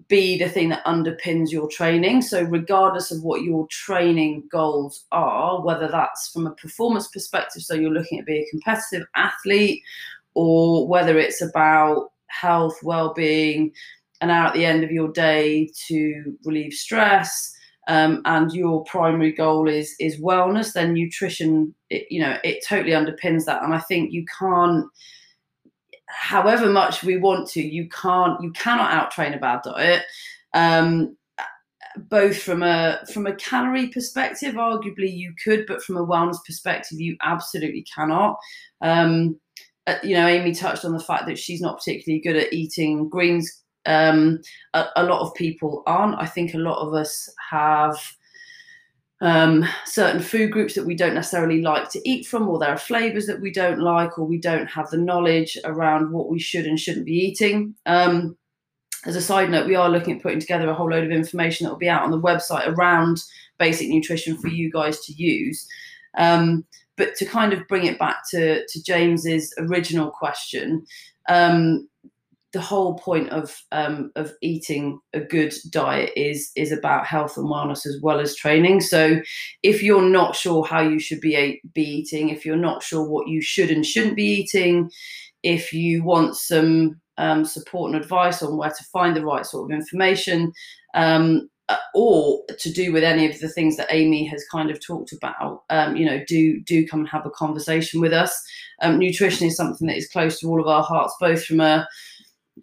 be 0.10 0.38
the 0.38 0.48
thing 0.50 0.70
that 0.70 0.86
underpins 0.86 1.52
your 1.52 1.68
training. 1.70 2.22
So, 2.22 2.44
regardless 2.44 3.12
of 3.12 3.24
what 3.24 3.44
your 3.44 3.68
training 3.68 4.44
goals 4.52 5.06
are, 5.12 5.64
whether 5.64 5.88
that's 5.88 6.30
from 6.30 6.48
a 6.48 6.56
performance 6.56 7.08
perspective, 7.08 7.64
so 7.64 7.74
you're 7.74 7.92
looking 7.92 8.20
at 8.20 8.26
being 8.26 8.44
a 8.44 8.50
competitive 8.50 9.08
athlete, 9.16 9.82
or 10.38 10.88
whether 10.88 11.18
it's 11.18 11.42
about 11.42 12.12
health, 12.28 12.78
well 12.84 13.12
being, 13.12 13.72
an 14.22 14.30
hour 14.30 14.46
at 14.46 14.54
the 14.54 14.66
end 14.66 14.84
of 14.84 14.92
your 14.92 15.12
day 15.12 15.68
to 15.88 16.38
relieve 16.46 16.74
stress. 16.74 17.56
Um, 17.88 18.22
and 18.26 18.52
your 18.52 18.84
primary 18.84 19.32
goal 19.32 19.68
is 19.68 19.96
is 20.00 20.22
wellness, 20.22 20.74
then 20.74 20.94
nutrition, 20.94 21.74
it, 21.90 22.06
you 22.12 22.22
know, 22.22 22.38
it 22.44 22.64
totally 22.68 22.92
underpins 22.92 23.46
that. 23.46 23.64
And 23.64 23.74
I 23.74 23.80
think 23.80 24.12
you 24.12 24.26
can't, 24.38 24.86
however 26.06 26.70
much 26.70 27.04
we 27.04 27.18
want 27.18 27.50
to, 27.52 27.62
you 27.62 27.90
can't, 27.90 28.40
you 28.44 28.52
cannot 28.52 28.92
outtrain 28.92 29.36
a 29.36 29.40
bad 29.40 29.62
diet. 29.64 30.04
Um, 30.54 31.18
both 32.10 32.38
from 32.38 32.62
a 32.62 33.00
from 33.12 33.26
a 33.26 33.36
calorie 33.36 33.88
perspective, 33.88 34.54
arguably 34.54 35.12
you 35.12 35.34
could, 35.44 35.66
but 35.66 35.82
from 35.82 35.98
a 35.98 36.06
wellness 36.06 36.38
perspective, 36.46 37.00
you 37.00 37.18
absolutely 37.24 37.86
cannot. 37.96 38.38
Um, 38.82 39.40
you 40.04 40.16
know, 40.16 40.28
Amy 40.28 40.54
touched 40.54 40.86
on 40.86 40.94
the 40.94 41.00
fact 41.04 41.28
that 41.28 41.40
she's 41.40 41.62
not 41.62 41.78
particularly 41.78 42.22
good 42.22 42.36
at 42.36 42.54
eating 42.54 43.10
greens. 43.10 43.64
Um, 43.86 44.40
a, 44.74 44.86
a 44.98 45.04
lot 45.04 45.22
of 45.22 45.34
people 45.34 45.84
aren't. 45.88 46.20
I 46.20 46.26
think 46.26 46.54
a 46.54 46.60
lot 46.60 46.86
of 46.86 46.94
us 46.94 47.30
have 47.50 47.98
um, 49.22 49.66
certain 49.86 50.22
food 50.22 50.52
groups 50.52 50.76
that 50.76 50.86
we 50.86 50.96
don't 50.96 51.16
necessarily 51.16 51.62
like 51.62 51.90
to 51.92 52.10
eat 52.10 52.28
from, 52.28 52.48
or 52.48 52.60
there 52.60 52.70
are 52.70 52.78
flavors 52.78 53.26
that 53.28 53.42
we 53.42 53.52
don't 53.52 53.80
like, 53.80 54.18
or 54.18 54.26
we 54.26 54.40
don't 54.40 54.68
have 54.68 54.90
the 54.90 54.98
knowledge 54.98 55.58
around 55.64 56.12
what 56.12 56.30
we 56.30 56.40
should 56.40 56.66
and 56.66 56.80
shouldn't 56.80 57.06
be 57.06 57.14
eating. 57.14 57.74
Um, 57.86 58.38
as 59.06 59.16
a 59.16 59.22
side 59.22 59.50
note, 59.50 59.68
we 59.68 59.76
are 59.76 59.90
looking 59.90 60.18
at 60.18 60.24
putting 60.24 60.40
together 60.40 60.70
a 60.70 60.74
whole 60.74 60.90
load 60.90 61.06
of 61.06 61.12
information 61.12 61.64
that 61.64 61.72
will 61.72 61.78
be 61.78 61.90
out 61.90 62.04
on 62.04 62.12
the 62.12 62.20
website 62.20 62.68
around 62.68 63.22
basic 63.58 63.90
nutrition 63.90 64.38
for 64.38 64.50
you 64.50 64.70
guys 64.72 65.00
to 65.06 65.14
use. 65.14 65.68
Um, 66.18 66.66
but 66.98 67.16
to 67.16 67.26
kind 67.26 67.54
of 67.54 67.68
bring 67.68 67.86
it 67.86 68.00
back 68.00 68.18
to, 68.32 68.66
to 68.68 68.84
James's 68.84 69.54
original 69.60 70.10
question, 70.10 70.86
um, 71.30 71.88
the 72.54 72.62
whole 72.62 72.98
point 72.98 73.30
of 73.30 73.62
um, 73.72 74.12
of 74.16 74.34
eating 74.42 75.00
a 75.14 75.20
good 75.20 75.54
diet 75.70 76.12
is 76.16 76.52
is 76.56 76.72
about 76.72 77.06
health 77.06 77.38
and 77.38 77.46
wellness 77.46 77.86
as 77.86 78.00
well 78.02 78.20
as 78.20 78.36
training. 78.36 78.82
So, 78.82 79.22
if 79.64 79.84
you're 79.84 80.10
not 80.10 80.36
sure 80.36 80.66
how 80.66 80.82
you 80.82 81.00
should 81.00 81.20
be 81.22 81.36
a, 81.36 81.62
be 81.74 81.84
eating, 81.84 82.30
if 82.30 82.46
you're 82.46 82.56
not 82.56 82.84
sure 82.84 83.04
what 83.04 83.28
you 83.28 83.42
should 83.42 83.70
and 83.70 83.86
shouldn't 83.86 84.16
be 84.16 84.26
eating, 84.26 84.90
if 85.44 85.74
you 85.74 86.04
want 86.04 86.36
some 86.36 87.00
um, 87.18 87.44
support 87.44 87.94
and 87.94 88.02
advice 88.02 88.42
on 88.42 88.58
where 88.58 88.70
to 88.70 88.84
find 88.86 89.16
the 89.16 89.26
right 89.26 89.46
sort 89.46 89.70
of 89.70 89.78
information, 89.78 90.54
um, 90.94 91.50
or 91.94 92.44
to 92.60 92.72
do 92.72 92.94
with 92.94 93.04
any 93.04 93.30
of 93.30 93.40
the 93.40 93.50
things 93.50 93.76
that 93.78 93.88
Amy 93.90 94.26
has 94.26 94.44
kind 94.52 94.72
of 94.72 94.86
talked 94.86 95.12
about, 95.12 95.64
um, 95.70 95.96
you 95.96 96.06
know, 96.06 96.24
do 96.28 96.62
do 96.62 96.88
come 96.88 97.02
and 97.02 97.10
have 97.10 97.26
a 97.26 97.32
conversation 97.32 98.00
with 98.00 98.14
us. 98.14 98.42
Um, 98.82 99.00
nutrition 99.00 99.48
is 99.48 99.58
something 99.58 99.88
that 99.88 99.98
is 99.98 100.10
close 100.10 100.40
to 100.40 100.48
all 100.48 100.62
of 100.62 100.68
our 100.68 100.84
hearts, 100.84 101.16
both 101.20 101.44
from 101.44 101.60
a 101.60 101.88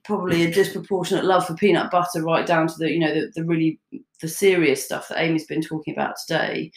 probably 0.05 0.43
a 0.45 0.51
disproportionate 0.51 1.25
love 1.25 1.47
for 1.47 1.55
peanut 1.55 1.91
butter, 1.91 2.23
right 2.23 2.47
down 2.47 2.67
to 2.67 2.75
the 2.79 2.91
you 2.91 2.99
know 2.99 3.13
the, 3.13 3.31
the 3.35 3.45
really 3.45 3.79
the 4.21 4.29
serious 4.29 4.85
stuff 4.85 5.09
that 5.09 5.21
Amy's 5.21 5.47
been 5.47 5.63
talking 5.63 5.95
about 5.95 6.15
today. 6.27 6.73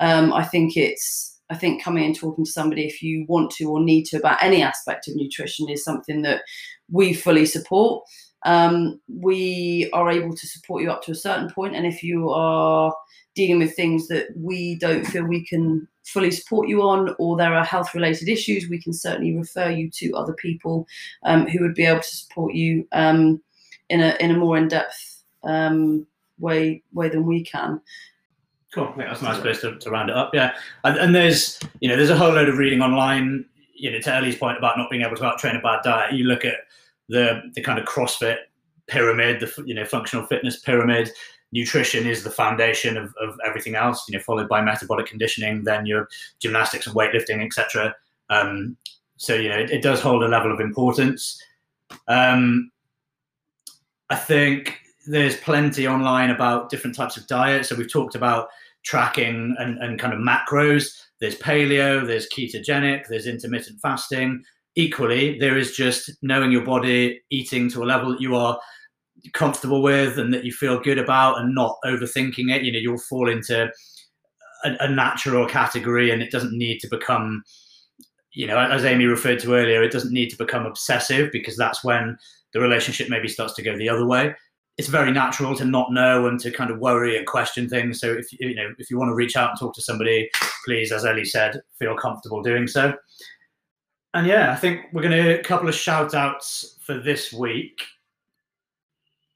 Um, 0.00 0.32
I 0.32 0.44
think 0.44 0.76
it's 0.76 1.40
I 1.50 1.56
think 1.56 1.82
coming 1.82 2.04
and 2.04 2.16
talking 2.16 2.44
to 2.44 2.50
somebody 2.50 2.86
if 2.86 3.02
you 3.02 3.26
want 3.28 3.50
to 3.52 3.64
or 3.64 3.82
need 3.82 4.04
to 4.06 4.16
about 4.16 4.42
any 4.42 4.62
aspect 4.62 5.08
of 5.08 5.16
nutrition 5.16 5.68
is 5.68 5.84
something 5.84 6.22
that 6.22 6.42
we 6.90 7.12
fully 7.12 7.44
support. 7.44 8.04
Um, 8.44 9.00
we 9.08 9.88
are 9.92 10.10
able 10.10 10.34
to 10.34 10.46
support 10.46 10.82
you 10.82 10.90
up 10.90 11.02
to 11.04 11.12
a 11.12 11.16
certain 11.16 11.50
point, 11.50 11.76
and 11.76 11.86
if 11.86 12.02
you 12.02 12.30
are 12.30 12.94
dealing 13.34 13.58
with 13.58 13.74
things 13.74 14.08
that 14.08 14.26
we 14.36 14.76
don't 14.76 15.06
feel 15.06 15.24
we 15.24 15.46
can 15.46 15.88
fully 16.04 16.30
support 16.30 16.68
you 16.68 16.82
on, 16.82 17.14
or 17.18 17.36
there 17.36 17.54
are 17.54 17.64
health 17.64 17.94
related 17.94 18.28
issues, 18.28 18.68
we 18.68 18.80
can 18.80 18.92
certainly 18.92 19.36
refer 19.36 19.70
you 19.70 19.90
to 19.90 20.12
other 20.12 20.34
people 20.34 20.86
um, 21.22 21.46
who 21.46 21.62
would 21.62 21.74
be 21.74 21.86
able 21.86 22.00
to 22.00 22.16
support 22.16 22.54
you 22.54 22.86
um, 22.92 23.40
in 23.88 24.00
a 24.00 24.16
in 24.20 24.30
a 24.30 24.36
more 24.36 24.56
in 24.56 24.68
depth 24.68 25.22
um, 25.44 26.06
way 26.38 26.82
way 26.92 27.08
than 27.08 27.26
we 27.26 27.44
can. 27.44 27.80
Cool. 28.72 28.92
That's 28.96 29.20
a 29.20 29.24
nice 29.24 29.40
place 29.40 29.60
to, 29.60 29.78
to 29.78 29.90
round 29.90 30.08
it 30.08 30.16
up. 30.16 30.30
Yeah, 30.32 30.54
and, 30.84 30.96
and 30.96 31.14
there's 31.14 31.60
you 31.80 31.88
know 31.88 31.96
there's 31.96 32.10
a 32.10 32.16
whole 32.16 32.32
load 32.32 32.48
of 32.48 32.58
reading 32.58 32.82
online. 32.82 33.44
You 33.74 33.90
know, 33.90 34.00
to 34.00 34.14
Ellie's 34.14 34.36
point 34.36 34.58
about 34.58 34.78
not 34.78 34.90
being 34.90 35.02
able 35.02 35.16
to 35.16 35.24
out 35.24 35.38
train 35.38 35.56
a 35.56 35.60
bad 35.60 35.80
diet, 35.82 36.12
you 36.12 36.24
look 36.24 36.44
at 36.44 36.54
the 37.12 37.42
the 37.54 37.60
kind 37.60 37.78
of 37.78 37.84
CrossFit 37.84 38.38
pyramid, 38.88 39.40
the 39.40 39.64
you 39.64 39.74
know 39.74 39.84
functional 39.84 40.26
fitness 40.26 40.58
pyramid. 40.58 41.10
Nutrition 41.54 42.06
is 42.06 42.24
the 42.24 42.30
foundation 42.30 42.96
of, 42.96 43.14
of 43.20 43.38
everything 43.44 43.74
else. 43.74 44.08
You 44.08 44.16
know, 44.16 44.22
followed 44.22 44.48
by 44.48 44.62
metabolic 44.62 45.06
conditioning, 45.06 45.64
then 45.64 45.86
your 45.86 46.08
gymnastics 46.40 46.86
and 46.86 46.96
weightlifting, 46.96 47.44
etc. 47.44 47.94
Um, 48.30 48.76
so 49.18 49.34
you 49.34 49.50
know, 49.50 49.58
it, 49.58 49.70
it, 49.70 49.82
does 49.82 50.00
hold 50.00 50.22
a 50.22 50.28
level 50.28 50.50
of 50.50 50.60
importance. 50.60 51.40
Um, 52.08 52.72
I 54.08 54.16
think 54.16 54.78
there's 55.06 55.36
plenty 55.36 55.86
online 55.86 56.30
about 56.30 56.70
different 56.70 56.96
types 56.96 57.16
of 57.16 57.26
diet. 57.26 57.66
So 57.66 57.76
we've 57.76 57.92
talked 57.92 58.14
about 58.14 58.48
tracking 58.82 59.54
and, 59.58 59.78
and 59.78 59.98
kind 59.98 60.14
of 60.14 60.20
macros. 60.20 60.98
There's 61.20 61.38
paleo, 61.38 62.06
there's 62.06 62.28
ketogenic, 62.28 63.08
there's 63.08 63.26
intermittent 63.26 63.80
fasting. 63.80 64.44
Equally, 64.74 65.38
there 65.38 65.58
is 65.58 65.76
just 65.76 66.10
knowing 66.22 66.50
your 66.50 66.64
body, 66.64 67.20
eating 67.30 67.68
to 67.70 67.82
a 67.82 67.84
level 67.84 68.12
that 68.12 68.20
you 68.20 68.34
are 68.34 68.58
comfortable 69.34 69.82
with 69.82 70.18
and 70.18 70.32
that 70.32 70.44
you 70.44 70.52
feel 70.52 70.80
good 70.80 70.98
about 70.98 71.38
and 71.38 71.54
not 71.54 71.76
overthinking 71.84 72.50
it. 72.54 72.62
You 72.62 72.72
know, 72.72 72.78
you'll 72.78 72.98
fall 72.98 73.28
into 73.28 73.70
a, 74.64 74.70
a 74.80 74.90
natural 74.90 75.46
category 75.46 76.10
and 76.10 76.22
it 76.22 76.30
doesn't 76.30 76.56
need 76.56 76.78
to 76.80 76.88
become, 76.88 77.42
you 78.32 78.46
know, 78.46 78.58
as 78.58 78.84
Amy 78.84 79.04
referred 79.04 79.40
to 79.40 79.54
earlier, 79.54 79.82
it 79.82 79.92
doesn't 79.92 80.12
need 80.12 80.30
to 80.30 80.38
become 80.38 80.64
obsessive 80.64 81.30
because 81.32 81.56
that's 81.56 81.84
when 81.84 82.16
the 82.54 82.60
relationship 82.60 83.08
maybe 83.10 83.28
starts 83.28 83.54
to 83.54 83.62
go 83.62 83.76
the 83.76 83.88
other 83.88 84.06
way 84.06 84.34
it's 84.78 84.88
very 84.88 85.12
natural 85.12 85.54
to 85.56 85.64
not 85.64 85.92
know 85.92 86.26
and 86.26 86.40
to 86.40 86.50
kind 86.50 86.70
of 86.70 86.78
worry 86.78 87.16
and 87.16 87.26
question 87.26 87.68
things. 87.68 88.00
So 88.00 88.12
if 88.12 88.32
you 88.32 88.54
know 88.54 88.72
if 88.78 88.90
you 88.90 88.98
want 88.98 89.10
to 89.10 89.14
reach 89.14 89.36
out 89.36 89.50
and 89.50 89.58
talk 89.58 89.74
to 89.74 89.82
somebody, 89.82 90.30
please, 90.64 90.92
as 90.92 91.04
Ellie 91.04 91.24
said, 91.24 91.60
feel 91.78 91.96
comfortable 91.96 92.42
doing 92.42 92.66
so. 92.66 92.94
And 94.14 94.26
yeah, 94.26 94.52
I 94.52 94.56
think 94.56 94.86
we're 94.92 95.02
going 95.02 95.24
to 95.24 95.40
a 95.40 95.42
couple 95.42 95.68
of 95.68 95.74
shout 95.74 96.14
outs 96.14 96.76
for 96.82 96.98
this 96.98 97.32
week. 97.32 97.80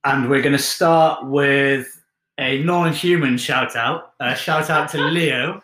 And 0.04 0.28
we're 0.28 0.42
going 0.42 0.52
to 0.52 0.58
start 0.58 1.26
with 1.26 1.88
a 2.38 2.62
non-human 2.62 3.38
shout 3.38 3.74
out. 3.74 4.12
A 4.20 4.36
shout 4.36 4.70
out 4.70 4.90
to 4.90 4.98
Leo, 5.08 5.60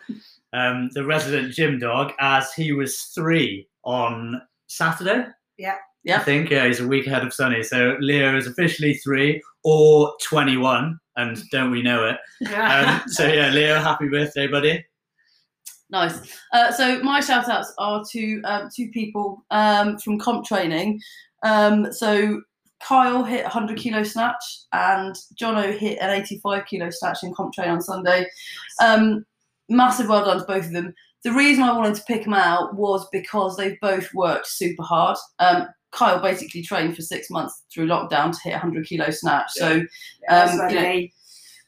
um, 0.53 0.89
the 0.93 1.05
resident 1.05 1.53
gym 1.53 1.79
dog, 1.79 2.13
as 2.19 2.51
he 2.53 2.71
was 2.71 3.01
three 3.15 3.67
on 3.83 4.41
Saturday. 4.67 5.27
Yeah. 5.57 5.77
Yeah. 6.03 6.19
I 6.19 6.23
think 6.23 6.49
yeah, 6.49 6.67
he's 6.67 6.81
a 6.81 6.87
week 6.87 7.07
ahead 7.07 7.25
of 7.25 7.33
Sonny. 7.33 7.63
So 7.63 7.95
Leo 7.99 8.35
is 8.35 8.47
officially 8.47 8.95
three 8.95 9.41
or 9.63 10.13
21, 10.21 10.99
and 11.15 11.41
don't 11.51 11.71
we 11.71 11.81
know 11.81 12.05
it? 12.05 12.17
Um, 12.53 13.01
so 13.07 13.27
yeah, 13.27 13.49
Leo, 13.49 13.79
happy 13.79 14.09
birthday, 14.09 14.47
buddy. 14.47 14.83
Nice. 15.93 16.39
Uh, 16.51 16.71
so 16.71 17.03
my 17.03 17.19
shout 17.19 17.47
outs 17.47 17.71
are 17.77 18.03
to 18.11 18.41
um, 18.45 18.67
two 18.75 18.89
people 18.89 19.45
um, 19.51 19.99
from 19.99 20.17
comp 20.17 20.43
training. 20.43 20.99
Um, 21.43 21.93
so 21.93 22.41
Kyle 22.81 23.23
hit 23.23 23.43
100 23.43 23.77
kilo 23.77 24.01
snatch 24.01 24.43
and 24.73 25.15
Jono 25.39 25.71
hit 25.77 25.99
an 26.01 26.09
85 26.09 26.65
kilo 26.65 26.89
snatch 26.89 27.19
in 27.21 27.31
comp 27.35 27.53
train 27.53 27.69
on 27.69 27.79
Sunday. 27.79 28.25
Um, 28.81 29.23
massive 29.69 30.09
well 30.09 30.25
done 30.25 30.39
to 30.39 30.45
both 30.45 30.65
of 30.65 30.71
them. 30.71 30.95
The 31.23 31.31
reason 31.31 31.63
I 31.63 31.77
wanted 31.77 31.93
to 31.95 32.03
pick 32.05 32.23
them 32.23 32.33
out 32.33 32.73
was 32.73 33.07
because 33.11 33.55
they've 33.55 33.79
both 33.79 34.11
worked 34.15 34.47
super 34.47 34.81
hard. 34.81 35.17
Um, 35.37 35.67
Kyle 35.91 36.19
basically 36.19 36.63
trained 36.63 36.95
for 36.95 37.03
six 37.03 37.29
months 37.29 37.65
through 37.71 37.85
lockdown 37.85 38.31
to 38.31 38.39
hit 38.43 38.53
100 38.53 38.87
kilo 38.87 39.11
snatch. 39.11 39.51
So, 39.51 39.83
um, 40.27 40.69
you 40.71 40.75
know, 40.75 41.07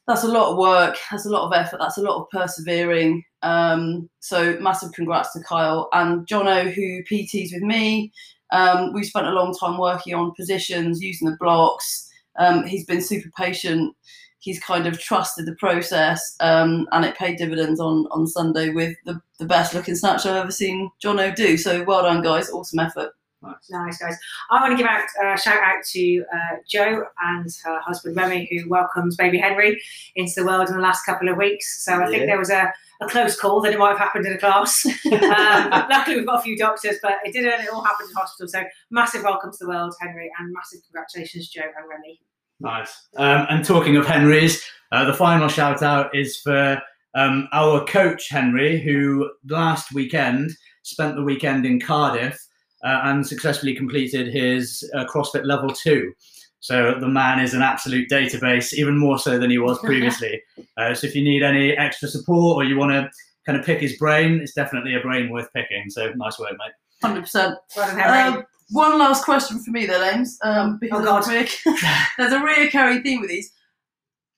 that's 0.08 0.24
a 0.24 0.28
lot 0.28 0.52
of 0.52 0.58
work. 0.58 0.98
That's 1.10 1.26
a 1.26 1.30
lot 1.30 1.48
of 1.48 1.54
effort. 1.54 1.78
That's 1.80 1.98
a 1.98 2.02
lot 2.02 2.22
of 2.22 2.30
persevering. 2.30 3.24
Um, 3.42 4.10
so, 4.20 4.58
massive 4.60 4.92
congrats 4.94 5.34
to 5.34 5.44
Kyle 5.44 5.90
and 5.94 6.28
Jono, 6.28 6.72
who 6.72 7.04
PTs 7.04 7.54
with 7.54 7.64
me. 7.64 8.12
Um, 8.52 8.94
we 8.94 9.04
spent 9.04 9.28
a 9.28 9.32
long 9.32 9.56
time 9.56 9.80
working 9.80 10.14
on 10.14 10.34
positions, 10.36 11.02
using 11.02 11.30
the 11.30 11.38
blocks. 11.40 12.08
Um, 12.38 12.66
he's 12.66 12.86
been 12.86 13.02
super 13.02 13.30
patient. 13.36 13.96
He's 14.40 14.60
kind 14.60 14.86
of 14.86 15.00
trusted 15.00 15.48
the 15.48 15.56
process, 15.56 16.36
um, 16.40 16.88
and 16.92 17.04
it 17.04 17.18
paid 17.18 17.38
dividends 17.38 17.80
on 17.80 18.06
on 18.12 18.28
Sunday 18.28 18.70
with 18.70 18.96
the, 19.06 19.20
the 19.40 19.46
best 19.46 19.74
looking 19.74 19.96
snatch 19.96 20.26
I've 20.26 20.36
ever 20.36 20.52
seen 20.52 20.92
Jono 21.04 21.36
do. 21.36 21.58
So, 21.58 21.84
well 21.84 22.04
done, 22.04 22.22
guys. 22.22 22.52
Awesome 22.52 22.80
effort. 22.80 23.12
Nice. 23.46 23.70
nice, 23.70 23.98
guys. 23.98 24.18
I 24.50 24.62
want 24.62 24.72
to 24.72 24.78
give 24.78 24.88
out 24.88 25.06
a 25.24 25.28
uh, 25.28 25.36
shout 25.36 25.62
out 25.62 25.84
to 25.92 26.26
uh, 26.34 26.56
Joe 26.68 27.06
and 27.24 27.50
her 27.64 27.80
husband 27.82 28.16
Remy, 28.16 28.50
who 28.52 28.70
welcomes 28.70 29.16
baby 29.16 29.38
Henry 29.38 29.82
into 30.16 30.34
the 30.38 30.46
world 30.46 30.70
in 30.70 30.76
the 30.76 30.82
last 30.82 31.06
couple 31.06 31.30
of 31.30 31.38
weeks. 31.38 31.84
So 31.84 32.02
I 32.02 32.08
think 32.08 32.26
there 32.26 32.40
was 32.40 32.50
a, 32.50 32.74
a 33.02 33.08
close 33.08 33.40
call 33.40 33.62
that 33.62 33.74
it 33.74 33.80
might 33.80 33.90
have 33.90 34.00
happened 34.00 34.26
in 34.26 34.34
a 34.34 34.38
class. 34.38 34.86
um, 35.06 35.70
luckily, 35.90 36.18
we've 36.18 36.26
got 36.26 36.40
a 36.40 36.44
few 36.44 36.58
doctors, 36.58 36.98
but 37.02 37.14
it 37.24 37.34
didn't. 37.34 37.62
It 37.62 37.70
all 37.72 37.84
happened 37.84 38.10
in 38.10 38.16
hospital. 38.16 38.48
So 38.48 38.64
massive 38.90 39.24
welcome 39.24 39.52
to 39.52 39.58
the 39.60 39.68
world, 39.68 39.94
Henry, 40.00 40.32
and 40.40 40.52
massive 40.52 40.82
congratulations, 40.84 41.50
Joe 41.50 41.62
and 41.78 41.90
Remy. 41.90 42.20
Nice. 42.60 43.08
Um, 43.18 43.46
and 43.50 43.66
talking 43.66 43.98
of 43.98 44.06
Henry's, 44.06 44.64
uh, 44.92 45.06
the 45.06 45.14
final 45.14 45.50
shout 45.50 45.84
out 45.84 46.16
is 46.16 46.40
for 46.40 46.82
um, 47.16 47.48
our 47.52 47.84
coach 47.86 48.30
Henry, 48.30 48.80
who 48.80 49.30
last 49.48 49.94
weekend 49.94 50.52
spent 50.84 51.16
the 51.16 51.24
weekend 51.24 51.66
in 51.66 51.80
Cardiff 51.80 52.40
uh, 52.86 53.02
and 53.04 53.26
successfully 53.26 53.76
completed 53.76 54.28
his 54.32 54.90
uh, 54.94 55.06
CrossFit 55.06 55.44
level 55.44 55.70
two. 55.70 56.14
So 56.60 56.96
the 57.00 57.08
man 57.08 57.40
is 57.40 57.54
an 57.54 57.62
absolute 57.62 58.10
database, 58.10 58.74
even 58.74 58.98
more 58.98 59.18
so 59.20 59.38
than 59.38 59.50
he 59.50 59.58
was 59.58 59.80
previously. 59.84 60.42
uh, 60.78 60.94
so 60.94 61.08
if 61.08 61.16
you 61.16 61.24
need 61.24 61.44
any 61.44 61.72
extra 61.72 62.08
support 62.08 62.58
or 62.58 62.64
you 62.64 62.78
want 62.78 62.92
to 62.92 63.10
kind 63.46 63.60
of 63.60 63.66
pick 63.66 63.82
his 63.82 63.98
brain, 63.98 64.40
it's 64.40 64.54
definitely 64.54 64.96
a 64.96 65.00
brain 65.00 65.32
worth 65.32 65.52
picking. 65.54 65.90
So 65.90 66.12
nice 66.16 66.40
work, 66.40 66.52
mate. 66.52 66.74
Hundred 67.04 67.22
percent. 67.22 67.58
Um, 67.78 68.44
one 68.70 68.98
last 68.98 69.26
question 69.26 69.60
for 69.64 69.72
me, 69.72 69.86
then, 69.86 70.16
Ames. 70.16 70.38
Um, 70.44 70.80
oh 70.92 71.04
God, 71.04 71.24
there's 72.18 72.34
a 72.34 72.40
reoccurring 72.40 73.04
theme 73.04 73.22
with 73.22 73.30
these. 73.30 73.52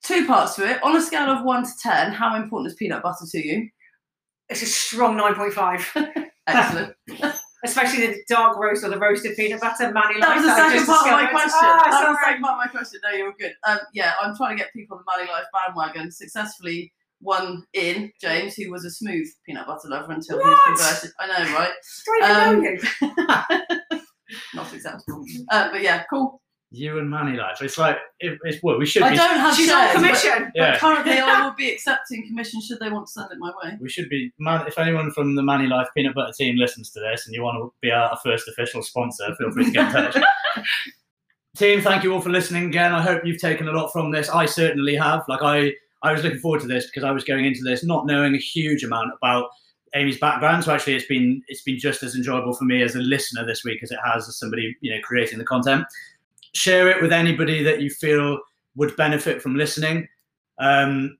Two 0.03 0.25
parts 0.25 0.55
to 0.55 0.69
it. 0.69 0.81
On 0.83 0.95
a 0.95 1.01
scale 1.01 1.29
of 1.29 1.43
one 1.43 1.63
to 1.63 1.71
ten, 1.81 2.11
how 2.11 2.35
important 2.35 2.71
is 2.71 2.77
peanut 2.77 3.03
butter 3.03 3.25
to 3.29 3.47
you? 3.47 3.69
It's 4.49 4.61
a 4.61 4.65
strong 4.65 5.17
nine 5.17 5.35
point 5.35 5.53
five. 5.53 5.89
Excellent 6.47 6.93
especially 7.65 8.07
the 8.07 8.21
dark 8.29 8.57
roast 8.57 8.83
or 8.83 8.89
the 8.89 8.99
roasted 8.99 9.35
peanut 9.35 9.61
butter. 9.61 9.91
Manny 9.91 10.19
that 10.19 10.35
was 10.35 10.45
the 10.45 10.55
second 10.55 10.85
part 10.85 11.07
of 11.07 11.13
my 11.13 11.25
question. 11.29 11.59
Oh, 11.61 11.81
that 11.83 12.07
was 12.07 12.17
the 12.17 12.25
second 12.25 12.41
part 12.41 12.53
of 12.53 12.57
my 12.57 12.67
question. 12.67 12.99
No, 13.03 13.09
you're 13.17 13.33
good. 13.39 13.53
Um, 13.67 13.79
yeah, 13.93 14.13
I'm 14.21 14.35
trying 14.35 14.57
to 14.57 14.63
get 14.63 14.73
people 14.73 14.97
on 14.97 15.03
the 15.05 15.25
ManiLife 15.25 15.45
bandwagon. 15.53 16.11
Successfully 16.11 16.93
one 17.19 17.63
in 17.73 18.11
James, 18.21 18.53
who 18.55 18.71
was 18.71 18.85
a 18.85 18.91
smooth 18.91 19.27
peanut 19.45 19.65
butter 19.65 19.89
lover 19.89 20.11
until 20.11 20.37
what? 20.37 20.45
he 20.45 20.51
was 20.71 20.81
converted. 20.81 21.11
I 21.19 21.27
know, 21.27 21.43
right? 21.55 21.73
Um, 23.89 23.91
not 24.53 24.71
acceptable. 24.73 25.25
Uh, 25.49 25.71
but 25.71 25.81
yeah, 25.81 26.03
cool. 26.09 26.41
You 26.69 26.99
and 26.99 27.11
ManiLife. 27.11 27.61
It's 27.61 27.77
like 27.77 27.97
it, 28.19 28.37
it's 28.43 28.61
well, 28.61 28.77
we 28.77 28.85
should. 28.85 29.01
I 29.01 29.11
be, 29.11 29.15
don't 29.15 29.37
have 29.37 29.55
She's 29.55 29.69
shares, 29.69 29.95
on 29.95 30.03
commission. 30.03 30.43
But, 30.43 30.51
Yeah. 30.53 30.71
but 30.71 30.79
currently 30.79 31.17
I 31.17 31.45
will 31.45 31.55
be 31.55 31.69
accepting 31.73 32.27
commission 32.27 32.61
should 32.61 32.79
they 32.79 32.89
want 32.89 33.07
to 33.07 33.11
send 33.13 33.31
it 33.31 33.37
my 33.39 33.51
way. 33.63 33.77
We 33.79 33.87
should 33.87 34.09
be. 34.09 34.33
Man, 34.37 34.67
if 34.67 34.77
anyone 34.77 35.11
from 35.11 35.35
the 35.35 35.41
ManiLife 35.41 35.87
peanut 35.95 36.13
butter 36.13 36.33
team 36.37 36.57
listens 36.57 36.91
to 36.91 36.99
this 36.99 37.25
and 37.25 37.33
you 37.33 37.41
want 37.41 37.57
to 37.57 37.73
be 37.81 37.89
our 37.89 38.17
first 38.21 38.49
official 38.49 38.83
sponsor, 38.83 39.33
feel 39.37 39.51
free 39.51 39.65
to 39.65 39.71
get 39.71 39.87
in 39.87 40.11
touch. 40.11 40.17
team, 41.57 41.81
thank 41.81 42.03
you 42.03 42.13
all 42.13 42.21
for 42.21 42.29
listening 42.29 42.65
again. 42.65 42.93
I 42.93 43.01
hope 43.01 43.25
you've 43.25 43.41
taken 43.41 43.67
a 43.67 43.71
lot 43.71 43.91
from 43.91 44.11
this. 44.11 44.29
I 44.29 44.45
certainly 44.45 44.95
have. 44.95 45.23
Like 45.27 45.41
I, 45.41 45.73
I 46.03 46.11
was 46.11 46.23
looking 46.23 46.39
forward 46.39 46.61
to 46.61 46.67
this 46.67 46.85
because 46.85 47.03
I 47.03 47.11
was 47.11 47.23
going 47.23 47.45
into 47.45 47.61
this 47.63 47.83
not 47.83 48.05
knowing 48.05 48.35
a 48.35 48.39
huge 48.39 48.83
amount 48.83 49.11
about 49.17 49.49
Amy's 49.95 50.19
background. 50.19 50.63
So 50.63 50.73
actually, 50.73 50.95
it's 50.95 51.07
been 51.07 51.41
it's 51.47 51.63
been 51.63 51.79
just 51.79 52.03
as 52.03 52.15
enjoyable 52.15 52.53
for 52.53 52.65
me 52.65 52.81
as 52.81 52.95
a 52.95 52.99
listener 52.99 53.45
this 53.45 53.63
week 53.63 53.81
as 53.83 53.91
it 53.91 53.99
has 54.05 54.27
as 54.27 54.37
somebody 54.37 54.75
you 54.81 54.93
know 54.93 55.01
creating 55.01 55.39
the 55.39 55.45
content. 55.45 55.85
Share 56.57 56.89
it 56.89 57.03
with 57.03 57.13
anybody 57.13 57.61
that 57.61 57.81
you 57.81 57.91
feel 57.91 58.39
would 58.75 58.95
benefit 58.95 59.43
from 59.43 59.55
listening. 59.55 60.07
Um, 60.57 61.19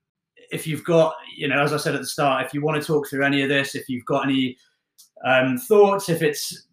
if 0.50 0.66
you've 0.66 0.84
got, 0.84 1.14
you 1.36 1.48
know, 1.48 1.62
as 1.62 1.74
I 1.74 1.78
said 1.78 1.94
at 1.94 2.02
the 2.02 2.08
start, 2.08 2.44
if 2.44 2.56
you 2.56 2.64
want 2.64 2.82
to 2.82 2.88
talk 2.88 3.08
through 3.08 3.24
any 3.24 3.44
of 3.44 3.50
this, 3.50 3.76
if 3.76 3.88
you've 3.88 4.06
got 4.06 4.26
any 4.26 4.58
um, 5.24 5.60
thoughts, 5.60 6.10
if 6.10 6.24
it's 6.24 6.68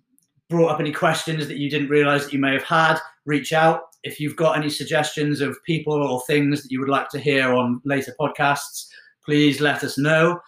brought 0.48 0.70
up 0.70 0.80
any 0.80 0.92
questions 0.92 1.46
that 1.46 1.58
you 1.58 1.68
didn't 1.68 1.88
realize 1.88 2.24
that 2.24 2.32
you 2.32 2.38
may 2.38 2.54
have 2.54 2.62
had, 2.62 2.98
reach 3.26 3.52
out. 3.52 3.82
If 4.02 4.18
you've 4.18 4.36
got 4.36 4.56
any 4.56 4.70
suggestions 4.70 5.42
of 5.42 5.62
people 5.64 5.94
or 5.94 6.22
things 6.22 6.62
that 6.62 6.70
you 6.70 6.80
would 6.80 6.88
like 6.88 7.10
to 7.10 7.18
hear 7.18 7.52
on 7.52 7.82
later 7.84 8.14
podcasts, 8.18 8.86
please 9.26 9.60
let 9.60 9.84
us 9.84 9.98
know. 9.98 10.40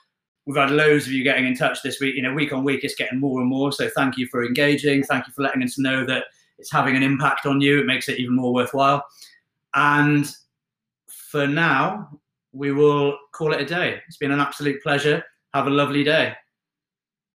We've 0.47 0.57
had 0.57 0.71
loads 0.71 1.07
of 1.07 1.13
you 1.13 1.23
getting 1.23 1.47
in 1.47 1.55
touch 1.55 1.83
this 1.83 2.01
week. 2.01 2.15
You 2.15 2.23
know, 2.23 2.33
week 2.33 2.55
on 2.55 2.65
week, 2.65 2.83
it's 2.83 2.95
getting 2.95 3.21
more 3.21 3.41
and 3.41 3.51
more. 3.51 3.73
So 3.73 3.91
thank 3.91 4.17
you 4.17 4.27
for 4.29 4.43
engaging. 4.43 5.03
Thank 5.03 5.27
you 5.27 5.35
for 5.35 5.43
letting 5.43 5.63
us 5.63 5.79
know 5.79 6.07
that 6.07 6.25
it's 6.59 6.73
having 6.73 6.97
an 6.97 7.03
impact 7.03 7.47
on 7.47 7.61
you. 7.61 7.81
It 7.81 7.87
makes 7.87 8.09
it 8.09 8.19
even 8.19 8.35
more 8.35 8.53
worthwhile. 8.53 9.05
And 9.75 10.31
for 11.07 11.47
now, 11.47 12.21
we 12.53 12.73
will 12.73 13.19
call 13.33 13.53
it 13.53 13.61
a 13.61 13.65
day. 13.65 14.01
It's 14.07 14.17
been 14.17 14.33
an 14.33 14.41
absolute 14.41 14.83
pleasure. 14.83 15.23
Have 15.53 15.67
a 15.67 15.71
lovely 15.71 16.05
day. 16.05 16.35